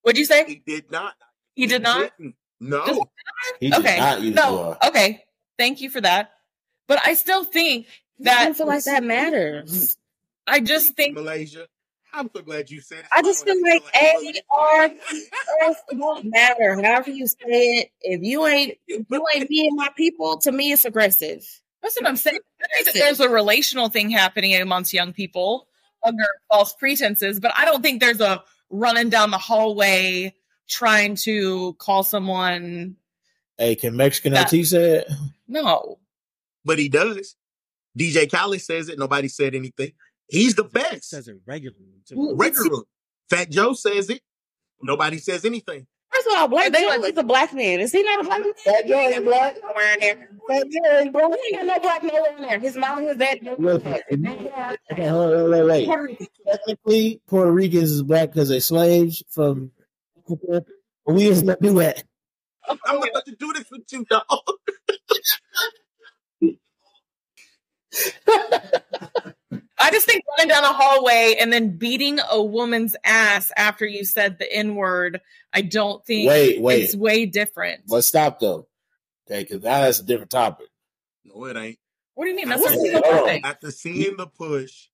What'd 0.03 0.19
you 0.19 0.25
say? 0.25 0.45
He 0.45 0.57
did 0.67 0.91
not. 0.91 1.15
He 1.55 1.67
did 1.67 1.83
not. 1.83 2.11
didn't. 2.19 2.35
No. 2.61 2.87
Just- 2.87 3.01
He 3.61 3.71
did 3.71 3.79
Okay. 3.81 3.99
not 3.99 4.21
use 4.23 4.35
No. 4.35 4.59
R. 4.81 4.89
Okay. 4.89 5.25
Thank 5.59 5.81
you 5.81 5.91
for 5.91 6.01
that. 6.01 6.33
But 6.87 7.01
I 7.05 7.15
still 7.15 7.45
think 7.45 7.87
I 8.21 8.25
that 8.25 8.45
don't 8.45 8.57
feel 8.57 8.67
like 8.67 8.85
that 8.85 9.05
matters. 9.05 9.97
I 10.47 10.61
just 10.61 10.95
think 10.95 11.15
Malaysia. 11.15 11.67
I'm 12.13 12.31
so 12.35 12.43
glad 12.43 12.71
you 12.71 12.81
said 12.81 13.01
it. 13.01 13.07
I 13.13 13.23
just 13.23 13.45
feel 13.45 13.61
like 13.61 13.83
A 14.01 14.35
R 14.51 14.85
F 14.85 15.83
it 15.91 15.99
don't 15.99 16.27
matter. 16.27 16.81
However 16.81 17.11
you 17.11 17.27
say 17.27 17.39
it, 17.49 17.91
if 18.03 18.23
you 18.23 18.47
ain't 18.47 18.79
if 18.87 19.05
you 19.11 19.27
ain't 19.35 19.49
being 19.49 19.75
my 19.75 19.89
people, 19.97 20.39
to 20.39 20.53
me 20.53 20.73
it's 20.73 20.85
aggressive. 20.85 21.45
That's 21.83 21.97
what 22.01 22.09
I'm 22.09 22.17
saying. 22.17 22.39
I 22.63 22.83
think 22.83 22.87
that 22.87 22.95
there's 22.95 23.21
a 23.21 23.29
relational 23.29 23.89
thing 23.89 24.11
happening 24.11 24.55
amongst 24.55 24.93
young 24.93 25.13
people 25.13 25.67
under 26.05 26.25
false 26.51 26.73
pretenses, 26.75 27.41
but 27.41 27.53
I 27.57 27.65
don't 27.65 27.83
think 27.83 28.01
there's 28.01 28.21
a 28.21 28.43
running 28.71 29.09
down 29.11 29.31
the 29.31 29.39
hallway 29.39 30.35
trying 30.69 31.17
to 31.17 31.75
call 31.75 32.03
someone. 32.03 32.97
Hey, 33.59 33.75
can 33.77 33.97
Mexican 33.97 34.33
That- 34.33 34.53
LT 34.53 34.65
say 34.67 34.91
it? 34.99 35.11
No. 35.47 35.99
But 36.65 36.79
he 36.79 36.89
does. 36.89 37.37
DJ 37.99 38.31
Khaled 38.31 38.61
says 38.61 38.89
it. 38.89 38.99
Nobody 38.99 39.29
said 39.29 39.55
anything. 39.55 39.93
He's 40.27 40.55
the 40.55 40.65
best. 40.65 41.11
says 41.11 41.29
it 41.29 41.37
regularly. 41.47 41.85
too. 42.09 42.17
Well, 42.19 42.35
Regular. 42.37 42.83
Fat 43.31 43.51
Joe 43.51 43.75
says 43.75 44.11
it. 44.11 44.23
Nobody 44.83 45.19
says 45.19 45.45
anything. 45.45 45.87
First 46.11 46.27
of 46.29 46.33
all, 46.37 46.49
black 46.49 46.73
They 46.73 46.81
Joe 46.81 46.89
like- 46.89 47.13
is 47.13 47.19
a 47.19 47.23
black 47.23 47.53
man. 47.53 47.81
Is 47.81 47.93
he 47.93 48.03
not 48.03 48.21
a 48.21 48.25
black 48.25 48.41
man? 48.41 48.53
Fat 48.57 48.87
Joe 48.87 48.99
ain't 48.99 49.25
black. 49.25 49.57
Nowhere 49.63 49.95
in 49.95 50.01
there. 50.01 50.29
Fat 50.49 50.65
Joe 50.71 50.99
ain't 51.01 51.13
black. 51.13 51.31
He 51.49 51.57
ain't 51.57 51.67
got 51.67 51.77
no 51.77 51.79
black 51.81 52.03
nowhere 52.03 52.37
in 52.37 52.43
there. 52.43 52.59
His 52.59 52.77
mom 52.77 52.99
and 52.99 53.09
his 53.09 53.17
dad. 53.17 53.39
Okay, 54.93 55.07
hold 55.09 55.33
on, 55.35 55.51
wait, 55.51 55.63
wait, 55.65 55.89
wait. 55.89 56.29
Technically, 56.51 57.21
Puerto 57.27 57.51
Ricans 57.53 57.91
is 57.91 58.03
black 58.03 58.33
because 58.33 58.49
they're 58.49 58.61
slaves 58.61 59.23
from. 59.31 59.71
But 60.29 60.65
we 61.07 61.25
just 61.29 61.45
not 61.45 61.61
do 61.61 61.75
that. 61.75 62.03
I'm 62.69 62.79
not 62.87 63.09
about 63.09 63.27
to 63.27 63.37
do 63.37 63.53
this 63.53 63.71
with 63.71 63.83
you, 63.93 64.05
dog. 64.07 64.25
I 69.79 69.91
just 69.91 70.07
think 70.07 70.25
running 70.39 70.49
down 70.49 70.65
a 70.65 70.73
hallway 70.73 71.37
and 71.39 71.53
then 71.53 71.77
beating 71.77 72.19
a 72.31 72.43
woman's 72.43 72.97
ass 73.05 73.53
after 73.57 73.85
you 73.87 74.05
said 74.05 74.39
the 74.39 74.51
N 74.51 74.77
word, 74.77 75.21
I 75.53 75.61
don't 75.61 76.05
think 76.07 76.29
Wait, 76.29 76.61
wait. 76.61 76.83
it's 76.85 76.97
way 76.97 77.27
different. 77.27 77.83
Let's 77.89 78.07
stop 78.07 78.41
though. 78.41 78.67
Okay, 79.31 79.43
because 79.43 79.63
now 79.63 79.83
that's 79.83 80.01
a 80.01 80.05
different 80.05 80.31
topic. 80.31 80.69
No, 81.25 81.45
it 81.45 81.57
ain't. 81.57 81.79
What 82.15 82.25
do 82.25 82.31
you 82.31 82.37
mean? 82.37 82.49
That's 82.49 82.61
Hold 82.67 82.73
a 82.73 82.79
on, 82.79 83.03
single 83.03 83.27
thing. 83.27 83.45
After 83.45 83.71
seeing 83.71 84.17
the 84.17 84.27
push, 84.27 84.89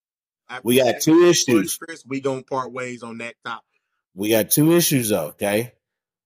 after 0.49 0.66
We 0.66 0.79
got 0.79 1.01
two 1.01 1.25
issues. 1.25 1.77
push, 1.77 1.77
Chris, 1.79 2.05
we 2.07 2.21
gonna 2.21 2.43
part 2.43 2.73
ways 2.73 3.03
on 3.03 3.19
that 3.19 3.35
topic. 3.45 3.64
We 4.14 4.31
got 4.31 4.51
two 4.51 4.73
issues 4.73 5.11
though, 5.11 5.29
okay? 5.29 5.73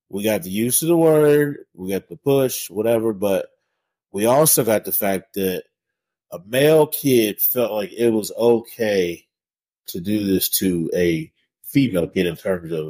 We 0.08 0.22
got 0.22 0.42
the 0.42 0.50
use 0.50 0.82
of 0.82 0.88
the 0.88 0.96
word, 0.96 1.64
we 1.74 1.90
got 1.90 2.08
the 2.08 2.16
push, 2.16 2.70
whatever, 2.70 3.12
but 3.12 3.46
we 4.12 4.26
also 4.26 4.64
got 4.64 4.84
the 4.84 4.92
fact 4.92 5.34
that 5.34 5.64
a 6.30 6.40
male 6.46 6.86
kid 6.86 7.40
felt 7.40 7.72
like 7.72 7.92
it 7.92 8.10
was 8.10 8.32
okay 8.36 9.26
to 9.88 10.00
do 10.00 10.24
this 10.26 10.48
to 10.48 10.90
a 10.94 11.32
female 11.64 12.06
kid 12.08 12.26
in 12.26 12.36
terms 12.36 12.72
of 12.72 12.88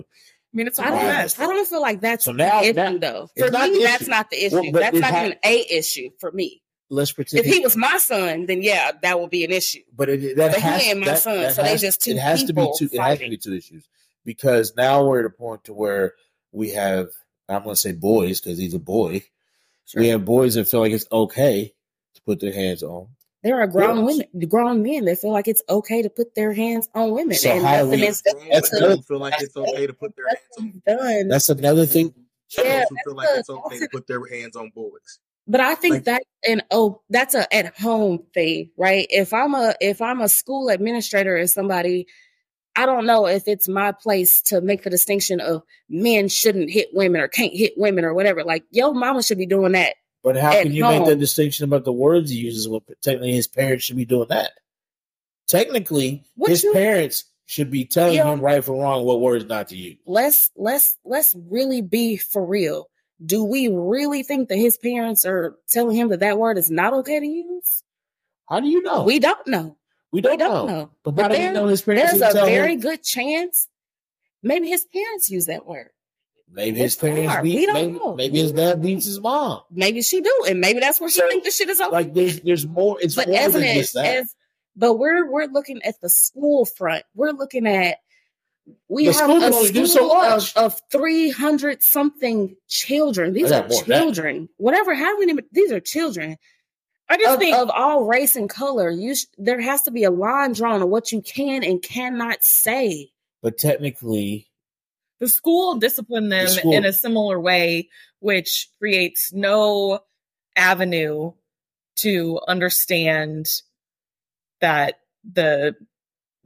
I 0.52 0.56
mean, 0.56 0.66
it's 0.68 0.78
a 0.78 0.86
I 0.86 0.90
don't, 0.90 1.02
mess. 1.02 1.40
I 1.40 1.46
don't 1.46 1.66
feel 1.68 1.80
like 1.82 2.00
that's 2.00 2.24
So 2.26 2.32
now- 2.32 2.60
the 2.60 2.66
issue, 2.68 2.74
now- 2.74 2.98
though. 2.98 3.30
For 3.36 3.46
me, 3.46 3.50
the 3.50 3.80
that's 3.82 4.02
issue. 4.02 4.10
not 4.10 4.30
the 4.30 4.44
issue. 4.46 4.54
Well, 4.70 4.72
that's 4.72 4.96
not 4.98 5.10
ha- 5.10 5.24
even 5.24 5.38
a 5.44 5.66
issue 5.78 6.10
for 6.20 6.30
me. 6.30 6.62
let's 6.90 7.10
pretend 7.10 7.44
If 7.44 7.52
he 7.52 7.58
was 7.58 7.74
my 7.76 7.98
son, 7.98 8.46
then 8.46 8.62
yeah, 8.62 8.92
that 9.02 9.18
would 9.18 9.30
be 9.30 9.44
an 9.44 9.50
issue. 9.50 9.80
but 9.96 10.08
it, 10.08 10.36
that 10.36 10.52
but 10.52 10.60
he 10.60 10.60
has, 10.62 10.82
ain't 10.84 11.00
my 11.00 11.06
that- 11.06 11.18
son, 11.18 11.38
that 11.38 11.54
so 11.56 11.62
they 11.64 11.76
just 11.76 12.02
two 12.02 12.12
it 12.12 12.18
has 12.18 12.44
to 12.44 12.52
be 12.52 12.60
people 12.62 12.76
two 12.76 12.88
it 12.92 13.00
has 13.00 13.18
to 13.18 13.28
be 13.28 13.36
two 13.36 13.54
issues 13.54 13.88
because 14.24 14.74
now 14.76 15.04
we're 15.04 15.20
at 15.20 15.26
a 15.26 15.30
point 15.30 15.64
to 15.64 15.72
where 15.72 16.14
we 16.52 16.70
have 16.70 17.08
I'm 17.48 17.62
gonna 17.64 17.76
say 17.76 17.92
boys 17.92 18.40
because 18.40 18.58
he's 18.58 18.74
a 18.74 18.78
boy. 18.78 19.22
We 19.94 20.08
have 20.08 20.24
boys 20.24 20.54
that 20.54 20.66
feel 20.66 20.80
like 20.80 20.92
it's 20.92 21.06
okay 21.12 21.74
to 22.14 22.22
put 22.22 22.40
their 22.40 22.52
hands 22.52 22.82
on. 22.82 23.08
There 23.42 23.60
are 23.60 23.66
grown 23.66 23.96
Girls. 24.06 24.22
women, 24.32 24.48
grown 24.48 24.82
men 24.82 25.04
that 25.04 25.18
feel 25.18 25.30
like 25.32 25.46
it's 25.48 25.62
okay 25.68 26.00
to 26.00 26.08
put 26.08 26.34
their 26.34 26.54
hands 26.54 26.88
on 26.94 27.10
women, 27.10 27.36
So 27.36 27.50
and 27.50 27.62
how 27.66 27.82
do 27.84 27.90
we- 27.90 28.06
is 28.06 28.22
That's 28.50 28.70
Grown 28.70 28.80
good. 28.80 28.88
women 28.88 29.02
feel 29.02 29.18
like 29.18 29.34
it's 29.42 29.54
okay 29.56 29.86
to 29.86 29.92
put 29.92 30.16
their 30.16 30.26
hands 30.28 30.40
on 30.58 30.82
done. 30.86 31.28
That's 31.28 31.50
another 31.50 31.84
thing. 31.84 32.14
Yeah, 32.56 32.84
who 32.88 32.96
feel 33.04 33.14
like 33.14 33.28
that's 33.28 33.40
it's 33.40 33.50
okay 33.50 33.78
to 33.80 33.88
put 33.92 34.06
their 34.06 34.24
hands 34.26 34.56
on 34.56 34.70
boys. 34.74 35.18
But 35.46 35.60
I 35.60 35.74
think 35.74 35.94
Like- 35.96 36.04
that 36.04 36.22
and 36.48 36.64
oh, 36.70 37.02
that's 37.10 37.34
a 37.34 37.52
at 37.54 37.76
home 37.76 38.24
thing, 38.32 38.70
right? 38.78 39.06
If 39.10 39.34
I'm 39.34 39.54
a 39.54 39.74
if 39.82 40.00
I'm 40.00 40.22
a 40.22 40.28
school 40.30 40.70
administrator 40.70 41.36
or 41.36 41.46
somebody, 41.46 42.06
I 42.76 42.86
don't 42.86 43.06
know 43.06 43.26
if 43.26 43.46
it's 43.46 43.68
my 43.68 43.92
place 43.92 44.42
to 44.42 44.60
make 44.60 44.82
the 44.82 44.90
distinction 44.90 45.40
of 45.40 45.62
men 45.88 46.28
shouldn't 46.28 46.70
hit 46.70 46.88
women 46.92 47.20
or 47.20 47.28
can't 47.28 47.52
hit 47.54 47.74
women 47.76 48.04
or 48.04 48.14
whatever. 48.14 48.42
Like 48.44 48.64
your 48.70 48.92
mama 48.94 49.22
should 49.22 49.38
be 49.38 49.46
doing 49.46 49.72
that. 49.72 49.94
But 50.22 50.36
how 50.36 50.52
can 50.52 50.72
you 50.72 50.84
make 50.84 51.04
that 51.06 51.18
distinction 51.18 51.64
about 51.64 51.84
the 51.84 51.92
words 51.92 52.30
he 52.30 52.36
uses 52.38 52.68
when 52.68 52.80
technically 53.02 53.32
his 53.32 53.46
parents 53.46 53.84
should 53.84 53.96
be 53.96 54.04
doing 54.06 54.28
that? 54.30 54.52
Technically, 55.46 56.24
What 56.36 56.50
his 56.50 56.64
you- 56.64 56.72
parents 56.72 57.24
should 57.46 57.70
be 57.70 57.84
telling 57.84 58.14
Yeah. 58.16 58.32
him 58.32 58.40
right 58.40 58.64
from 58.64 58.76
wrong 58.78 59.04
what 59.04 59.20
words 59.20 59.44
not 59.44 59.68
to 59.68 59.76
use. 59.76 59.98
Let's 60.06 60.50
let's 60.56 60.96
let's 61.04 61.34
really 61.48 61.82
be 61.82 62.16
for 62.16 62.44
real. 62.44 62.88
Do 63.24 63.44
we 63.44 63.68
really 63.68 64.22
think 64.22 64.48
that 64.48 64.56
his 64.56 64.78
parents 64.78 65.24
are 65.26 65.54
telling 65.68 65.94
him 65.96 66.08
that 66.08 66.20
that 66.20 66.38
word 66.38 66.56
is 66.58 66.70
not 66.70 66.94
okay 66.94 67.20
to 67.20 67.26
use? 67.26 67.82
How 68.48 68.60
do 68.60 68.66
you 68.68 68.82
know? 68.82 69.04
We 69.04 69.18
don't 69.18 69.46
know. 69.46 69.76
We 70.14 70.18
We 70.18 70.22
don't, 70.22 70.38
don't 70.38 70.66
know. 70.66 70.66
know. 70.66 70.90
But, 71.02 71.14
But 71.16 71.28
do 71.28 71.34
there- 71.36 71.52
know 71.52 71.66
There's 71.66 71.82
a 71.86 72.32
very 72.46 72.74
him? 72.74 72.80
good 72.80 73.02
chance 73.02 73.68
maybe 74.42 74.68
his 74.68 74.84
parents 74.84 75.28
use 75.30 75.46
that 75.46 75.66
word. 75.66 75.90
Maybe 76.50 76.78
his 76.78 76.94
parents 76.94 77.42
We 77.42 77.66
don't 77.66 77.74
Maybe, 77.74 77.92
know. 77.98 78.14
maybe 78.14 78.38
his 78.38 78.52
dad 78.52 78.80
beats 78.80 79.06
his 79.06 79.18
mom. 79.20 79.62
Maybe 79.72 80.02
she 80.02 80.20
do, 80.20 80.44
and 80.48 80.60
maybe 80.60 80.78
that's 80.78 81.00
where 81.00 81.10
she 81.10 81.18
So, 81.18 81.28
think 81.28 81.42
the 81.42 81.50
shit 81.50 81.68
is 81.68 81.80
okay. 81.80 81.90
Like 81.90 82.14
there's 82.14 82.40
there's 82.42 82.66
more. 82.66 82.96
It's 83.00 83.16
but 83.16 83.26
more 83.28 83.36
as 83.38 83.54
than 83.54 83.64
an 83.64 83.74
just 83.74 83.94
that. 83.94 84.04
as 84.18 84.34
but 84.76 84.94
we're 84.94 85.28
we're 85.28 85.46
looking 85.46 85.82
at 85.82 86.00
the 86.00 86.08
school 86.08 86.64
front. 86.64 87.04
We're 87.16 87.32
looking 87.32 87.66
at 87.66 87.98
we 88.88 89.06
The 89.06 89.12
have 89.12 89.16
school 89.16 89.42
a 89.42 89.72
do 89.72 89.86
so 89.86 89.96
school 90.06 90.14
much. 90.14 90.56
of, 90.56 90.64
of 90.74 90.80
three 90.92 91.30
hundred 91.30 91.82
something 91.82 92.54
children. 92.68 93.32
These 93.32 93.50
are 93.50 93.60
got 93.62 93.70
more 93.70 93.80
than 93.80 93.88
that. 93.88 93.98
children. 94.02 94.48
Whatever, 94.58 94.94
how 94.94 95.18
many? 95.18 95.34
These 95.52 95.72
are 95.72 95.80
children 95.80 96.36
I 97.08 97.16
just 97.18 97.34
of, 97.34 97.38
think 97.38 97.56
of 97.56 97.70
all 97.70 98.04
race 98.04 98.34
and 98.36 98.48
color. 98.48 98.90
You 98.90 99.14
sh- 99.14 99.26
there 99.36 99.60
has 99.60 99.82
to 99.82 99.90
be 99.90 100.04
a 100.04 100.10
line 100.10 100.52
drawn 100.52 100.80
of 100.82 100.88
what 100.88 101.12
you 101.12 101.20
can 101.22 101.62
and 101.62 101.82
cannot 101.82 102.42
say. 102.42 103.10
but 103.42 103.58
technically, 103.58 104.48
the 105.20 105.28
school 105.28 105.76
disciplined 105.76 106.32
them 106.32 106.46
The 106.46 106.50
school- 106.52 106.72
in 106.72 106.84
a 106.86 106.92
similar 106.92 107.38
way, 107.38 107.90
which 108.20 108.68
creates 108.78 109.32
no 109.32 110.00
avenue 110.56 111.32
to 111.96 112.40
understand 112.48 113.48
that 114.60 115.00
the 115.30 115.76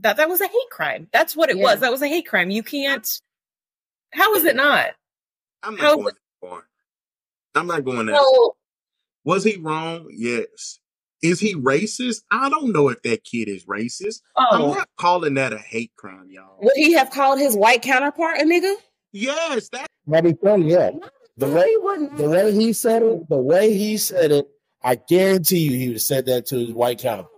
that 0.00 0.16
that 0.16 0.28
was 0.28 0.40
a 0.40 0.46
hate 0.46 0.70
crime. 0.70 1.08
That's 1.12 1.34
what 1.36 1.50
it 1.50 1.56
Yeah. 1.56 1.62
was. 1.64 1.80
That 1.80 1.90
was 1.92 2.02
a 2.02 2.08
hate 2.08 2.26
crime. 2.28 2.50
You 2.50 2.62
can't. 2.62 3.08
How 4.12 4.34
is 4.34 4.44
it 4.44 4.56
not? 4.56 4.90
I'm 5.62 5.74
not 5.76 5.80
How- 5.82 5.94
going 5.94 6.04
that 6.06 6.16
far. 6.40 6.68
I'm 7.54 7.66
not 7.66 7.84
going 7.84 8.06
that. 8.06 8.16
So 8.16 8.56
Was 9.28 9.44
he 9.44 9.56
wrong? 9.58 10.06
Yes. 10.10 10.78
Is 11.22 11.38
he 11.38 11.54
racist? 11.54 12.22
I 12.30 12.48
don't 12.48 12.72
know 12.72 12.88
if 12.88 13.02
that 13.02 13.24
kid 13.24 13.46
is 13.48 13.66
racist. 13.66 14.22
I'm 14.36 14.62
Oh, 14.62 14.72
not 14.74 14.88
calling 14.96 15.34
that 15.34 15.52
a 15.52 15.58
hate 15.58 15.92
crime, 15.96 16.28
y'all. 16.30 16.56
would 16.62 16.72
he 16.76 16.94
have 16.94 17.10
called 17.10 17.38
his 17.38 17.54
white 17.54 17.82
counterpart 17.82 18.40
a 18.40 18.44
nigga? 18.44 18.74
Yes, 19.12 19.68
that 19.70 19.86
Robbie 20.06 20.32
Tony, 20.42 20.70
yeah. 20.72 20.92
The 21.36 21.46
way 21.48 21.68
he 21.68 21.76
wouldn't. 21.76 22.16
the 22.16 22.28
way 22.30 22.52
he 22.52 22.72
said 22.72 23.02
it, 23.02 23.28
the 23.28 23.36
way 23.36 23.74
he 23.76 23.98
said 23.98 24.30
it, 24.32 24.48
I 24.82 24.94
guarantee 24.94 25.58
you 25.58 25.72
he 25.72 25.88
would 25.88 25.96
have 25.96 26.02
said 26.02 26.24
that 26.26 26.46
to 26.46 26.56
his 26.56 26.70
white 26.72 26.98
counterpart. 27.00 27.32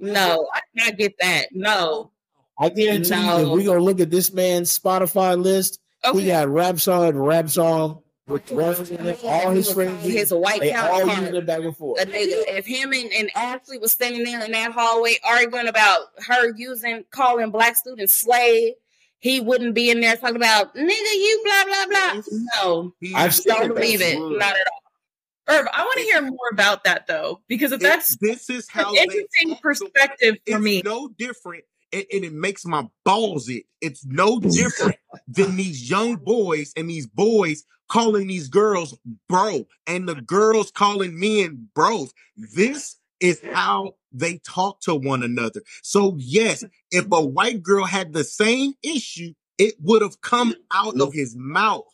No, 0.00 0.48
I 0.52 0.60
cannot 0.76 0.98
get 0.98 1.14
that. 1.20 1.46
No. 1.52 2.10
I 2.58 2.70
guarantee 2.70 3.14
you, 3.14 3.36
if 3.46 3.48
we 3.50 3.62
gonna 3.64 3.80
look 3.80 4.00
at 4.00 4.10
this 4.10 4.32
man's 4.32 4.76
Spotify 4.76 5.40
list, 5.40 5.78
Okay. 6.04 6.16
we 6.16 6.26
got 6.26 6.48
rap 6.48 6.80
song 6.80 7.14
rap 7.14 7.48
song 7.50 8.02
with 8.26 8.50
words 8.50 8.90
in. 8.90 9.16
All 9.24 9.50
his 9.50 9.72
friends, 9.72 10.02
his 10.04 10.32
white 10.32 10.60
they 10.60 10.72
all 10.72 10.88
counterpart. 11.00 11.18
using 11.20 11.34
it 11.36 11.46
back 11.46 11.60
and 11.60 11.76
forth. 11.76 12.00
a 12.00 12.06
nigga. 12.06 12.42
If 12.48 12.66
him 12.66 12.92
and, 12.92 13.12
and 13.12 13.30
Ashley 13.34 13.78
was 13.78 13.92
standing 13.92 14.24
there 14.24 14.44
in 14.44 14.52
that 14.52 14.72
hallway 14.72 15.16
arguing 15.24 15.68
about 15.68 16.00
her 16.26 16.54
using 16.56 17.04
calling 17.10 17.50
black 17.50 17.76
students 17.76 18.12
slave, 18.12 18.74
he 19.18 19.40
wouldn't 19.40 19.74
be 19.74 19.90
in 19.90 20.00
there 20.00 20.16
talking 20.16 20.36
about 20.36 20.74
nigga 20.74 20.88
you 20.88 21.42
blah 21.44 21.64
blah 21.64 21.86
blah. 21.86 22.22
No, 22.62 22.94
I've 23.14 23.36
don't 23.44 23.74
believe 23.74 24.00
it. 24.00 24.18
Would. 24.18 24.38
Not 24.38 24.54
at 24.54 24.66
all. 24.66 25.56
Irv, 25.56 25.66
I 25.72 25.82
want 25.82 25.96
to 25.98 26.04
hear 26.04 26.22
more 26.22 26.38
about 26.52 26.84
that 26.84 27.08
though, 27.08 27.40
because 27.48 27.72
if 27.72 27.80
It- 27.80 27.82
that's 27.82 28.16
this 28.18 28.48
is 28.48 28.68
how 28.68 28.90
an 28.90 28.94
they 28.94 29.02
interesting 29.02 29.48
talk 29.48 29.56
to- 29.58 29.62
perspective 29.62 30.34
for 30.46 30.54
It's 30.56 30.60
me. 30.60 30.82
no 30.84 31.08
different, 31.18 31.64
and, 31.92 32.04
and 32.12 32.24
it 32.24 32.32
makes 32.32 32.64
my 32.64 32.86
balls 33.04 33.48
it. 33.48 33.64
It's 33.80 34.04
no 34.06 34.38
different 34.40 34.96
than 35.26 35.56
these 35.56 35.90
young 35.90 36.16
boys 36.16 36.72
and 36.76 36.88
these 36.88 37.08
boys 37.08 37.64
calling 37.90 38.28
these 38.28 38.48
girls 38.48 38.96
bro, 39.28 39.66
and 39.86 40.08
the 40.08 40.14
girls 40.14 40.70
calling 40.70 41.18
men 41.18 41.68
bros. 41.74 42.12
This 42.36 42.96
is 43.20 43.40
how 43.52 43.94
they 44.12 44.38
talk 44.38 44.80
to 44.82 44.94
one 44.94 45.22
another. 45.22 45.60
So 45.82 46.14
yes, 46.18 46.64
if 46.90 47.06
a 47.12 47.24
white 47.24 47.62
girl 47.62 47.84
had 47.84 48.12
the 48.12 48.24
same 48.24 48.72
issue, 48.82 49.34
it 49.58 49.74
would 49.80 50.02
have 50.02 50.20
come 50.22 50.54
out 50.72 50.98
of 51.00 51.12
his 51.12 51.36
mouth. 51.36 51.84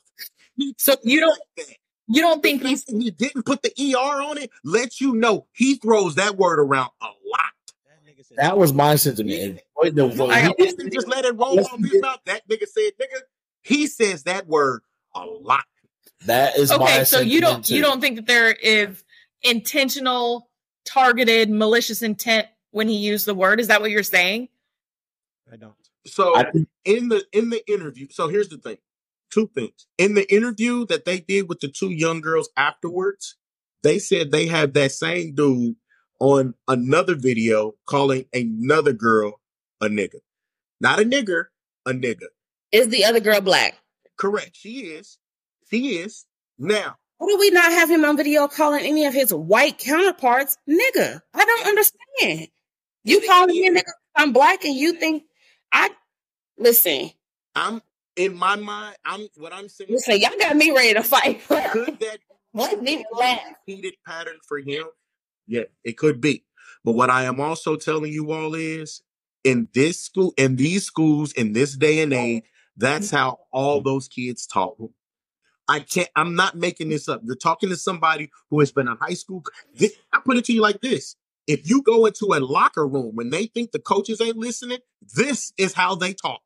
So 0.78 0.94
you 1.02 1.20
don't 1.20 1.40
you 2.08 2.22
don't 2.22 2.42
think 2.42 2.62
he's 2.62 2.84
he 2.88 3.10
didn't 3.10 3.44
put 3.44 3.62
the 3.62 3.72
ER 3.94 4.22
on 4.22 4.38
it, 4.38 4.50
let 4.64 5.00
you 5.00 5.14
know 5.14 5.46
he 5.52 5.74
throws 5.76 6.14
that 6.14 6.36
word 6.36 6.60
around 6.60 6.90
a 7.02 7.06
lot. 7.06 7.52
That 8.36 8.56
was 8.58 8.72
my 8.72 8.96
sentiment. 8.96 9.40
And 9.42 9.60
boy, 9.74 9.90
No, 9.90 10.08
I- 10.30 10.54
he 10.58 10.88
just 10.90 11.08
let 11.08 11.24
it 11.24 11.36
roll 11.36 11.58
off 11.66 11.80
his 11.82 12.00
mouth. 12.00 12.20
That 12.26 12.48
nigga 12.48 12.66
said, 12.68 12.92
nigga, 13.00 13.20
he 13.62 13.86
says 13.86 14.22
that 14.24 14.46
word 14.46 14.82
a 15.14 15.24
lot. 15.24 15.64
That 16.26 16.56
is 16.56 16.70
my 16.70 16.76
okay. 16.76 17.04
So 17.04 17.20
you 17.20 17.40
don't 17.40 17.68
you 17.68 17.82
don't 17.82 18.00
think 18.00 18.16
that 18.16 18.26
there 18.26 18.52
is 18.52 19.02
intentional, 19.42 20.50
targeted, 20.84 21.50
malicious 21.50 22.02
intent 22.02 22.48
when 22.70 22.88
he 22.88 22.96
used 22.96 23.26
the 23.26 23.34
word? 23.34 23.60
Is 23.60 23.68
that 23.68 23.80
what 23.80 23.90
you're 23.90 24.02
saying? 24.02 24.48
I 25.52 25.56
don't. 25.56 25.74
So 26.06 26.36
I 26.36 26.50
think 26.50 26.68
in 26.84 27.08
the 27.08 27.24
in 27.32 27.50
the 27.50 27.66
interview, 27.70 28.08
so 28.10 28.28
here's 28.28 28.48
the 28.48 28.58
thing. 28.58 28.78
Two 29.30 29.48
things. 29.48 29.86
In 29.98 30.14
the 30.14 30.32
interview 30.32 30.86
that 30.86 31.04
they 31.04 31.20
did 31.20 31.48
with 31.48 31.60
the 31.60 31.68
two 31.68 31.90
young 31.90 32.20
girls 32.20 32.48
afterwards, 32.56 33.36
they 33.82 33.98
said 33.98 34.30
they 34.30 34.46
have 34.46 34.72
that 34.74 34.92
same 34.92 35.34
dude 35.34 35.76
on 36.20 36.54
another 36.68 37.14
video 37.14 37.74
calling 37.86 38.26
another 38.32 38.92
girl 38.92 39.40
a 39.80 39.86
nigga. 39.86 40.20
Not 40.80 41.00
a 41.00 41.04
nigger, 41.04 41.46
a 41.84 41.90
nigga. 41.90 42.26
Is 42.72 42.88
the 42.88 43.04
other 43.04 43.20
girl 43.20 43.40
black? 43.40 43.78
Correct. 44.16 44.50
She 44.54 44.80
is. 44.80 45.18
She 45.70 45.98
is. 45.98 46.26
Now, 46.58 46.96
Why 47.18 47.28
do 47.28 47.38
we 47.38 47.50
not 47.50 47.72
have 47.72 47.90
him 47.90 48.04
on 48.04 48.16
video 48.16 48.48
calling 48.48 48.84
any 48.84 49.04
of 49.04 49.14
his 49.14 49.32
white 49.32 49.78
counterparts 49.78 50.56
nigga? 50.68 51.20
I 51.34 51.44
don't 51.44 51.66
understand. 51.66 52.48
You 53.04 53.20
calling 53.26 53.48
me 53.48 53.66
a 53.66 53.72
nigga? 53.72 53.90
I'm 54.16 54.32
black, 54.32 54.64
and 54.64 54.74
you 54.74 54.92
think 54.94 55.24
I 55.72 55.90
listen? 56.58 57.10
I'm 57.54 57.82
in 58.16 58.36
my 58.36 58.56
mind. 58.56 58.96
I'm 59.04 59.28
what 59.36 59.52
I'm 59.52 59.68
saying. 59.68 59.90
You 59.90 59.96
Listen, 59.96 60.20
y'all 60.20 60.38
got 60.38 60.56
me 60.56 60.70
ready 60.70 60.94
to 60.94 61.02
fight. 61.02 61.40
Could 61.48 61.98
that 62.00 62.18
What 62.52 62.82
laugh? 63.12 63.40
repeated 63.66 63.94
pattern 64.06 64.38
for 64.48 64.58
him? 64.58 64.84
Yeah, 65.46 65.64
it 65.84 65.96
could 65.96 66.20
be. 66.20 66.44
But 66.84 66.92
what 66.92 67.10
I 67.10 67.24
am 67.24 67.40
also 67.40 67.76
telling 67.76 68.12
you 68.12 68.32
all 68.32 68.54
is 68.54 69.02
in 69.44 69.68
this 69.74 70.00
school, 70.00 70.34
in 70.36 70.56
these 70.56 70.84
schools, 70.84 71.32
in 71.32 71.52
this 71.52 71.76
day 71.76 72.00
and 72.00 72.12
oh. 72.12 72.18
age, 72.18 72.44
that's 72.76 73.10
how 73.10 73.38
all 73.52 73.80
those 73.80 74.08
kids 74.08 74.46
talk. 74.46 74.76
I 75.68 75.80
can't, 75.80 76.08
I'm 76.14 76.34
not 76.34 76.54
making 76.54 76.90
this 76.90 77.08
up. 77.08 77.22
You're 77.24 77.36
talking 77.36 77.68
to 77.70 77.76
somebody 77.76 78.30
who 78.50 78.60
has 78.60 78.72
been 78.72 78.88
in 78.88 78.96
high 78.96 79.14
school. 79.14 79.44
This, 79.74 79.94
I 80.12 80.20
put 80.24 80.36
it 80.36 80.44
to 80.46 80.52
you 80.52 80.60
like 80.60 80.80
this. 80.80 81.16
If 81.46 81.68
you 81.68 81.82
go 81.82 82.06
into 82.06 82.34
a 82.34 82.40
locker 82.40 82.86
room 82.86 83.14
when 83.14 83.30
they 83.30 83.46
think 83.46 83.72
the 83.72 83.78
coaches 83.78 84.20
ain't 84.20 84.36
listening, 84.36 84.78
this 85.14 85.52
is 85.56 85.74
how 85.74 85.94
they 85.94 86.12
talk. 86.12 86.40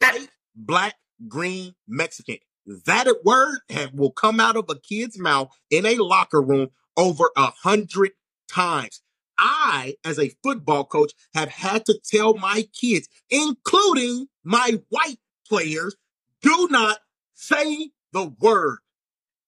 White, 0.00 0.28
black, 0.54 0.94
green, 1.26 1.74
Mexican. 1.86 2.38
That 2.84 3.06
word 3.24 3.60
will 3.94 4.10
come 4.10 4.40
out 4.40 4.56
of 4.56 4.66
a 4.68 4.78
kid's 4.78 5.18
mouth 5.18 5.50
in 5.70 5.86
a 5.86 5.96
locker 5.96 6.42
room 6.42 6.68
over 6.96 7.30
a 7.36 7.50
hundred 7.62 8.12
times. 8.50 9.00
I, 9.38 9.94
as 10.04 10.18
a 10.18 10.32
football 10.42 10.84
coach, 10.84 11.12
have 11.34 11.48
had 11.48 11.86
to 11.86 11.98
tell 12.04 12.34
my 12.34 12.68
kids, 12.78 13.08
including 13.30 14.26
my 14.44 14.80
white 14.88 15.18
players, 15.48 15.96
do 16.42 16.68
not 16.70 16.98
say 17.34 17.90
the 18.12 18.32
word. 18.40 18.78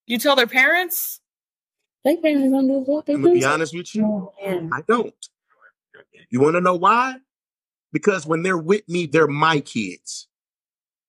You 0.07 0.19
tell 0.19 0.37
their 0.37 0.47
parents? 0.47 1.21
They 2.05 2.17
parents 2.17 2.51
don't 2.51 2.67
do 2.67 2.81
what 2.81 3.07
they 3.07 3.15
I'm 3.15 3.23
gonna 3.23 3.35
do. 3.35 3.41
be 3.41 3.45
honest 3.47 3.75
with 3.75 3.95
you. 3.95 4.05
Oh. 4.05 4.71
I 4.73 4.83
don't. 4.89 5.15
You 6.31 6.41
want 6.41 6.55
to 6.55 6.61
know 6.61 6.75
why? 6.75 7.17
Because 7.93 8.27
when 8.27 8.43
they're 8.43 8.59
with 8.59 8.89
me, 8.89 9.07
they're 9.07 9.27
my 9.27 9.61
kids. 9.61 10.29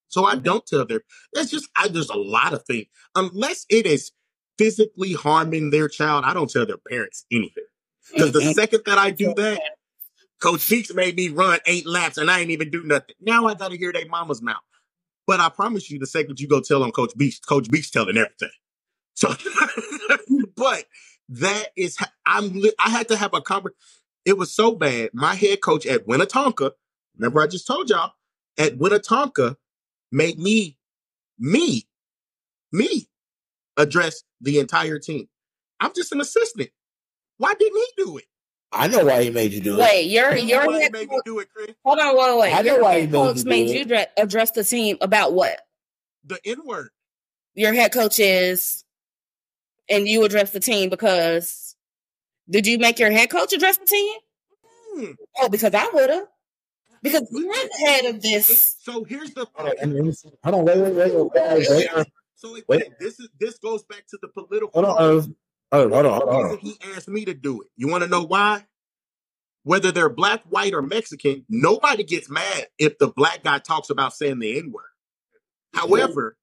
So 0.07 0.25
I 0.25 0.35
don't 0.35 0.65
tell 0.65 0.85
them. 0.85 0.99
It's 1.33 1.51
just 1.51 1.69
I 1.77 1.87
there's 1.87 2.09
a 2.09 2.17
lot 2.17 2.53
of 2.53 2.63
things. 2.65 2.87
Unless 3.15 3.65
it 3.69 3.85
is 3.85 4.11
physically 4.57 5.13
harming 5.13 5.69
their 5.69 5.87
child, 5.87 6.25
I 6.25 6.33
don't 6.33 6.49
tell 6.49 6.65
their 6.65 6.77
parents 6.77 7.25
anything. 7.31 7.63
Because 8.11 8.33
the 8.33 8.53
second 8.53 8.81
that 8.85 8.97
I 8.97 9.11
do 9.11 9.33
that, 9.35 9.61
Coach 10.41 10.69
Beeks 10.69 10.93
made 10.93 11.15
me 11.15 11.29
run 11.29 11.59
eight 11.65 11.87
laps 11.87 12.17
and 12.17 12.29
I 12.29 12.41
ain't 12.41 12.49
even 12.49 12.69
do 12.69 12.83
nothing. 12.83 13.15
Now 13.21 13.47
I 13.47 13.53
gotta 13.53 13.77
hear 13.77 13.93
their 13.93 14.07
mama's 14.07 14.41
mouth. 14.41 14.57
But 15.31 15.39
I 15.39 15.47
promise 15.47 15.89
you, 15.89 15.97
the 15.97 16.07
second 16.07 16.41
you 16.41 16.47
go 16.49 16.59
tell 16.59 16.83
on 16.83 16.91
Coach 16.91 17.13
Beeks, 17.15 17.39
Coach 17.39 17.71
Beeks 17.71 17.89
telling 17.89 18.17
everything. 18.17 18.49
So, 19.15 19.29
but 20.57 20.83
that 21.29 21.69
is, 21.77 21.97
I'm, 22.25 22.61
I 22.83 22.89
had 22.89 23.07
to 23.07 23.15
have 23.15 23.33
a 23.33 23.39
conversation. 23.39 23.77
It 24.25 24.37
was 24.37 24.53
so 24.53 24.75
bad. 24.75 25.11
My 25.13 25.35
head 25.35 25.61
coach 25.61 25.85
at 25.85 26.05
Winnetonka, 26.05 26.71
remember 27.17 27.39
I 27.41 27.47
just 27.47 27.65
told 27.65 27.89
y'all, 27.89 28.11
at 28.57 28.77
Winnetonka, 28.77 29.55
made 30.11 30.37
me, 30.37 30.77
me, 31.39 31.87
me 32.73 33.07
address 33.77 34.23
the 34.41 34.59
entire 34.59 34.99
team. 34.99 35.29
I'm 35.79 35.93
just 35.95 36.11
an 36.11 36.19
assistant. 36.19 36.71
Why 37.37 37.53
didn't 37.55 37.77
he 37.77 38.03
do 38.03 38.17
it? 38.17 38.25
I 38.73 38.87
know 38.87 39.05
why 39.05 39.23
he 39.23 39.29
made 39.31 39.53
you 39.53 39.61
do 39.61 39.75
it. 39.75 39.79
Wait, 39.81 40.03
your 40.11 40.35
You 40.35 40.43
know 40.43 40.47
your 40.47 40.67
why 40.67 40.73
he 40.77 40.81
head 40.83 40.91
made 40.93 41.09
me 41.09 41.15
coach, 41.15 41.25
do 41.25 41.39
it, 41.39 41.49
Chris? 41.53 41.75
hold 41.83 41.99
on, 41.99 42.17
wait, 42.17 42.39
wait. 42.39 42.53
I 42.55 42.61
know 42.61 42.75
Your 42.75 42.83
why 42.83 43.01
he 43.01 43.07
made 43.07 43.11
coach 43.13 43.37
you 43.37 43.43
do 43.43 43.49
made 43.49 43.67
it. 43.69 43.79
you 43.79 43.85
dre- 43.85 44.07
address 44.17 44.51
the 44.51 44.63
team 44.63 44.97
about 45.01 45.33
what? 45.33 45.59
The 46.25 46.39
N 46.45 46.57
word. 46.65 46.89
Your 47.55 47.73
head 47.73 47.91
coach 47.91 48.19
is, 48.19 48.83
and 49.89 50.07
you 50.07 50.23
address 50.23 50.51
the 50.51 50.59
team 50.59 50.89
because 50.89 51.75
did 52.49 52.67
you 52.67 52.77
make 52.79 52.99
your 52.99 53.11
head 53.11 53.29
coach 53.29 53.53
address 53.53 53.77
the 53.77 53.85
team? 53.85 54.19
Hmm. 54.95 55.11
Oh, 55.39 55.49
because 55.49 55.73
I 55.73 55.89
would 55.93 56.09
have. 56.09 56.27
Because 57.03 57.27
you're 57.31 57.51
the 57.53 57.85
head 57.85 58.05
of 58.05 58.21
this. 58.21 58.75
So 58.81 59.03
here's 59.03 59.33
the 59.33 59.47
Hold 59.55 59.69
on, 59.69 60.13
hold 60.43 60.55
on, 60.55 60.65
wait, 60.65 60.77
wait, 60.77 60.93
wait, 60.95 61.15
wait, 61.15 61.31
wait, 61.33 61.69
wait, 61.69 61.89
wait. 61.95 62.07
So 62.35 62.55
again, 62.55 62.65
Wait. 62.67 62.83
this 62.99 63.19
is 63.19 63.29
this 63.39 63.59
goes 63.59 63.83
back 63.83 64.05
to 64.09 64.17
the 64.21 64.27
political. 64.27 64.69
Hold 64.73 64.85
on, 64.85 65.35
Irv. 65.73 65.91
Hold 65.91 66.05
on, 66.05 66.13
hold 66.13 66.29
on, 66.29 66.35
hold 66.35 66.45
on. 66.45 66.57
he 66.59 66.77
asked 66.95 67.07
me 67.07 67.25
to 67.25 67.33
do 67.33 67.61
it. 67.61 67.67
You 67.77 67.87
want 67.87 68.03
to 68.03 68.09
know 68.09 68.23
why? 68.23 68.65
Whether 69.63 69.91
they're 69.91 70.09
black, 70.09 70.41
white, 70.49 70.73
or 70.73 70.81
Mexican, 70.81 71.45
nobody 71.47 72.03
gets 72.03 72.29
mad 72.29 72.67
if 72.79 72.97
the 72.97 73.07
black 73.07 73.43
guy 73.43 73.59
talks 73.59 73.89
about 73.89 74.13
saying 74.13 74.39
the 74.39 74.57
N 74.57 74.71
word. 74.71 74.85
However, 75.73 76.35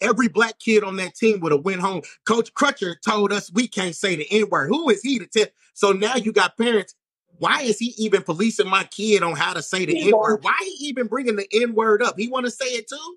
every 0.00 0.28
black 0.28 0.58
kid 0.58 0.84
on 0.84 0.96
that 0.96 1.14
team 1.14 1.40
would 1.40 1.52
have 1.52 1.64
went 1.64 1.80
home. 1.80 2.02
Coach 2.26 2.54
Crutcher 2.54 2.94
told 3.04 3.32
us 3.32 3.52
we 3.52 3.66
can't 3.68 3.96
say 3.96 4.16
the 4.16 4.26
N 4.30 4.48
word. 4.50 4.68
Who 4.68 4.90
is 4.90 5.02
he 5.02 5.18
to 5.18 5.26
tell? 5.26 5.46
So 5.74 5.92
now 5.92 6.16
you 6.16 6.32
got 6.32 6.56
parents. 6.56 6.94
Why 7.38 7.62
is 7.62 7.78
he 7.78 7.94
even 7.98 8.22
policing 8.22 8.68
my 8.68 8.84
kid 8.84 9.22
on 9.22 9.34
how 9.34 9.54
to 9.54 9.62
say 9.62 9.84
the 9.86 9.98
N 10.08 10.16
word? 10.16 10.40
Why 10.42 10.54
he 10.60 10.86
even 10.86 11.08
bringing 11.08 11.36
the 11.36 11.48
N 11.52 11.74
word 11.74 12.02
up? 12.02 12.18
He 12.18 12.28
want 12.28 12.46
to 12.46 12.50
say 12.50 12.66
it 12.66 12.88
too. 12.88 13.16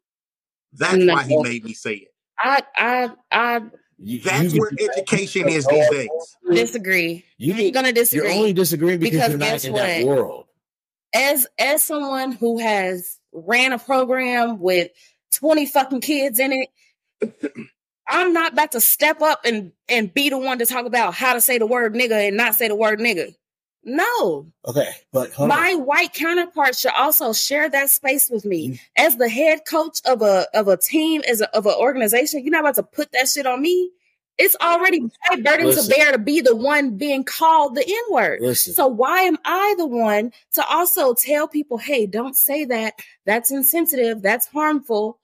That's 0.74 1.06
why 1.06 1.24
he 1.24 1.38
made 1.38 1.64
me 1.64 1.74
say 1.74 1.94
it. 1.96 2.08
I 2.40 2.64
I 2.76 3.10
I 3.32 3.62
You, 3.98 4.20
That's 4.20 4.54
you- 4.54 4.62
where 4.62 4.72
education 4.96 5.48
is 5.48 5.66
these 5.68 5.90
days. 5.90 6.10
disagree. 6.52 7.24
You 7.38 7.54
I'm 7.54 7.72
gonna 7.72 7.88
You're 7.88 7.94
disagree. 7.94 8.32
only 8.34 8.54
disagreeing 8.54 9.00
because, 9.00 9.18
Because 9.18 9.30
you're 9.30 9.38
not 9.40 9.46
guess 9.46 9.66
in 9.66 9.74
that 9.74 10.04
world. 10.06 10.46
as 11.14 11.48
as 11.58 11.82
someone 11.84 12.34
who 12.34 12.60
has 12.60 13.20
ran 13.32 13.72
a 13.74 13.80
program 13.80 14.60
with 14.60 14.90
20 15.36 15.66
fucking 15.66 16.02
kids 16.02 16.40
in 16.40 16.52
it 17.22 17.54
i'm 18.08 18.32
not 18.34 18.54
about 18.54 18.72
to 18.74 18.80
step 18.82 19.22
up 19.22 19.42
and 19.46 19.72
and 19.90 20.14
be 20.14 20.30
the 20.30 20.38
one 20.38 20.58
to 20.60 20.66
talk 20.66 20.86
about 20.86 21.14
how 21.14 21.34
to 21.34 21.42
say 21.42 21.58
the 21.58 21.66
word 21.66 21.94
nigga 21.94 22.28
and 22.28 22.38
not 22.38 22.56
say 22.56 22.68
the 22.68 22.76
word 22.76 23.00
nigga 23.00 23.34
no 23.86 24.48
Okay, 24.66 24.90
but 25.14 25.32
hold 25.32 25.52
on. 25.52 25.58
my 25.58 25.76
white 25.76 26.14
counterpart 26.14 26.76
should 26.76 26.94
also 26.98 27.32
share 27.34 27.70
that 27.70 27.90
space 27.90 28.30
with 28.30 28.44
me 28.44 28.70
mm. 28.70 28.80
as 28.98 29.16
the 29.18 29.30
head 29.30 29.62
coach 29.66 30.00
of 30.06 30.22
a 30.22 30.48
of 30.54 30.68
a 30.68 30.78
team 30.78 31.22
as 31.28 31.42
a, 31.42 31.56
of 31.56 31.66
an 31.66 31.76
organization 31.78 32.44
you're 32.44 32.52
not 32.52 32.62
about 32.62 32.76
to 32.76 32.84
put 32.84 33.12
that 33.12 33.30
shit 33.30 33.46
on 33.46 33.62
me 33.62 33.92
it's 34.38 34.56
already 34.62 35.00
my 35.00 35.36
burden 35.38 35.68
Listen. 35.68 35.90
to 35.90 35.96
bear 35.96 36.12
to 36.12 36.18
be 36.18 36.42
the 36.42 36.56
one 36.56 36.98
being 36.98 37.24
called 37.24 37.76
the 37.76 37.86
n-word 37.88 38.56
so 38.58 38.88
why 38.88 39.22
am 39.22 39.38
I 39.46 39.76
the 39.78 39.86
one 39.86 40.32
to 40.54 40.66
also 40.68 41.14
tell 41.14 41.48
people, 41.48 41.78
hey, 41.78 42.06
don't 42.06 42.36
say 42.36 42.66
that. 42.66 42.96
That's 43.26 43.52
insensitive. 43.52 44.22
That's 44.22 44.48
harmful. 44.48 45.20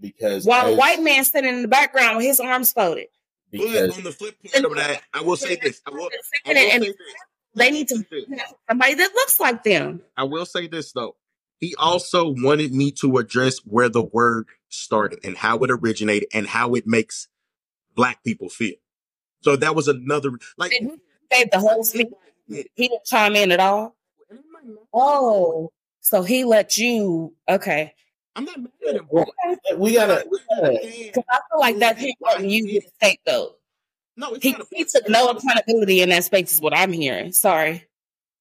because 0.00 0.44
While 0.44 0.74
a 0.74 0.76
white 0.76 1.02
man 1.02 1.24
standing 1.24 1.54
in 1.54 1.62
the 1.62 1.68
background 1.68 2.16
with 2.16 2.26
his 2.26 2.40
arms 2.40 2.72
folded. 2.72 3.06
But 3.52 3.60
because 3.60 3.96
on 3.96 4.04
the 4.04 4.12
flip 4.12 4.36
part 4.42 4.64
of 4.64 4.74
that, 4.76 5.02
I 5.14 5.22
will 5.22 5.36
say 5.36 5.56
this. 5.56 5.80
I 5.86 5.90
will, 5.90 6.10
I 6.44 6.52
will 6.52 6.54
say 6.64 6.78
this. 6.78 6.94
They 7.56 7.70
need 7.70 7.88
to 7.88 8.04
somebody 8.68 8.94
that 8.94 9.10
looks 9.14 9.40
like 9.40 9.64
them. 9.64 10.02
I 10.16 10.24
will 10.24 10.46
say 10.46 10.66
this 10.66 10.92
though. 10.92 11.16
He 11.58 11.74
also 11.76 12.28
wanted 12.28 12.72
me 12.74 12.90
to 12.92 13.16
address 13.16 13.58
where 13.60 13.88
the 13.88 14.02
word 14.02 14.46
started 14.68 15.20
and 15.24 15.36
how 15.36 15.58
it 15.58 15.70
originated 15.70 16.28
and 16.34 16.46
how 16.46 16.74
it 16.74 16.86
makes 16.86 17.28
black 17.94 18.22
people 18.22 18.48
feel. 18.50 18.74
So 19.42 19.56
that 19.56 19.74
was 19.74 19.88
another 19.88 20.32
like 20.58 20.72
Did 20.72 20.82
he 20.82 20.96
say 21.32 21.48
the 21.50 21.58
whole 21.58 21.82
speech? 21.82 22.08
He 22.48 22.64
didn't 22.76 23.04
chime 23.04 23.34
in 23.36 23.52
at 23.52 23.60
all. 23.60 23.96
Oh, 24.92 25.72
so 26.00 26.22
he 26.22 26.44
let 26.44 26.76
you 26.76 27.34
okay. 27.48 27.94
I'm 28.36 28.44
not 28.44 28.60
mad 28.60 28.70
at 28.88 28.94
him. 28.96 29.08
we 29.78 29.94
gotta. 29.94 30.26
we 30.30 30.38
gotta- 30.50 30.78
I 30.78 31.12
feel 31.50 31.58
like 31.58 31.78
that's 31.78 32.00
him 32.00 32.12
letting 32.20 32.50
you 32.50 32.66
get 32.70 32.84
the 32.84 32.90
scapegoat. 33.06 33.58
No, 34.16 34.32
it's 34.34 34.42
He, 34.42 34.56
he 34.72 34.84
took 34.84 35.08
no 35.08 35.28
accountability 35.28 36.00
in 36.00 36.08
that 36.08 36.24
space, 36.24 36.52
is 36.52 36.60
what 36.60 36.76
I'm 36.76 36.92
hearing. 36.92 37.32
Sorry. 37.32 37.84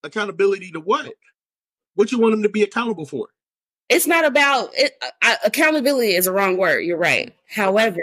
accountability 0.03 0.71
to 0.71 0.79
what? 0.79 1.13
What 1.95 2.11
you 2.11 2.19
want 2.19 2.33
him 2.33 2.43
to 2.43 2.49
be 2.49 2.63
accountable 2.63 3.05
for? 3.05 3.29
it's 3.89 4.07
not 4.07 4.25
about 4.25 4.69
it, 4.73 4.93
uh, 5.01 5.09
I, 5.21 5.37
accountability 5.45 6.15
is 6.15 6.27
a 6.27 6.31
wrong 6.31 6.57
word 6.57 6.79
you're 6.81 6.97
right 6.97 7.33
however 7.49 8.01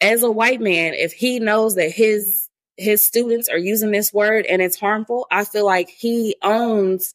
as 0.00 0.22
a 0.22 0.30
white 0.30 0.60
man 0.60 0.94
if 0.94 1.12
he 1.12 1.38
knows 1.38 1.74
that 1.76 1.90
his 1.90 2.48
his 2.76 3.04
students 3.04 3.48
are 3.48 3.58
using 3.58 3.90
this 3.90 4.12
word 4.12 4.46
and 4.46 4.62
it's 4.62 4.78
harmful 4.78 5.26
i 5.30 5.44
feel 5.44 5.66
like 5.66 5.88
he 5.88 6.34
owns 6.42 7.14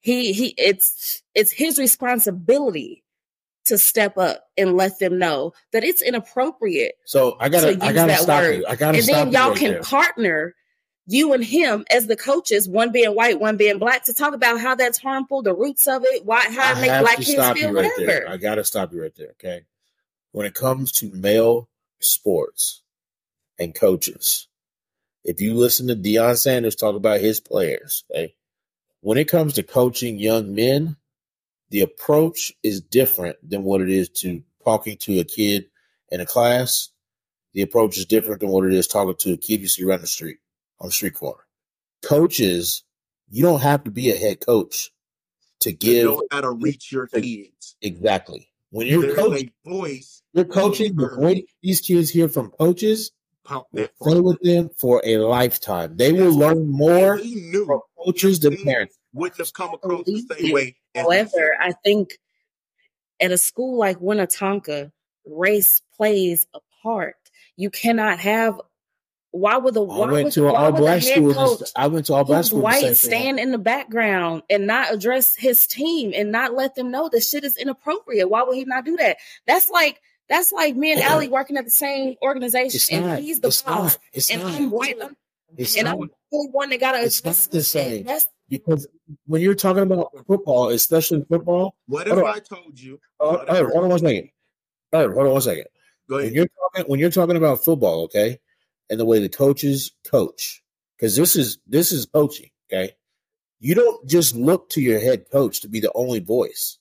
he 0.00 0.32
he 0.32 0.54
it's 0.58 1.22
it's 1.34 1.52
his 1.52 1.78
responsibility 1.78 3.02
to 3.66 3.78
step 3.78 4.18
up 4.18 4.44
and 4.56 4.76
let 4.76 4.98
them 4.98 5.18
know 5.18 5.52
that 5.72 5.84
it's 5.84 6.02
inappropriate 6.02 6.94
So 7.06 7.36
I 7.40 7.48
gotta. 7.48 7.74
use 7.74 7.82
I 7.82 7.92
gotta 7.92 8.12
that 8.12 8.20
stop 8.20 8.42
word 8.42 8.56
you. 8.58 8.66
I 8.68 8.76
gotta 8.76 8.98
and 8.98 9.04
stop 9.04 9.16
then 9.16 9.26
you 9.32 9.38
y'all 9.38 9.50
right 9.50 9.58
can 9.58 9.70
there. 9.72 9.82
partner 9.82 10.54
you 11.06 11.32
and 11.34 11.44
him 11.44 11.84
as 11.90 12.06
the 12.06 12.16
coaches 12.16 12.68
one 12.68 12.90
being 12.90 13.14
white 13.14 13.38
one 13.38 13.56
being 13.56 13.78
black 13.78 14.04
to 14.04 14.14
talk 14.14 14.32
about 14.34 14.60
how 14.60 14.74
that's 14.74 14.98
harmful 14.98 15.42
the 15.42 15.54
roots 15.54 15.86
of 15.86 16.02
it 16.04 16.24
why 16.24 16.40
how 16.50 16.74
I 16.74 16.78
it 16.78 16.80
make 16.80 16.90
have 16.90 17.02
black 17.02 17.16
kids 17.16 17.32
stop 17.32 17.56
feel 17.56 17.70
you 17.70 17.76
right 17.76 17.90
whatever 17.98 18.06
there. 18.06 18.28
I 18.28 18.36
gotta 18.36 18.64
stop 18.64 18.92
you 18.92 19.02
right 19.02 19.14
there. 19.14 19.30
Okay. 19.32 19.62
When 20.32 20.46
it 20.46 20.54
comes 20.54 20.92
to 20.92 21.10
male 21.12 21.68
sports 22.00 22.82
and 23.58 23.74
coaches, 23.74 24.48
if 25.24 25.40
you 25.40 25.54
listen 25.54 25.86
to 25.88 25.96
Deion 25.96 26.36
Sanders 26.36 26.74
talk 26.76 26.96
about 26.96 27.20
his 27.20 27.40
players, 27.40 28.04
okay, 28.10 28.34
when 29.00 29.18
it 29.18 29.28
comes 29.28 29.54
to 29.54 29.62
coaching 29.62 30.18
young 30.18 30.54
men, 30.54 30.96
the 31.74 31.80
approach 31.80 32.52
is 32.62 32.80
different 32.80 33.36
than 33.42 33.64
what 33.64 33.80
it 33.80 33.88
is 33.90 34.08
to 34.08 34.40
talking 34.64 34.96
to 34.96 35.18
a 35.18 35.24
kid 35.24 35.64
in 36.12 36.20
a 36.20 36.24
class, 36.24 36.90
the 37.52 37.62
approach 37.62 37.98
is 37.98 38.06
different 38.06 38.38
than 38.40 38.50
what 38.50 38.64
it 38.64 38.72
is 38.72 38.86
talking 38.86 39.16
to 39.18 39.32
a 39.32 39.36
kid 39.36 39.60
you 39.60 39.66
see 39.66 39.82
around 39.82 40.00
the 40.00 40.06
street 40.06 40.36
on 40.78 40.86
the 40.86 40.92
street 40.92 41.14
corner. 41.14 41.42
Coaches, 42.04 42.84
you 43.28 43.42
don't 43.42 43.60
have 43.60 43.82
to 43.82 43.90
be 43.90 44.12
a 44.12 44.16
head 44.16 44.38
coach 44.38 44.92
to 45.58 45.70
You 45.72 45.76
give 45.76 46.04
know 46.06 46.22
how 46.30 46.42
to 46.42 46.52
reach 46.52 46.92
your 46.92 47.08
kids. 47.08 47.74
exactly 47.82 48.48
when 48.70 48.86
you're 48.86 49.02
There's 49.02 49.16
coaching. 49.16 49.50
voice. 49.66 50.22
You're 50.32 50.44
coaching. 50.44 50.94
The 50.94 51.44
these 51.60 51.80
kids 51.80 52.08
hear 52.08 52.28
from 52.28 52.50
coaches, 52.52 53.10
Pump 53.42 53.66
will 53.72 53.82
that 53.82 53.90
stay 54.00 54.20
with 54.20 54.40
them 54.42 54.70
for 54.78 55.02
a 55.04 55.16
lifetime. 55.16 55.96
They 55.96 56.12
will 56.12 56.32
learn 56.32 56.68
more 56.70 57.18
from 57.18 57.80
coaches 57.98 58.38
than 58.38 58.62
parents. 58.62 58.96
wouldn't 59.12 59.38
have 59.38 59.52
come 59.52 59.74
across 59.74 60.04
the 60.06 60.24
same 60.38 60.52
way. 60.52 60.76
However, 60.94 61.56
I 61.60 61.72
think 61.84 62.18
at 63.20 63.32
a 63.32 63.38
school 63.38 63.78
like 63.78 63.98
Winnetonka, 63.98 64.92
race 65.26 65.82
plays 65.96 66.46
a 66.54 66.60
part. 66.82 67.16
You 67.56 67.70
cannot 67.70 68.18
have. 68.20 68.60
Why 69.30 69.56
would 69.56 69.74
the 69.74 69.82
I 69.82 69.98
why 69.98 70.12
went 70.12 70.24
would, 70.26 70.32
to 70.34 70.46
all 70.48 70.70
black 70.70 71.02
head 71.02 71.16
school. 71.16 71.34
coach 71.34 71.68
I 71.74 71.88
went 71.88 72.06
to 72.06 72.14
all 72.14 72.22
black 72.24 72.38
who's 72.38 72.46
school. 72.48 72.60
the 72.60 72.64
white 72.64 72.96
stand 72.96 73.40
in 73.40 73.50
the 73.50 73.58
background 73.58 74.44
and 74.48 74.64
not 74.68 74.94
address 74.94 75.34
his 75.34 75.66
team 75.66 76.12
and 76.14 76.30
not 76.30 76.54
let 76.54 76.76
them 76.76 76.92
know 76.92 77.08
this 77.08 77.28
shit 77.30 77.42
is 77.42 77.56
inappropriate? 77.56 78.30
Why 78.30 78.44
would 78.44 78.56
he 78.56 78.64
not 78.64 78.84
do 78.84 78.96
that? 78.98 79.16
That's 79.44 79.68
like 79.70 80.00
that's 80.28 80.52
like 80.52 80.76
me 80.76 80.92
and 80.92 81.00
Allie 81.00 81.28
working 81.28 81.56
at 81.56 81.64
the 81.64 81.70
same 81.72 82.14
organization 82.22 82.76
It's 82.76 82.88
and 82.90 83.06
not. 83.06 83.18
he's 83.18 83.40
the 83.40 83.48
boss 83.66 83.98
and 84.30 84.42
not. 84.42 84.54
I'm 84.54 84.70
white 84.70 84.98
It's 85.56 85.76
and 85.76 85.86
not. 85.86 85.94
I'm 85.94 86.00
the 86.06 86.14
only 86.32 86.50
one 86.52 86.70
that 86.70 86.78
gotta 86.78 87.02
It's 87.02 87.24
not 87.24 87.34
the 87.50 87.62
same. 87.62 88.04
That's 88.04 88.28
because 88.48 88.86
when 89.26 89.40
you're 89.42 89.54
talking 89.54 89.82
about 89.82 90.12
football, 90.26 90.68
especially 90.70 91.24
football, 91.28 91.76
What 91.86 92.08
if 92.08 92.14
I 92.18 92.38
told 92.38 92.78
you? 92.78 93.00
uh, 93.20 93.26
What 93.36 93.42
if 93.44 93.50
I- 93.50 93.70
hold 93.70 93.84
on 93.84 93.90
one 93.90 93.98
second. 93.98 94.30
Uh, 94.92 95.08
hold 95.08 95.26
on 95.26 95.32
one 95.32 95.40
second. 95.40 95.66
Go 96.08 96.16
When 96.16 96.34
you're 96.34 96.46
talking 96.46 96.90
when 96.90 97.00
you're 97.00 97.10
talking 97.10 97.36
about 97.36 97.64
football, 97.64 98.02
okay, 98.04 98.38
and 98.90 99.00
the 99.00 99.04
way 99.04 99.18
the 99.20 99.28
coaches 99.28 99.92
coach, 100.10 100.62
because 100.96 101.16
this 101.16 101.34
is 101.36 101.58
this 101.66 101.92
is 101.92 102.06
coaching, 102.06 102.50
okay. 102.72 102.92
You 103.60 103.74
don't 103.74 104.06
just 104.06 104.36
look 104.36 104.68
to 104.70 104.80
your 104.82 105.00
head 105.00 105.30
coach 105.30 105.62
to 105.62 105.68
be 105.68 105.80
the 105.80 105.92
only 105.94 106.20
voice. 106.20 106.78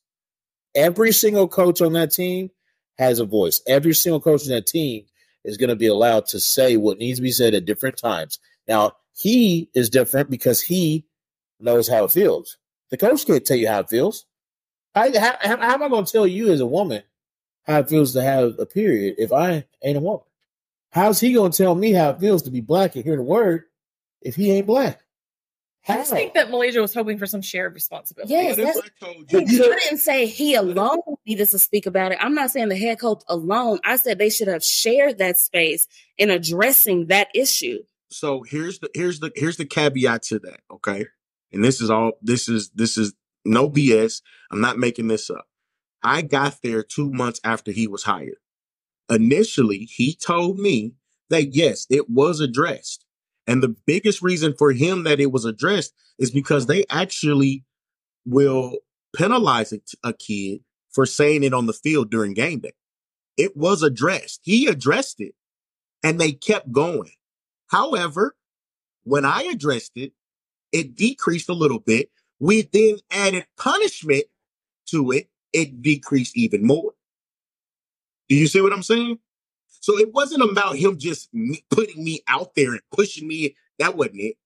Every 0.76 1.12
single 1.14 1.48
coach 1.48 1.82
on 1.82 1.94
that 1.94 2.12
team 2.12 2.52
has 2.98 3.20
a 3.20 3.26
voice. 3.26 3.62
Every 3.68 3.94
single 3.94 4.20
coach 4.20 4.44
on 4.44 4.50
that 4.50 4.68
team 4.68 5.06
is 5.46 5.56
going 5.58 5.70
to 5.70 5.76
be 5.78 5.88
allowed 5.88 6.26
to 6.28 6.40
say 6.40 6.76
what 6.78 6.98
needs 6.98 7.20
to 7.20 7.24
be 7.24 7.32
said 7.32 7.54
at 7.54 7.66
different 7.66 7.98
times. 7.98 8.40
Now, 8.68 8.94
he 9.16 9.70
is 9.74 9.90
different 9.90 10.30
because 10.30 10.62
he 10.62 11.06
knows 11.64 11.88
how 11.88 12.04
it 12.06 12.12
feels. 12.12 12.58
The 12.90 12.98
coach 12.98 13.26
can't 13.26 13.46
tell 13.46 13.58
you 13.58 13.68
how 13.68 13.80
it 13.80 13.90
feels. 13.90 14.26
How, 14.94 15.12
how, 15.20 15.38
how 15.42 15.74
am 15.74 15.84
I 15.84 15.90
going 15.90 16.06
to 16.06 16.12
tell 16.12 16.28
you 16.28 16.52
as 16.52 16.60
a 16.60 16.66
woman 16.66 17.04
how 17.64 17.80
it 17.80 17.90
feels 17.90 18.14
to 18.14 18.22
have 18.22 18.60
a 18.60 18.66
period 18.66 19.16
if 19.18 19.32
I 19.32 19.66
ain't 19.84 19.98
a 19.98 20.02
woman? 20.02 20.26
How's 20.92 21.20
he 21.20 21.34
going 21.34 21.52
to 21.52 21.58
tell 21.58 21.74
me 21.74 21.92
how 21.94 22.12
it 22.12 22.20
feels 22.20 22.44
to 22.44 22.52
be 22.52 22.62
black 22.62 22.96
and 22.96 23.04
hear 23.04 23.16
the 23.16 23.24
word 23.24 23.64
if 24.22 24.36
he 24.36 24.52
ain't 24.52 24.68
black? 24.68 25.00
I 25.86 25.96
just 25.98 26.12
think 26.12 26.34
that 26.36 26.50
Malaysia 26.50 26.80
was 26.80 26.94
hoping 26.94 27.18
for 27.18 27.26
some 27.26 27.42
shared 27.42 27.74
responsibility. 27.74 28.32
Yes, 28.34 28.58
What 28.58 28.66
that's 28.66 28.80
I 29.02 29.06
told 29.06 29.30
He 29.30 29.38
you? 29.38 29.46
You 29.48 29.60
know- 29.70 29.76
didn't 29.80 29.98
say 29.98 30.28
he 30.28 30.56
alone 30.56 31.00
needed 31.26 31.50
to 31.50 31.60
speak 31.60 31.86
about 31.88 32.14
it. 32.14 32.20
I'm 32.22 32.34
not 32.36 32.52
saying 32.52 32.70
the 32.70 32.78
head 32.78 33.00
coach 33.02 33.22
alone. 33.28 33.80
I 33.84 33.98
said 33.98 34.18
they 34.18 34.30
should 34.30 34.48
have 34.48 34.64
shared 34.64 35.18
that 35.18 35.38
space 35.38 35.88
in 36.18 36.30
addressing 36.30 37.08
that 37.08 37.28
issue. 37.36 37.80
So 38.10 38.44
here's 38.44 38.80
the 38.80 38.92
here's 38.94 39.20
the 39.20 39.32
here's 39.36 39.58
the 39.58 39.66
caveat 39.66 40.22
to 40.24 40.40
that. 40.40 40.62
Okay, 40.72 41.08
and 41.54 41.64
this 41.64 41.82
is 41.82 41.90
all. 41.90 42.14
This 42.22 42.50
is 42.50 42.70
this 42.72 42.98
is 42.98 43.14
no 43.46 43.70
BS. 43.70 44.22
I'm 44.52 44.62
not 44.62 44.78
making 44.78 45.08
this 45.08 45.30
up. 45.30 45.46
I 46.02 46.22
got 46.22 46.58
there 46.62 46.84
two 46.84 47.12
months 47.12 47.40
after 47.44 47.72
he 47.72 47.88
was 47.88 48.04
hired. 48.04 48.38
Initially, 49.10 49.80
he 49.80 50.16
told 50.16 50.60
me 50.60 50.94
that 51.30 51.56
yes, 51.56 51.86
it 51.90 52.10
was 52.10 52.40
addressed. 52.40 53.06
And 53.46 53.62
the 53.62 53.76
biggest 53.86 54.22
reason 54.22 54.54
for 54.58 54.72
him 54.72 55.04
that 55.04 55.20
it 55.20 55.32
was 55.32 55.46
addressed 55.46 55.94
is 56.18 56.32
because 56.32 56.66
they 56.66 56.86
actually 56.90 57.66
will 58.26 58.78
penalize 59.16 59.74
a, 60.04 60.14
kid 60.14 60.62
for 60.90 61.06
saying 61.06 61.44
it 61.44 61.54
on 61.54 61.66
the 61.66 61.74
field 61.74 62.10
during 62.10 62.34
game 62.34 62.60
day. 62.60 62.74
It 63.36 63.58
was 63.58 63.84
addressed. 63.84 64.42
He 64.44 64.68
addressed 64.68 65.20
it 65.20 65.36
and 66.04 66.20
they 66.20 66.32
kept 66.32 66.72
going. 66.72 67.14
However, 67.68 68.36
when 69.04 69.26
I 69.26 69.44
addressed 69.44 69.94
it, 69.96 70.14
it 70.74 70.96
decreased 70.96 71.48
a 71.48 71.54
little 71.54 71.80
bit. 71.80 72.10
We 72.40 72.64
then 72.64 72.98
added 73.12 73.46
punishment 73.58 74.26
to 74.88 75.12
it. 75.12 75.30
It 75.54 75.82
decreased 75.82 76.36
even 76.36 76.66
more. 76.66 76.94
Do 78.28 78.36
you 78.36 78.48
see 78.48 78.60
what 78.60 78.74
I'm 78.74 78.84
saying? 78.84 79.20
So 79.68 79.98
it 79.98 80.14
wasn't 80.14 80.50
about 80.50 80.76
him 80.76 80.98
just 80.98 81.30
putting 81.70 82.04
me 82.04 82.22
out 82.28 82.56
there 82.56 82.72
and 82.72 82.82
pushing 82.92 83.28
me. 83.28 83.56
That 83.80 83.96
wasn't 83.96 84.22
it. 84.22 84.38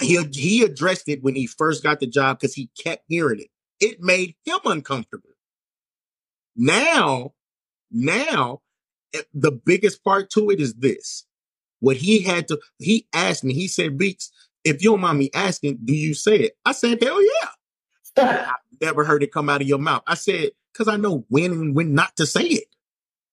He, 0.00 0.22
he 0.32 0.62
addressed 0.62 1.08
it 1.08 1.22
when 1.22 1.34
he 1.34 1.46
first 1.46 1.82
got 1.82 2.00
the 2.00 2.06
job 2.06 2.38
because 2.38 2.54
he 2.54 2.70
kept 2.78 3.04
hearing 3.08 3.40
it. 3.40 3.48
It 3.80 4.00
made 4.00 4.34
him 4.44 4.58
uncomfortable. 4.64 5.30
Now, 6.56 7.34
now, 7.90 8.62
eh, 9.14 9.22
the 9.32 9.52
biggest 9.52 10.04
part 10.04 10.30
to 10.30 10.50
it 10.50 10.60
is 10.60 10.74
this. 10.74 11.24
What 11.80 11.96
he 11.96 12.20
had 12.20 12.48
to, 12.48 12.60
he 12.78 13.06
asked 13.12 13.44
me, 13.44 13.54
he 13.54 13.68
said, 13.68 13.98
Beeks, 13.98 14.32
if 14.64 14.82
you 14.82 14.90
don't 14.90 15.00
mind 15.00 15.18
me 15.18 15.30
asking, 15.34 15.78
do 15.84 15.94
you 15.94 16.14
say 16.14 16.36
it? 16.36 16.56
I 16.64 16.72
said, 16.72 17.02
hell 17.02 17.22
yeah. 17.22 17.48
I've 18.48 18.80
never 18.80 19.04
heard 19.04 19.22
it 19.22 19.32
come 19.32 19.48
out 19.48 19.60
of 19.60 19.68
your 19.68 19.78
mouth. 19.78 20.02
I 20.06 20.14
said, 20.14 20.50
because 20.72 20.88
I 20.88 20.96
know 20.96 21.26
when 21.28 21.52
and 21.52 21.76
when 21.76 21.94
not 21.94 22.16
to 22.16 22.26
say 22.26 22.44
it. 22.44 22.68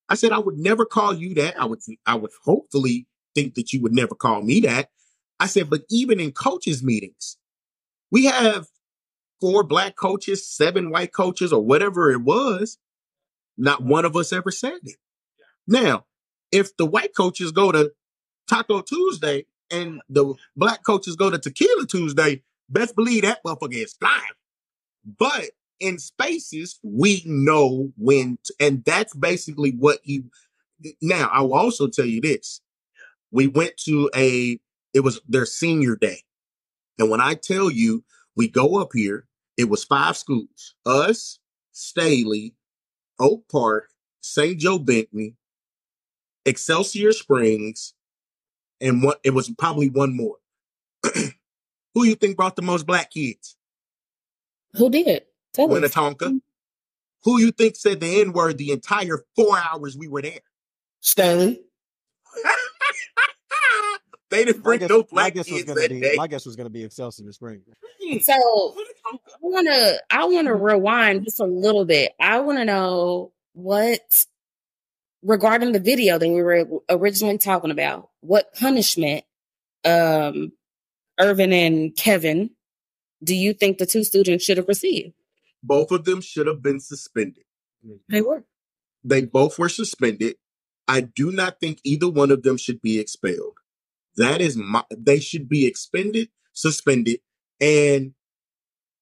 I 0.10 0.16
said, 0.16 0.34
I 0.34 0.40
would 0.40 0.58
never 0.58 0.86
call 0.86 1.14
you 1.14 1.34
that. 1.36 1.60
I 1.60 1.66
would, 1.66 1.80
I 2.06 2.16
would 2.16 2.32
hopefully 2.44 3.08
think 3.34 3.56
that 3.56 3.72
you 3.72 3.82
would 3.82 3.94
never 3.94 4.14
call 4.14 4.42
me 4.42 4.60
that. 4.62 4.90
I 5.40 5.48
said, 5.48 5.70
but 5.70 5.84
even 5.90 6.20
in 6.20 6.34
coaches' 6.34 6.84
meetings, 6.84 7.38
we 8.12 8.26
have 8.26 8.68
four 9.40 9.64
black 9.64 9.96
coaches, 9.96 10.48
seven 10.48 10.92
white 10.92 11.14
coaches, 11.14 11.54
or 11.54 11.64
whatever 11.64 12.12
it 12.12 12.22
was. 12.22 12.78
Not 13.58 13.84
one 13.84 14.06
of 14.06 14.16
us 14.16 14.34
ever 14.34 14.52
said 14.52 14.80
it. 14.84 14.98
Now, 15.68 16.06
if 16.52 16.76
the 16.76 16.86
white 16.86 17.16
coaches 17.16 17.52
go 17.52 17.72
to 17.72 17.92
Taco 18.48 18.82
Tuesday 18.82 19.46
and 19.72 20.02
the 20.10 20.34
black 20.56 20.84
coaches 20.84 21.16
go 21.16 21.30
to 21.30 21.40
Tequila 21.40 21.86
Tuesday, 21.88 22.44
best 22.70 22.96
believe 22.96 23.24
that 23.24 23.44
motherfucker 23.46 23.76
is 23.76 23.94
flying. 23.94 24.22
But 25.18 25.52
in 25.80 25.98
spaces, 26.00 26.80
we 26.84 27.24
know 27.26 27.92
when, 27.98 28.38
to- 28.44 28.56
and 28.60 28.84
that's 28.86 29.16
basically 29.16 29.72
what 29.72 30.00
he. 30.04 30.24
Now, 31.02 31.30
I 31.32 31.42
will 31.42 31.54
also 31.56 31.88
tell 31.88 32.06
you 32.06 32.22
this: 32.22 32.62
we 33.32 33.48
went 33.48 33.78
to 33.86 34.10
a, 34.16 34.60
it 34.94 35.02
was 35.02 35.22
their 35.28 35.46
senior 35.46 35.96
day, 35.96 36.24
and 37.00 37.10
when 37.10 37.22
I 37.22 37.36
tell 37.36 37.72
you, 37.72 38.04
we 38.36 38.48
go 38.48 38.80
up 38.82 38.92
here, 38.94 39.28
it 39.58 39.70
was 39.70 39.84
five 39.84 40.18
schools: 40.18 40.76
us, 40.86 41.40
Staley, 41.72 42.56
Oak 43.20 43.48
Park, 43.50 43.90
St. 44.22 44.60
Joe 44.60 44.80
Benton, 44.80 45.38
Excelsior 46.46 47.12
Springs, 47.12 47.94
and 48.82 49.04
what 49.04 49.20
it 49.24 49.30
was 49.30 49.50
probably 49.58 49.90
one 49.90 50.16
more. 50.16 50.38
Who 51.94 52.06
you 52.06 52.16
think 52.16 52.36
brought 52.36 52.56
the 52.56 52.62
most 52.62 52.86
black 52.86 53.12
kids? 53.12 53.56
Who 54.74 54.90
did? 54.90 55.24
Tell 55.54 55.72
us. 55.72 55.80
Winnetonka. 55.80 56.42
Who 57.24 57.40
you 57.40 57.52
think 57.52 57.76
said 57.76 58.00
the 58.00 58.22
N 58.22 58.34
word 58.34 58.58
the 58.58 58.72
entire 58.72 59.24
four 59.36 59.58
hours 59.58 59.96
we 59.98 60.08
were 60.08 60.22
there? 60.22 60.40
Staley. 61.02 61.62
they 64.30 64.46
didn't 64.46 64.64
bring 64.64 64.80
guess, 64.80 64.90
no 64.90 65.00
my 65.00 65.04
black 65.12 65.34
guess 65.36 65.50
was 65.50 65.60
kids 65.60 65.68
gonna 65.68 65.82
that 65.82 65.90
be 65.90 66.00
day. 66.00 66.14
my 66.16 66.28
guess 66.28 66.46
was 66.46 66.56
gonna 66.56 66.70
be 66.70 66.84
Excelsior 66.84 67.32
Spring. 67.32 67.62
So 68.22 68.34
I 68.34 69.18
wanna 69.42 69.94
I 70.10 70.26
wanna 70.26 70.56
rewind 70.56 71.26
just 71.26 71.40
a 71.40 71.46
little 71.46 71.86
bit. 71.86 72.14
I 72.20 72.40
wanna 72.40 72.66
know 72.66 73.34
what 73.54 74.26
regarding 75.24 75.72
the 75.72 75.80
video 75.80 76.18
that 76.18 76.28
we 76.28 76.42
were 76.42 76.66
originally 76.90 77.38
talking 77.38 77.72
about, 77.72 78.10
what 78.22 78.54
punishment 78.54 79.24
um 79.84 80.52
Irvin 81.20 81.54
and 81.54 81.96
Kevin 81.96 82.52
do 83.24 83.36
you 83.36 83.54
think 83.54 83.78
the 83.78 83.86
two 83.86 84.04
students 84.04 84.44
should 84.44 84.58
have 84.58 84.68
received? 84.68 85.14
Both 85.64 85.92
of 85.92 86.06
them 86.06 86.22
should 86.22 86.48
have 86.48 86.62
been 86.62 86.80
suspended. 86.80 87.44
They 88.10 88.22
were. 88.22 88.44
They 89.04 89.26
both 89.26 89.58
were 89.60 89.70
suspended. 89.70 90.36
I 90.88 91.02
do 91.02 91.32
not 91.32 91.60
think 91.60 91.80
either 91.84 92.10
one 92.10 92.32
of 92.32 92.44
them 92.44 92.58
should 92.58 92.82
be 92.82 93.00
expelled. 93.00 93.58
That 94.18 94.42
is 94.42 94.58
my, 94.58 94.84
they 94.96 95.20
should 95.20 95.48
be 95.48 95.66
expended, 95.66 96.30
suspended, 96.54 97.20
and 97.60 98.14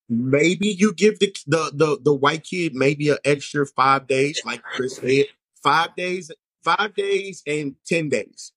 maybe 0.08 0.68
you 0.68 0.94
give 0.94 1.20
the, 1.20 1.36
the, 1.48 1.72
the, 1.74 2.00
the 2.04 2.14
white 2.14 2.44
kid 2.44 2.76
maybe 2.76 3.10
an 3.10 3.18
extra 3.26 3.66
five 3.66 4.08
days, 4.08 4.42
like 4.46 4.62
Chris 4.62 4.98
said, 4.98 5.26
five 5.64 5.96
days, 5.96 6.32
five 6.64 6.94
days 6.96 7.44
and 7.46 7.76
10 7.88 8.10
days. 8.10 8.52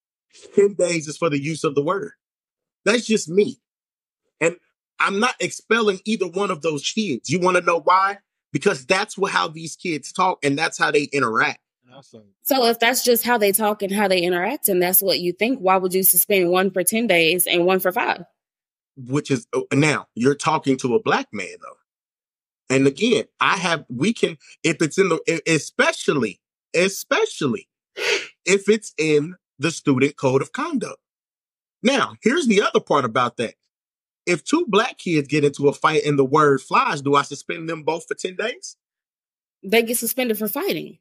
10 0.54 0.74
days 0.74 1.08
is 1.08 1.16
for 1.16 1.30
the 1.30 1.42
use 1.42 1.64
of 1.64 1.74
the 1.74 1.82
word. 1.82 2.12
That's 2.84 3.06
just 3.06 3.28
me. 3.28 3.58
And 4.40 4.56
I'm 4.98 5.20
not 5.20 5.34
expelling 5.40 6.00
either 6.04 6.26
one 6.26 6.50
of 6.50 6.62
those 6.62 6.90
kids. 6.90 7.28
You 7.28 7.40
want 7.40 7.56
to 7.56 7.62
know 7.62 7.80
why? 7.80 8.18
Because 8.52 8.86
that's 8.86 9.16
what, 9.16 9.32
how 9.32 9.48
these 9.48 9.76
kids 9.76 10.12
talk 10.12 10.38
and 10.44 10.58
that's 10.58 10.78
how 10.78 10.90
they 10.90 11.04
interact. 11.04 11.60
So 12.42 12.64
if 12.64 12.78
that's 12.78 13.04
just 13.04 13.22
how 13.22 13.36
they 13.36 13.52
talk 13.52 13.82
and 13.82 13.92
how 13.92 14.08
they 14.08 14.22
interact, 14.22 14.68
and 14.68 14.82
that's 14.82 15.02
what 15.02 15.20
you 15.20 15.32
think, 15.32 15.58
why 15.58 15.76
would 15.76 15.92
you 15.92 16.02
suspend 16.02 16.48
one 16.48 16.70
for 16.70 16.82
ten 16.82 17.06
days 17.06 17.46
and 17.46 17.66
one 17.66 17.80
for 17.80 17.92
five? 17.92 18.24
which 18.96 19.30
is 19.30 19.46
oh, 19.52 19.66
now 19.72 20.06
you're 20.14 20.34
talking 20.34 20.76
to 20.78 20.94
a 20.94 21.02
black 21.02 21.28
man 21.32 21.54
though. 21.60 22.74
And 22.74 22.86
again, 22.86 23.24
I 23.40 23.56
have 23.56 23.84
we 23.88 24.12
can 24.12 24.38
if 24.62 24.80
it's 24.80 24.98
in 24.98 25.08
the 25.08 25.42
especially 25.46 26.40
especially 26.74 27.68
if 28.44 28.68
it's 28.68 28.92
in 28.98 29.36
the 29.58 29.70
student 29.70 30.16
code 30.16 30.42
of 30.42 30.52
conduct. 30.52 30.98
Now, 31.82 32.14
here's 32.22 32.46
the 32.46 32.62
other 32.62 32.80
part 32.80 33.04
about 33.04 33.36
that. 33.38 33.54
If 34.24 34.44
two 34.44 34.64
black 34.68 34.98
kids 34.98 35.26
get 35.26 35.44
into 35.44 35.68
a 35.68 35.72
fight 35.72 36.04
and 36.04 36.18
the 36.18 36.24
word 36.24 36.60
flies, 36.60 37.02
do 37.02 37.16
I 37.16 37.22
suspend 37.22 37.68
them 37.68 37.82
both 37.82 38.06
for 38.06 38.14
10 38.14 38.36
days? 38.36 38.76
They 39.64 39.82
get 39.82 39.98
suspended 39.98 40.38
for 40.38 40.48
fighting. 40.48 40.98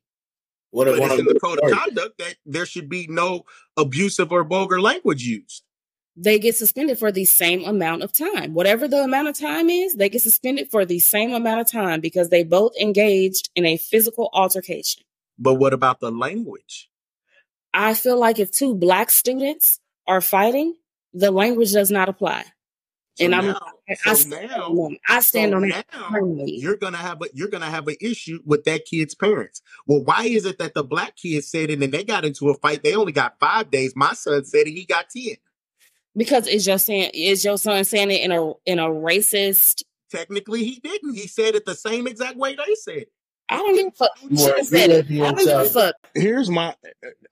What 0.71 0.87
if 0.87 0.95
But 0.95 1.01
one 1.01 1.11
it's 1.11 1.13
of 1.13 1.19
in 1.19 1.25
the 1.25 1.33
them 1.33 1.39
code 1.39 1.59
of 1.61 1.71
conduct 1.71 2.17
that 2.17 2.35
there 2.45 2.65
should 2.65 2.89
be 2.89 3.05
no 3.07 3.43
abusive 3.77 4.31
or 4.31 4.43
vulgar 4.43 4.81
language 4.81 5.23
used. 5.23 5.63
They 6.15 6.39
get 6.39 6.55
suspended 6.55 6.97
for 6.99 7.11
the 7.11 7.25
same 7.25 7.63
amount 7.63 8.03
of 8.03 8.11
time. 8.11 8.53
Whatever 8.53 8.87
the 8.87 9.03
amount 9.03 9.29
of 9.29 9.39
time 9.39 9.69
is, 9.69 9.95
they 9.95 10.09
get 10.09 10.21
suspended 10.21 10.69
for 10.69 10.85
the 10.85 10.99
same 10.99 11.33
amount 11.33 11.61
of 11.61 11.71
time 11.71 12.01
because 12.01 12.29
they 12.29 12.43
both 12.43 12.73
engaged 12.79 13.49
in 13.55 13.65
a 13.65 13.77
physical 13.77 14.29
altercation. 14.33 15.03
But 15.41 15.55
what 15.55 15.73
about 15.73 15.99
the 15.99 16.11
language? 16.11 16.87
I 17.73 17.95
feel 17.95 18.19
like 18.19 18.37
if 18.37 18.51
two 18.51 18.75
black 18.75 19.09
students 19.09 19.79
are 20.07 20.21
fighting, 20.21 20.75
the 21.13 21.31
language 21.31 21.73
does 21.73 21.89
not 21.89 22.09
apply. 22.09 22.45
So 23.15 23.25
and 23.25 23.35
I'm 23.35 23.47
now, 23.47 23.59
I, 24.05 24.13
stand 24.13 24.51
now, 24.51 24.67
on, 24.67 24.97
I 25.09 25.19
stand 25.19 25.51
so 25.51 25.57
on 25.57 25.69
that 25.69 25.85
now 25.91 26.45
you're 26.45 26.77
gonna 26.77 26.97
have 26.97 27.21
a 27.21 27.25
you're 27.33 27.49
gonna 27.49 27.69
have 27.69 27.87
an 27.89 27.97
issue 27.99 28.39
with 28.45 28.63
that 28.63 28.85
kid's 28.85 29.15
parents. 29.15 29.61
Well, 29.85 30.01
why 30.03 30.25
is 30.25 30.45
it 30.45 30.59
that 30.59 30.75
the 30.75 30.83
black 30.83 31.17
kid 31.17 31.43
said 31.43 31.69
it 31.71 31.83
and 31.83 31.93
they 31.93 32.05
got 32.05 32.23
into 32.23 32.49
a 32.49 32.53
fight? 32.53 32.83
They 32.83 32.95
only 32.95 33.11
got 33.11 33.39
five 33.39 33.69
days. 33.69 33.93
My 33.95 34.13
son 34.13 34.45
said 34.45 34.67
it, 34.67 34.71
he 34.71 34.85
got 34.85 35.09
ten. 35.09 35.35
Because 36.15 36.47
is 36.47 36.65
your 36.65 36.77
saying 36.77 37.11
is 37.13 37.43
your 37.43 37.57
son 37.57 37.83
saying 37.83 38.11
it 38.11 38.21
in 38.21 38.31
a 38.31 38.53
in 38.65 38.79
a 38.79 38.87
racist? 38.87 39.83
Technically, 40.09 40.63
he 40.63 40.79
didn't. 40.79 41.15
He 41.15 41.27
said 41.27 41.55
it 41.55 41.65
the 41.65 41.75
same 41.75 42.07
exact 42.07 42.37
way 42.37 42.55
they 42.55 42.75
said. 42.75 42.97
it. 42.97 43.11
I 43.51 43.57
don't 43.57 43.75
give 43.75 43.87
a 43.87 43.91
fuck. 43.91 44.11
He 44.19 44.27
Well, 44.31 44.45
should 44.47 44.57
have 44.57 44.67
said 44.67 44.89
it. 44.89 45.05
I 45.11 45.31
don't 45.31 45.37
give 45.37 45.47
a 45.59 45.65
fuck. 45.65 45.95
Here's 46.15 46.49
my 46.49 46.75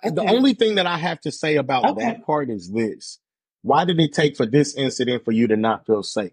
the 0.03 0.22
only 0.24 0.53
thing 0.53 0.76
that 0.76 0.86
I 0.86 0.97
have 0.97 1.20
to 1.22 1.32
say 1.32 1.55
about 1.55 1.86
Okay. 1.86 2.01
that 2.03 2.26
part 2.26 2.49
is 2.49 2.72
this: 2.72 3.20
Why 3.61 3.86
did 3.86 3.99
it 3.99 4.13
take 4.13 4.38
for 4.38 4.45
this 4.45 4.76
incident 4.76 5.26
for 5.26 5.32
you 5.32 5.47
to 5.47 5.57
not 5.57 5.86
feel 5.86 6.03
safe? 6.03 6.32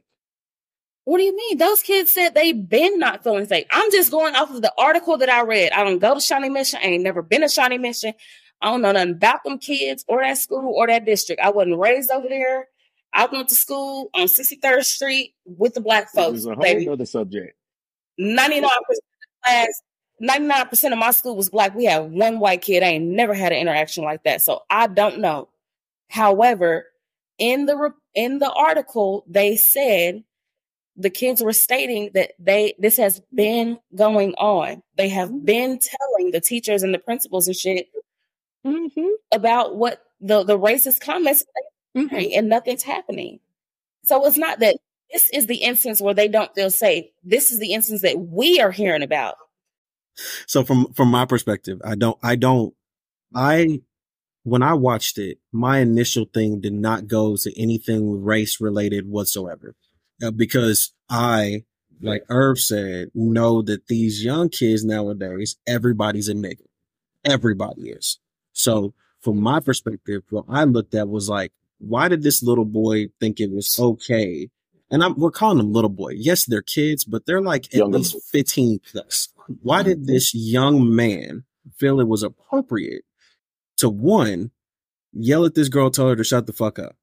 What 1.05 1.19
do 1.19 1.23
you 1.25 1.37
mean? 1.37 1.59
Those 1.59 1.83
kids 1.83 2.13
said 2.13 2.35
they've 2.35 2.69
been 2.69 2.99
not 2.99 3.23
feeling 3.23 3.47
safe. 3.47 3.67
I'm 3.71 3.91
just 3.93 4.11
going 4.11 4.35
off 4.35 4.51
of 4.51 4.61
the 4.61 4.73
article 4.77 5.17
that 5.19 5.29
I 5.29 5.43
read. 5.43 5.71
I 5.71 5.85
don't 5.85 6.01
go 6.01 6.15
to 6.15 6.21
Shawnee 6.21 6.49
Mission. 6.49 6.81
I 6.83 6.87
ain't 6.89 7.05
never 7.05 7.23
been 7.23 7.43
to 7.43 7.49
Shawnee 7.49 7.79
Mission. 7.79 8.13
I 8.61 8.71
don't 8.73 8.83
know 8.83 8.91
nothing 8.91 9.13
about 9.13 9.45
them 9.45 9.59
kids 9.59 10.05
or 10.09 10.21
that 10.23 10.39
school 10.39 10.73
or 10.75 10.89
that 10.89 11.05
district. 11.05 11.41
I 11.43 11.51
wasn't 11.51 11.79
raised 11.79 12.11
over 12.11 12.27
there. 12.29 12.67
I 13.13 13.27
went 13.27 13.49
to 13.51 13.55
school 13.55 14.11
on 14.15 14.27
63rd 14.27 14.85
Street 14.85 15.35
with 15.45 15.75
the 15.75 15.81
black 15.81 16.11
This 16.13 16.25
folks. 16.25 16.39
is 16.39 16.47
a 16.47 16.55
whole 16.55 16.63
Baby, 16.63 16.89
other 16.89 17.07
subject. 17.07 17.57
99% 18.21 18.65
of 18.65 18.71
the 18.89 19.01
class, 19.47 19.83
99% 20.23 20.93
of 20.93 20.99
my 20.99 21.11
school 21.11 21.37
was 21.37 21.51
black. 21.51 21.75
We 21.75 21.85
had 21.85 22.11
one 22.11 22.39
white 22.41 22.63
kid. 22.63 22.83
I 22.83 22.87
ain't 22.87 23.05
never 23.05 23.35
had 23.35 23.53
an 23.53 23.59
interaction 23.59 24.05
like 24.05 24.25
that. 24.25 24.43
So 24.43 24.63
I 24.71 24.87
don't 24.87 25.19
know. 25.19 25.49
However, 26.09 26.87
in 27.39 27.67
the 27.67 27.77
re- 27.77 27.91
in 28.15 28.39
the 28.39 28.51
article, 28.51 29.25
they 29.29 29.57
said 29.57 30.25
the 30.97 31.11
kids 31.11 31.43
were 31.43 31.53
stating 31.53 32.11
that 32.15 32.33
they 32.39 32.75
this 32.79 32.97
has 32.97 33.21
been 33.35 33.79
going 33.95 34.35
on. 34.35 34.83
They 34.97 35.09
have 35.11 35.29
mm-hmm. 35.29 35.45
been 35.45 35.79
telling 35.79 36.31
the 36.31 36.41
teachers 36.41 36.83
and 36.83 36.95
the 36.95 36.99
principals 36.99 37.47
and 37.47 37.57
shit 37.57 37.89
mm-hmm. 38.65 39.09
about 39.33 39.77
what 39.77 40.03
the 40.21 40.43
the 40.45 40.59
racist 40.59 41.01
comments 41.01 41.45
made, 41.95 42.33
and 42.33 42.49
nothing's 42.49 42.83
happening. 42.83 43.41
So 44.05 44.25
it's 44.25 44.39
not 44.39 44.61
that 44.61 44.77
this 45.17 45.31
is 45.33 45.47
the 45.47 45.57
instance 45.57 45.99
where 45.99 46.13
they 46.13 46.29
don't 46.29 46.55
feel 46.55 46.71
safe. 46.71 47.07
This 47.25 47.51
is 47.51 47.59
the 47.59 47.73
instance 47.73 48.03
that 48.03 48.19
we 48.19 48.61
are 48.61 48.71
hearing 48.71 49.03
about. 49.03 49.37
So 50.47 50.63
from 50.63 50.93
from 50.93 51.09
my 51.09 51.25
perspective, 51.25 51.81
I 51.83 51.95
don't 51.95 52.19
I 52.23 52.37
don't 52.37 52.75
I 53.35 53.81
when 54.43 54.63
I 54.63 54.75
watched 54.75 55.17
it, 55.17 55.39
my 55.53 55.79
initial 55.79 56.27
thing 56.27 56.61
did 56.61 56.75
not 56.75 57.09
go 57.09 57.35
to 57.37 57.61
anything 57.61 58.23
race 58.23 58.61
related 58.61 59.09
whatsoever. 59.09 59.75
Uh, 60.23 60.31
because 60.31 60.93
I, 61.09 61.65
like 62.01 62.23
Irv 62.29 62.59
said, 62.59 63.09
know 63.15 63.63
that 63.63 63.89
these 63.89 64.23
young 64.23 64.51
kids 64.51 64.85
nowadays, 64.85 65.57
everybody's 65.67 66.29
a 66.29 66.35
nigga. 66.35 66.67
Everybody 67.25 67.89
is. 67.89 68.19
So 68.53 68.93
from 69.21 69.41
my 69.41 69.61
perspective, 69.61 70.23
what 70.29 70.45
I 70.49 70.65
looked 70.65 70.95
at 70.95 71.09
was 71.09 71.29
like, 71.29 71.53
why 71.79 72.09
did 72.09 72.23
this 72.23 72.43
little 72.43 72.65
boy 72.67 73.07
think 73.19 73.41
it 73.41 73.51
was 73.51 73.79
okay? 73.79 74.51
And 74.91 75.03
I'm, 75.03 75.19
we're 75.19 75.31
calling 75.31 75.59
them 75.59 75.73
little 75.73 75.91
boy. 75.91 76.11
Yes, 76.17 76.45
they're 76.45 76.63
kids, 76.63 77.05
but 77.05 77.27
they're 77.27 77.41
like 77.41 77.67
at 77.67 77.75
Young 77.75 77.93
least 77.93 78.17
15 78.31 78.81
plus. 78.91 79.29
Why 79.63 79.81
mm-hmm. 79.81 79.89
did 79.89 80.07
this 80.07 80.35
young 80.35 80.95
man 80.95 81.45
feel 81.77 82.01
it 82.01 82.09
was 82.09 82.23
appropriate 82.23 83.05
to 83.79 83.89
one, 83.89 84.53
yell 85.13 85.45
at 85.45 85.55
this 85.55 85.69
girl, 85.69 85.91
tell 85.91 86.09
her 86.09 86.17
to 86.17 86.25
shut 86.25 86.47
the 86.47 86.53
fuck 86.53 86.79
up 86.79 86.97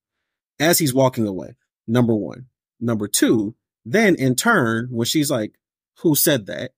as 0.60 0.80
he's 0.80 0.94
walking 0.94 1.28
away? 1.28 1.56
Number 1.88 2.16
one. 2.16 2.48
Number 2.80 3.08
two, 3.08 3.56
then 3.86 4.16
in 4.16 4.36
turn, 4.36 4.88
when 4.92 5.06
she's 5.06 5.30
like, 5.30 5.54
who 6.00 6.16
said 6.16 6.46
that? 6.48 6.72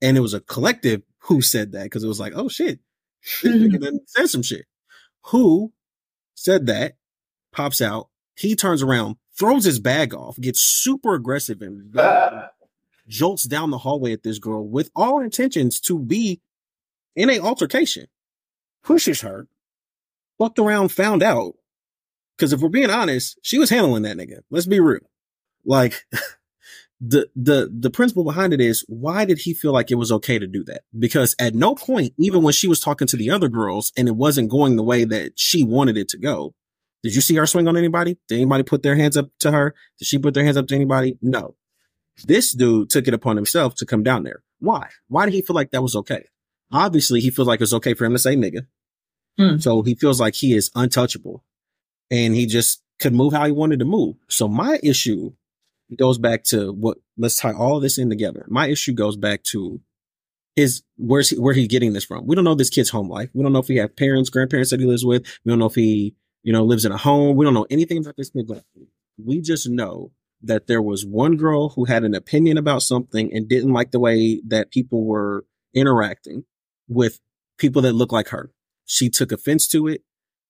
And 0.00 0.16
it 0.16 0.20
was 0.20 0.34
a 0.34 0.40
collective 0.40 1.02
who 1.20 1.40
said 1.40 1.72
that 1.72 1.84
because 1.84 2.04
it 2.04 2.08
was 2.08 2.20
like, 2.20 2.32
oh 2.36 2.48
shit, 2.48 2.80
this 3.42 3.56
nigga 3.56 3.80
done 3.82 4.00
said 4.06 4.28
some 4.28 4.42
shit. 4.42 4.66
Who 5.26 5.72
said 6.34 6.66
that? 6.66 6.96
Pops 7.52 7.80
out. 7.80 8.08
He 8.36 8.54
turns 8.54 8.82
around, 8.82 9.16
throws 9.38 9.64
his 9.64 9.78
bag 9.78 10.14
off, 10.14 10.40
gets 10.40 10.60
super 10.60 11.14
aggressive 11.14 11.62
and 11.62 11.94
ah. 11.98 12.50
jolts 13.06 13.44
down 13.44 13.70
the 13.70 13.78
hallway 13.78 14.12
at 14.12 14.22
this 14.22 14.38
girl 14.38 14.66
with 14.66 14.90
all 14.96 15.20
intentions 15.20 15.80
to 15.80 15.98
be 15.98 16.40
in 17.14 17.30
a 17.30 17.40
altercation. 17.40 18.06
Pushes 18.82 19.22
her, 19.22 19.48
fucked 20.38 20.58
around, 20.58 20.90
found 20.90 21.22
out. 21.22 21.54
Because 22.36 22.52
if 22.52 22.60
we're 22.60 22.68
being 22.68 22.90
honest, 22.90 23.38
she 23.42 23.58
was 23.58 23.70
handling 23.70 24.02
that 24.02 24.16
nigga. 24.16 24.40
Let's 24.50 24.66
be 24.66 24.78
real. 24.78 25.00
Like 25.64 26.04
the 27.00 27.28
the 27.34 27.70
the 27.72 27.90
principle 27.90 28.24
behind 28.24 28.52
it 28.52 28.60
is 28.60 28.84
why 28.88 29.24
did 29.24 29.38
he 29.38 29.54
feel 29.54 29.72
like 29.72 29.90
it 29.90 29.96
was 29.96 30.12
okay 30.12 30.38
to 30.38 30.46
do 30.46 30.62
that? 30.64 30.82
Because 30.96 31.34
at 31.38 31.54
no 31.54 31.74
point, 31.74 32.14
even 32.18 32.42
when 32.42 32.52
she 32.52 32.68
was 32.68 32.80
talking 32.80 33.06
to 33.08 33.16
the 33.16 33.30
other 33.30 33.48
girls 33.48 33.92
and 33.96 34.06
it 34.06 34.16
wasn't 34.16 34.50
going 34.50 34.76
the 34.76 34.84
way 34.84 35.04
that 35.04 35.32
she 35.36 35.64
wanted 35.64 35.96
it 35.96 36.08
to 36.10 36.18
go, 36.18 36.54
did 37.06 37.14
you 37.14 37.20
see 37.20 37.36
her 37.36 37.46
swing 37.46 37.68
on 37.68 37.76
anybody? 37.76 38.18
Did 38.26 38.34
anybody 38.34 38.64
put 38.64 38.82
their 38.82 38.96
hands 38.96 39.16
up 39.16 39.30
to 39.38 39.52
her? 39.52 39.76
Did 39.96 40.08
she 40.08 40.18
put 40.18 40.34
their 40.34 40.42
hands 40.42 40.56
up 40.56 40.66
to 40.66 40.74
anybody? 40.74 41.16
No. 41.22 41.54
This 42.24 42.52
dude 42.52 42.90
took 42.90 43.06
it 43.06 43.14
upon 43.14 43.36
himself 43.36 43.76
to 43.76 43.86
come 43.86 44.02
down 44.02 44.24
there. 44.24 44.42
Why? 44.58 44.88
Why 45.06 45.24
did 45.24 45.34
he 45.34 45.40
feel 45.40 45.54
like 45.54 45.70
that 45.70 45.82
was 45.82 45.94
okay? 45.94 46.24
Obviously, 46.72 47.20
he 47.20 47.30
feels 47.30 47.46
like 47.46 47.60
it's 47.60 47.72
okay 47.74 47.94
for 47.94 48.06
him 48.06 48.12
to 48.12 48.18
say 48.18 48.34
nigga. 48.34 48.66
Hmm. 49.38 49.58
So 49.58 49.82
he 49.82 49.94
feels 49.94 50.20
like 50.20 50.34
he 50.34 50.52
is 50.52 50.68
untouchable 50.74 51.44
and 52.10 52.34
he 52.34 52.46
just 52.46 52.82
could 52.98 53.14
move 53.14 53.32
how 53.32 53.46
he 53.46 53.52
wanted 53.52 53.78
to 53.78 53.84
move. 53.84 54.16
So 54.28 54.48
my 54.48 54.80
issue 54.82 55.32
goes 55.96 56.18
back 56.18 56.42
to 56.44 56.72
what 56.72 56.98
let's 57.16 57.36
tie 57.36 57.52
all 57.52 57.78
this 57.78 57.98
in 57.98 58.10
together. 58.10 58.46
My 58.48 58.66
issue 58.66 58.94
goes 58.94 59.16
back 59.16 59.44
to 59.44 59.80
his 60.56 60.82
where's 60.96 61.30
he 61.30 61.38
where 61.38 61.54
he 61.54 61.68
getting 61.68 61.92
this 61.92 62.04
from? 62.04 62.26
We 62.26 62.34
don't 62.34 62.44
know 62.44 62.56
this 62.56 62.70
kid's 62.70 62.90
home 62.90 63.08
life. 63.08 63.30
We 63.32 63.44
don't 63.44 63.52
know 63.52 63.60
if 63.60 63.68
he 63.68 63.76
have 63.76 63.94
parents, 63.94 64.30
grandparents 64.30 64.70
that 64.70 64.80
he 64.80 64.86
lives 64.86 65.04
with. 65.04 65.24
We 65.44 65.50
don't 65.50 65.58
know 65.58 65.66
if 65.66 65.74
he, 65.74 66.16
you 66.46 66.52
know, 66.52 66.62
lives 66.62 66.84
in 66.84 66.92
a 66.92 66.96
home. 66.96 67.36
We 67.36 67.44
don't 67.44 67.54
know 67.54 67.66
anything 67.70 67.98
about 67.98 68.16
this 68.16 68.30
kid. 68.30 68.48
We 69.18 69.40
just 69.40 69.68
know 69.68 70.12
that 70.40 70.68
there 70.68 70.80
was 70.80 71.04
one 71.04 71.36
girl 71.36 71.70
who 71.70 71.86
had 71.86 72.04
an 72.04 72.14
opinion 72.14 72.56
about 72.56 72.82
something 72.82 73.34
and 73.34 73.48
didn't 73.48 73.72
like 73.72 73.90
the 73.90 73.98
way 73.98 74.40
that 74.46 74.70
people 74.70 75.04
were 75.04 75.44
interacting 75.74 76.44
with 76.88 77.18
people 77.58 77.82
that 77.82 77.94
look 77.94 78.12
like 78.12 78.28
her. 78.28 78.52
She 78.84 79.10
took 79.10 79.32
offense 79.32 79.66
to 79.68 79.88
it. 79.88 80.02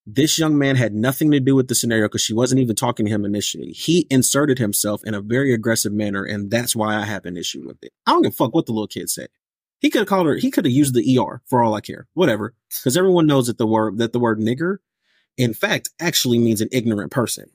This 0.04 0.38
young 0.38 0.58
man 0.58 0.76
had 0.76 0.92
nothing 0.92 1.30
to 1.30 1.40
do 1.40 1.56
with 1.56 1.68
the 1.68 1.74
scenario 1.74 2.08
because 2.08 2.20
she 2.20 2.34
wasn't 2.34 2.60
even 2.60 2.76
talking 2.76 3.06
to 3.06 3.12
him 3.12 3.24
initially. 3.24 3.70
He 3.70 4.06
inserted 4.10 4.58
himself 4.58 5.00
in 5.02 5.14
a 5.14 5.22
very 5.22 5.54
aggressive 5.54 5.94
manner, 5.94 6.24
and 6.24 6.50
that's 6.50 6.76
why 6.76 6.94
I 6.94 7.06
have 7.06 7.24
an 7.24 7.38
issue 7.38 7.66
with 7.66 7.78
it. 7.82 7.92
I 8.06 8.10
don't 8.10 8.20
give 8.20 8.32
a 8.32 8.36
fuck 8.36 8.54
what 8.54 8.66
the 8.66 8.72
little 8.72 8.86
kid 8.86 9.08
said. 9.08 9.28
He 9.80 9.88
could 9.88 10.00
have 10.00 10.08
called 10.08 10.26
her. 10.26 10.36
He 10.36 10.50
could 10.50 10.66
have 10.66 10.72
used 10.72 10.94
the 10.94 11.18
ER 11.18 11.40
for 11.46 11.62
all 11.62 11.72
I 11.72 11.80
care. 11.80 12.06
Whatever, 12.12 12.54
because 12.68 12.98
everyone 12.98 13.26
knows 13.26 13.46
that 13.46 13.56
the 13.56 13.66
word 13.66 13.96
that 13.96 14.12
the 14.12 14.20
word 14.20 14.40
nigger, 14.40 14.76
in 15.36 15.54
fact, 15.54 15.90
actually 16.00 16.38
means 16.38 16.60
an 16.60 16.68
ignorant 16.72 17.12
person. 17.12 17.50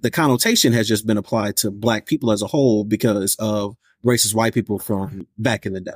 The 0.00 0.10
connotation 0.10 0.72
has 0.72 0.88
just 0.88 1.06
been 1.06 1.18
applied 1.18 1.56
to 1.58 1.70
black 1.70 2.06
people 2.06 2.32
as 2.32 2.42
a 2.42 2.46
whole 2.46 2.84
because 2.84 3.36
of 3.36 3.76
racist 4.04 4.34
white 4.34 4.54
people 4.54 4.78
from 4.78 5.26
back 5.36 5.66
in 5.66 5.74
the 5.74 5.80
day. 5.80 5.92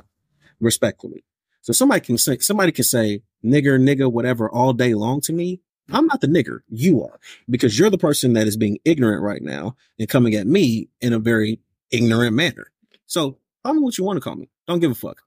Respectfully, 0.59 1.25
so 1.61 1.73
somebody 1.73 1.99
can 1.99 2.17
say 2.17 2.37
somebody 2.37 2.71
can 2.71 2.83
say 2.83 3.23
nigger, 3.43 3.79
nigga, 3.79 4.09
whatever 4.11 4.49
all 4.49 4.71
day 4.71 4.93
long 4.93 5.19
to 5.21 5.33
me. 5.33 5.59
I'm 5.91 6.07
not 6.07 6.21
the 6.21 6.27
nigger. 6.27 6.59
You 6.69 7.03
are 7.03 7.19
because 7.49 7.77
you're 7.77 7.89
the 7.89 7.97
person 7.97 8.33
that 8.33 8.47
is 8.47 8.55
being 8.55 8.79
ignorant 8.85 9.21
right 9.21 9.41
now 9.41 9.75
and 9.99 10.07
coming 10.07 10.33
at 10.35 10.47
me 10.47 10.89
in 11.01 11.11
a 11.13 11.19
very 11.19 11.59
ignorant 11.91 12.35
manner. 12.35 12.71
So 13.05 13.37
call 13.63 13.73
me 13.73 13.81
what 13.81 13.97
you 13.97 14.03
want 14.03 14.17
to 14.17 14.21
call 14.21 14.35
me. 14.35 14.49
Don't 14.67 14.79
give 14.79 14.91
a 14.91 14.95
fuck. 14.95 15.21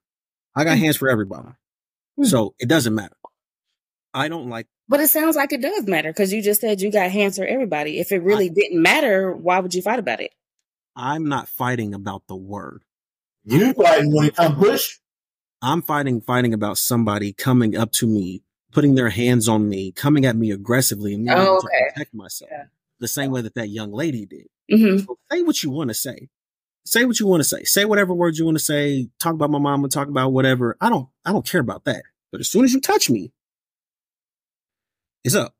I 0.55 0.63
got 0.63 0.77
mm. 0.77 0.81
hands 0.81 0.97
for 0.97 1.09
everybody. 1.09 1.49
Mm. 2.19 2.25
So 2.25 2.55
it 2.59 2.67
doesn't 2.67 2.95
matter. 2.95 3.15
I 4.13 4.27
don't 4.27 4.49
like 4.49 4.67
But 4.89 4.99
it 4.99 5.09
sounds 5.09 5.35
like 5.35 5.53
it 5.53 5.61
does 5.61 5.85
matter 5.85 6.09
because 6.11 6.33
you 6.33 6.41
just 6.41 6.61
said 6.61 6.81
you 6.81 6.91
got 6.91 7.11
hands 7.11 7.37
for 7.37 7.45
everybody. 7.45 7.99
If 7.99 8.11
it 8.11 8.23
really 8.23 8.49
didn't 8.49 8.81
matter, 8.81 9.31
why 9.31 9.59
would 9.59 9.73
you 9.75 9.83
fight 9.83 9.99
about 9.99 10.19
it? 10.19 10.31
I'm 10.95 11.29
not 11.29 11.47
fighting 11.47 11.93
about 11.93 12.23
the 12.27 12.35
word. 12.35 12.83
You 13.45 13.73
fighting 13.73 14.13
when 14.13 14.25
it 14.27 14.35
come 14.35 14.55
push? 14.55 14.97
I'm 15.61 15.81
fighting 15.83 16.21
fighting 16.21 16.53
about 16.53 16.77
somebody 16.77 17.33
coming 17.33 17.77
up 17.77 17.91
to 17.93 18.07
me, 18.07 18.41
putting 18.71 18.95
their 18.95 19.09
hands 19.09 19.47
on 19.47 19.69
me, 19.69 19.91
coming 19.91 20.25
at 20.25 20.35
me 20.35 20.51
aggressively, 20.51 21.13
and 21.13 21.23
me 21.23 21.31
Oh, 21.31 21.35
wanting 21.35 21.57
okay. 21.67 21.79
to 21.87 21.93
protect 21.93 22.13
myself. 22.15 22.49
Yeah. 22.51 22.63
The 22.99 23.07
same 23.07 23.29
way 23.31 23.41
that 23.41 23.55
that 23.55 23.69
young 23.69 23.91
lady 23.91 24.25
did. 24.25 24.47
hmm 24.69 24.97
So 25.05 25.17
say 25.31 25.41
what 25.43 25.61
you 25.61 25.69
want 25.69 25.89
to 25.89 25.93
say. 25.93 26.29
Say 26.85 27.05
what 27.05 27.19
you 27.19 27.27
want 27.27 27.41
to 27.41 27.47
say. 27.47 27.63
Say 27.63 27.85
whatever 27.85 28.13
words 28.13 28.39
you 28.39 28.45
want 28.45 28.57
to 28.57 28.63
say. 28.63 29.09
Talk 29.19 29.33
about 29.33 29.51
my 29.51 29.59
mama. 29.59 29.87
Talk 29.89 30.07
about 30.07 30.33
whatever. 30.33 30.75
I 30.81 30.89
don't. 30.89 31.07
I 31.23 31.31
don't 31.31 31.45
care 31.45 31.61
about 31.61 31.85
that. 31.85 32.03
But 32.31 32.41
as 32.41 32.49
soon 32.49 32.63
as 32.65 32.73
you 32.73 32.81
touch 32.81 33.09
me, 33.09 33.31
it's 35.23 35.35
up. 35.35 35.53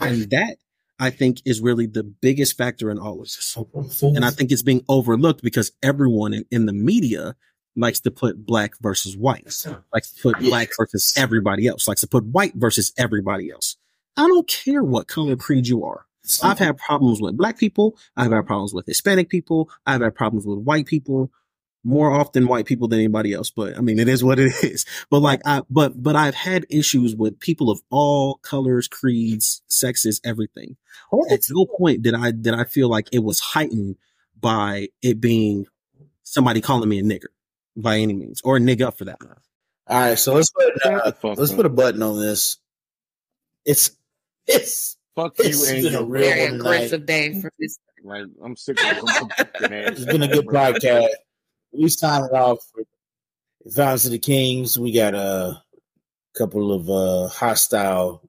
And 0.00 0.30
that 0.30 0.58
I 0.98 1.10
think 1.10 1.40
is 1.44 1.60
really 1.60 1.86
the 1.86 2.02
biggest 2.02 2.56
factor 2.56 2.90
in 2.90 2.98
all 2.98 3.14
of 3.20 3.26
this. 3.26 3.56
And 4.02 4.24
I 4.24 4.30
think 4.30 4.52
it's 4.52 4.62
being 4.62 4.84
overlooked 4.88 5.42
because 5.42 5.72
everyone 5.82 6.34
in, 6.34 6.44
in 6.50 6.66
the 6.66 6.72
media 6.72 7.36
likes 7.76 8.00
to 8.00 8.10
put 8.10 8.46
black 8.46 8.72
versus 8.80 9.16
white, 9.16 9.44
likes 9.92 10.12
to 10.12 10.22
put 10.22 10.38
black 10.40 10.70
versus 10.76 11.12
everybody 11.16 11.66
else, 11.66 11.88
likes 11.88 12.02
to 12.02 12.06
put 12.06 12.24
white 12.26 12.54
versus 12.54 12.92
everybody 12.96 13.50
else. 13.50 13.76
I 14.16 14.28
don't 14.28 14.46
care 14.46 14.84
what 14.84 15.08
color 15.08 15.36
creed 15.36 15.66
you 15.66 15.84
are. 15.84 16.06
I've 16.42 16.58
had 16.58 16.78
problems 16.78 17.20
with 17.20 17.36
black 17.36 17.58
people. 17.58 17.96
I've 18.16 18.32
had 18.32 18.46
problems 18.46 18.72
with 18.72 18.86
Hispanic 18.86 19.28
people. 19.28 19.68
I've 19.84 20.00
had 20.00 20.14
problems 20.14 20.46
with 20.46 20.58
white 20.60 20.86
people 20.86 21.30
more 21.84 22.10
often 22.10 22.46
white 22.48 22.66
people 22.66 22.88
than 22.88 22.98
anybody 22.98 23.32
else. 23.32 23.50
But 23.50 23.76
I 23.76 23.80
mean, 23.80 23.98
it 23.98 24.08
is 24.08 24.24
what 24.24 24.38
it 24.38 24.52
is. 24.64 24.84
But 25.10 25.20
like, 25.20 25.40
I, 25.44 25.62
but, 25.70 26.02
but 26.02 26.16
I've 26.16 26.34
had 26.34 26.66
issues 26.70 27.14
with 27.14 27.38
people 27.38 27.70
of 27.70 27.80
all 27.90 28.36
colors, 28.36 28.88
creeds, 28.88 29.62
sexes, 29.68 30.20
everything. 30.24 30.76
At 31.30 31.42
no 31.50 31.66
point 31.66 32.02
did 32.02 32.14
I, 32.14 32.32
did 32.32 32.54
I 32.54 32.64
feel 32.64 32.88
like 32.88 33.08
it 33.12 33.20
was 33.20 33.38
heightened 33.40 33.96
by 34.40 34.88
it 35.02 35.20
being 35.20 35.66
somebody 36.22 36.60
calling 36.60 36.88
me 36.88 36.98
a 36.98 37.02
nigger 37.02 37.26
by 37.76 37.98
any 37.98 38.12
means 38.14 38.40
or 38.42 38.56
a 38.56 38.60
nigga 38.60 38.92
for 38.96 39.04
that 39.04 39.20
matter. 39.22 39.40
All 39.86 40.00
right, 40.00 40.18
so 40.18 40.34
let's 40.34 40.50
put 40.50 40.86
uh, 40.86 41.12
let's 41.36 41.50
up. 41.50 41.56
put 41.56 41.66
a 41.66 41.70
button 41.70 42.02
on 42.02 42.18
this. 42.18 42.56
It's 43.66 43.90
it's 44.46 44.96
Fuck 45.14 45.38
you 45.38 45.44
It's 45.46 45.68
and 45.70 45.86
a 45.86 45.90
your 45.90 46.04
real 46.04 46.22
Very 46.22 46.40
one 46.50 46.58
tonight. 46.58 46.74
aggressive 46.74 47.06
day 47.06 47.40
for 47.40 47.52
this. 47.58 47.78
Like 48.02 48.24
I'm 48.42 48.56
sick 48.56 48.78
of 48.82 48.96
them 49.06 49.28
fucking 49.36 49.72
ass. 49.72 49.90
It's 49.92 50.04
been 50.06 50.22
a 50.22 50.28
good 50.28 50.46
podcast. 50.46 51.08
We 51.74 51.88
signed 51.88 52.26
it 52.26 52.32
off 52.34 52.58
for 52.72 52.82
Fountains 53.72 54.06
of 54.06 54.12
the 54.12 54.18
Kings. 54.18 54.78
We 54.78 54.92
got 54.92 55.14
a 55.14 55.62
couple 56.36 56.72
of 56.72 56.88
uh 56.90 57.28
hostile 57.28 58.28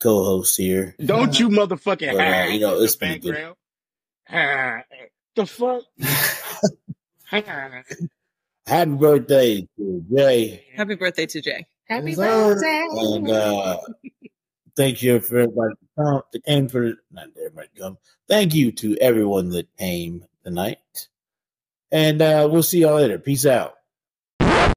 co-hosts 0.00 0.56
here. 0.56 0.94
Don't 1.04 1.38
you 1.38 1.48
motherfucking 1.50 2.12
But, 2.12 2.20
uh, 2.20 2.52
you 2.52 2.60
know, 2.60 2.74
in 2.74 2.78
the 2.78 2.84
it's 2.84 2.96
been 2.96 3.20
good. 3.20 3.34
background. 4.28 4.84
The 5.36 5.46
fuck? 5.46 5.82
Happy 8.66 8.90
birthday 8.92 9.68
to 9.76 10.04
Jay. 10.14 10.64
Happy 10.76 10.94
birthday 10.94 11.26
to 11.26 11.40
Jay. 11.40 11.66
Happy 11.88 12.10
Yes, 12.10 12.16
birthday. 12.16 12.86
And 12.92 13.30
uh 13.30 13.76
thank 14.76 15.02
you 15.02 15.20
for 15.20 15.38
everybody 15.38 15.74
that 15.96 16.22
came 16.46 16.68
for 16.68 16.94
not 17.12 17.28
everybody 17.36 17.68
come. 17.78 17.98
Thank 18.28 18.54
you 18.54 18.72
to 18.72 18.96
everyone 18.98 19.50
that 19.50 19.68
came 19.76 20.24
tonight. 20.44 21.08
And 21.94 22.20
uh 22.20 22.48
we'll 22.52 22.64
see 22.64 22.80
y'all 22.80 22.96
later. 22.96 23.18
Peace 23.20 23.46
out. 23.46 23.74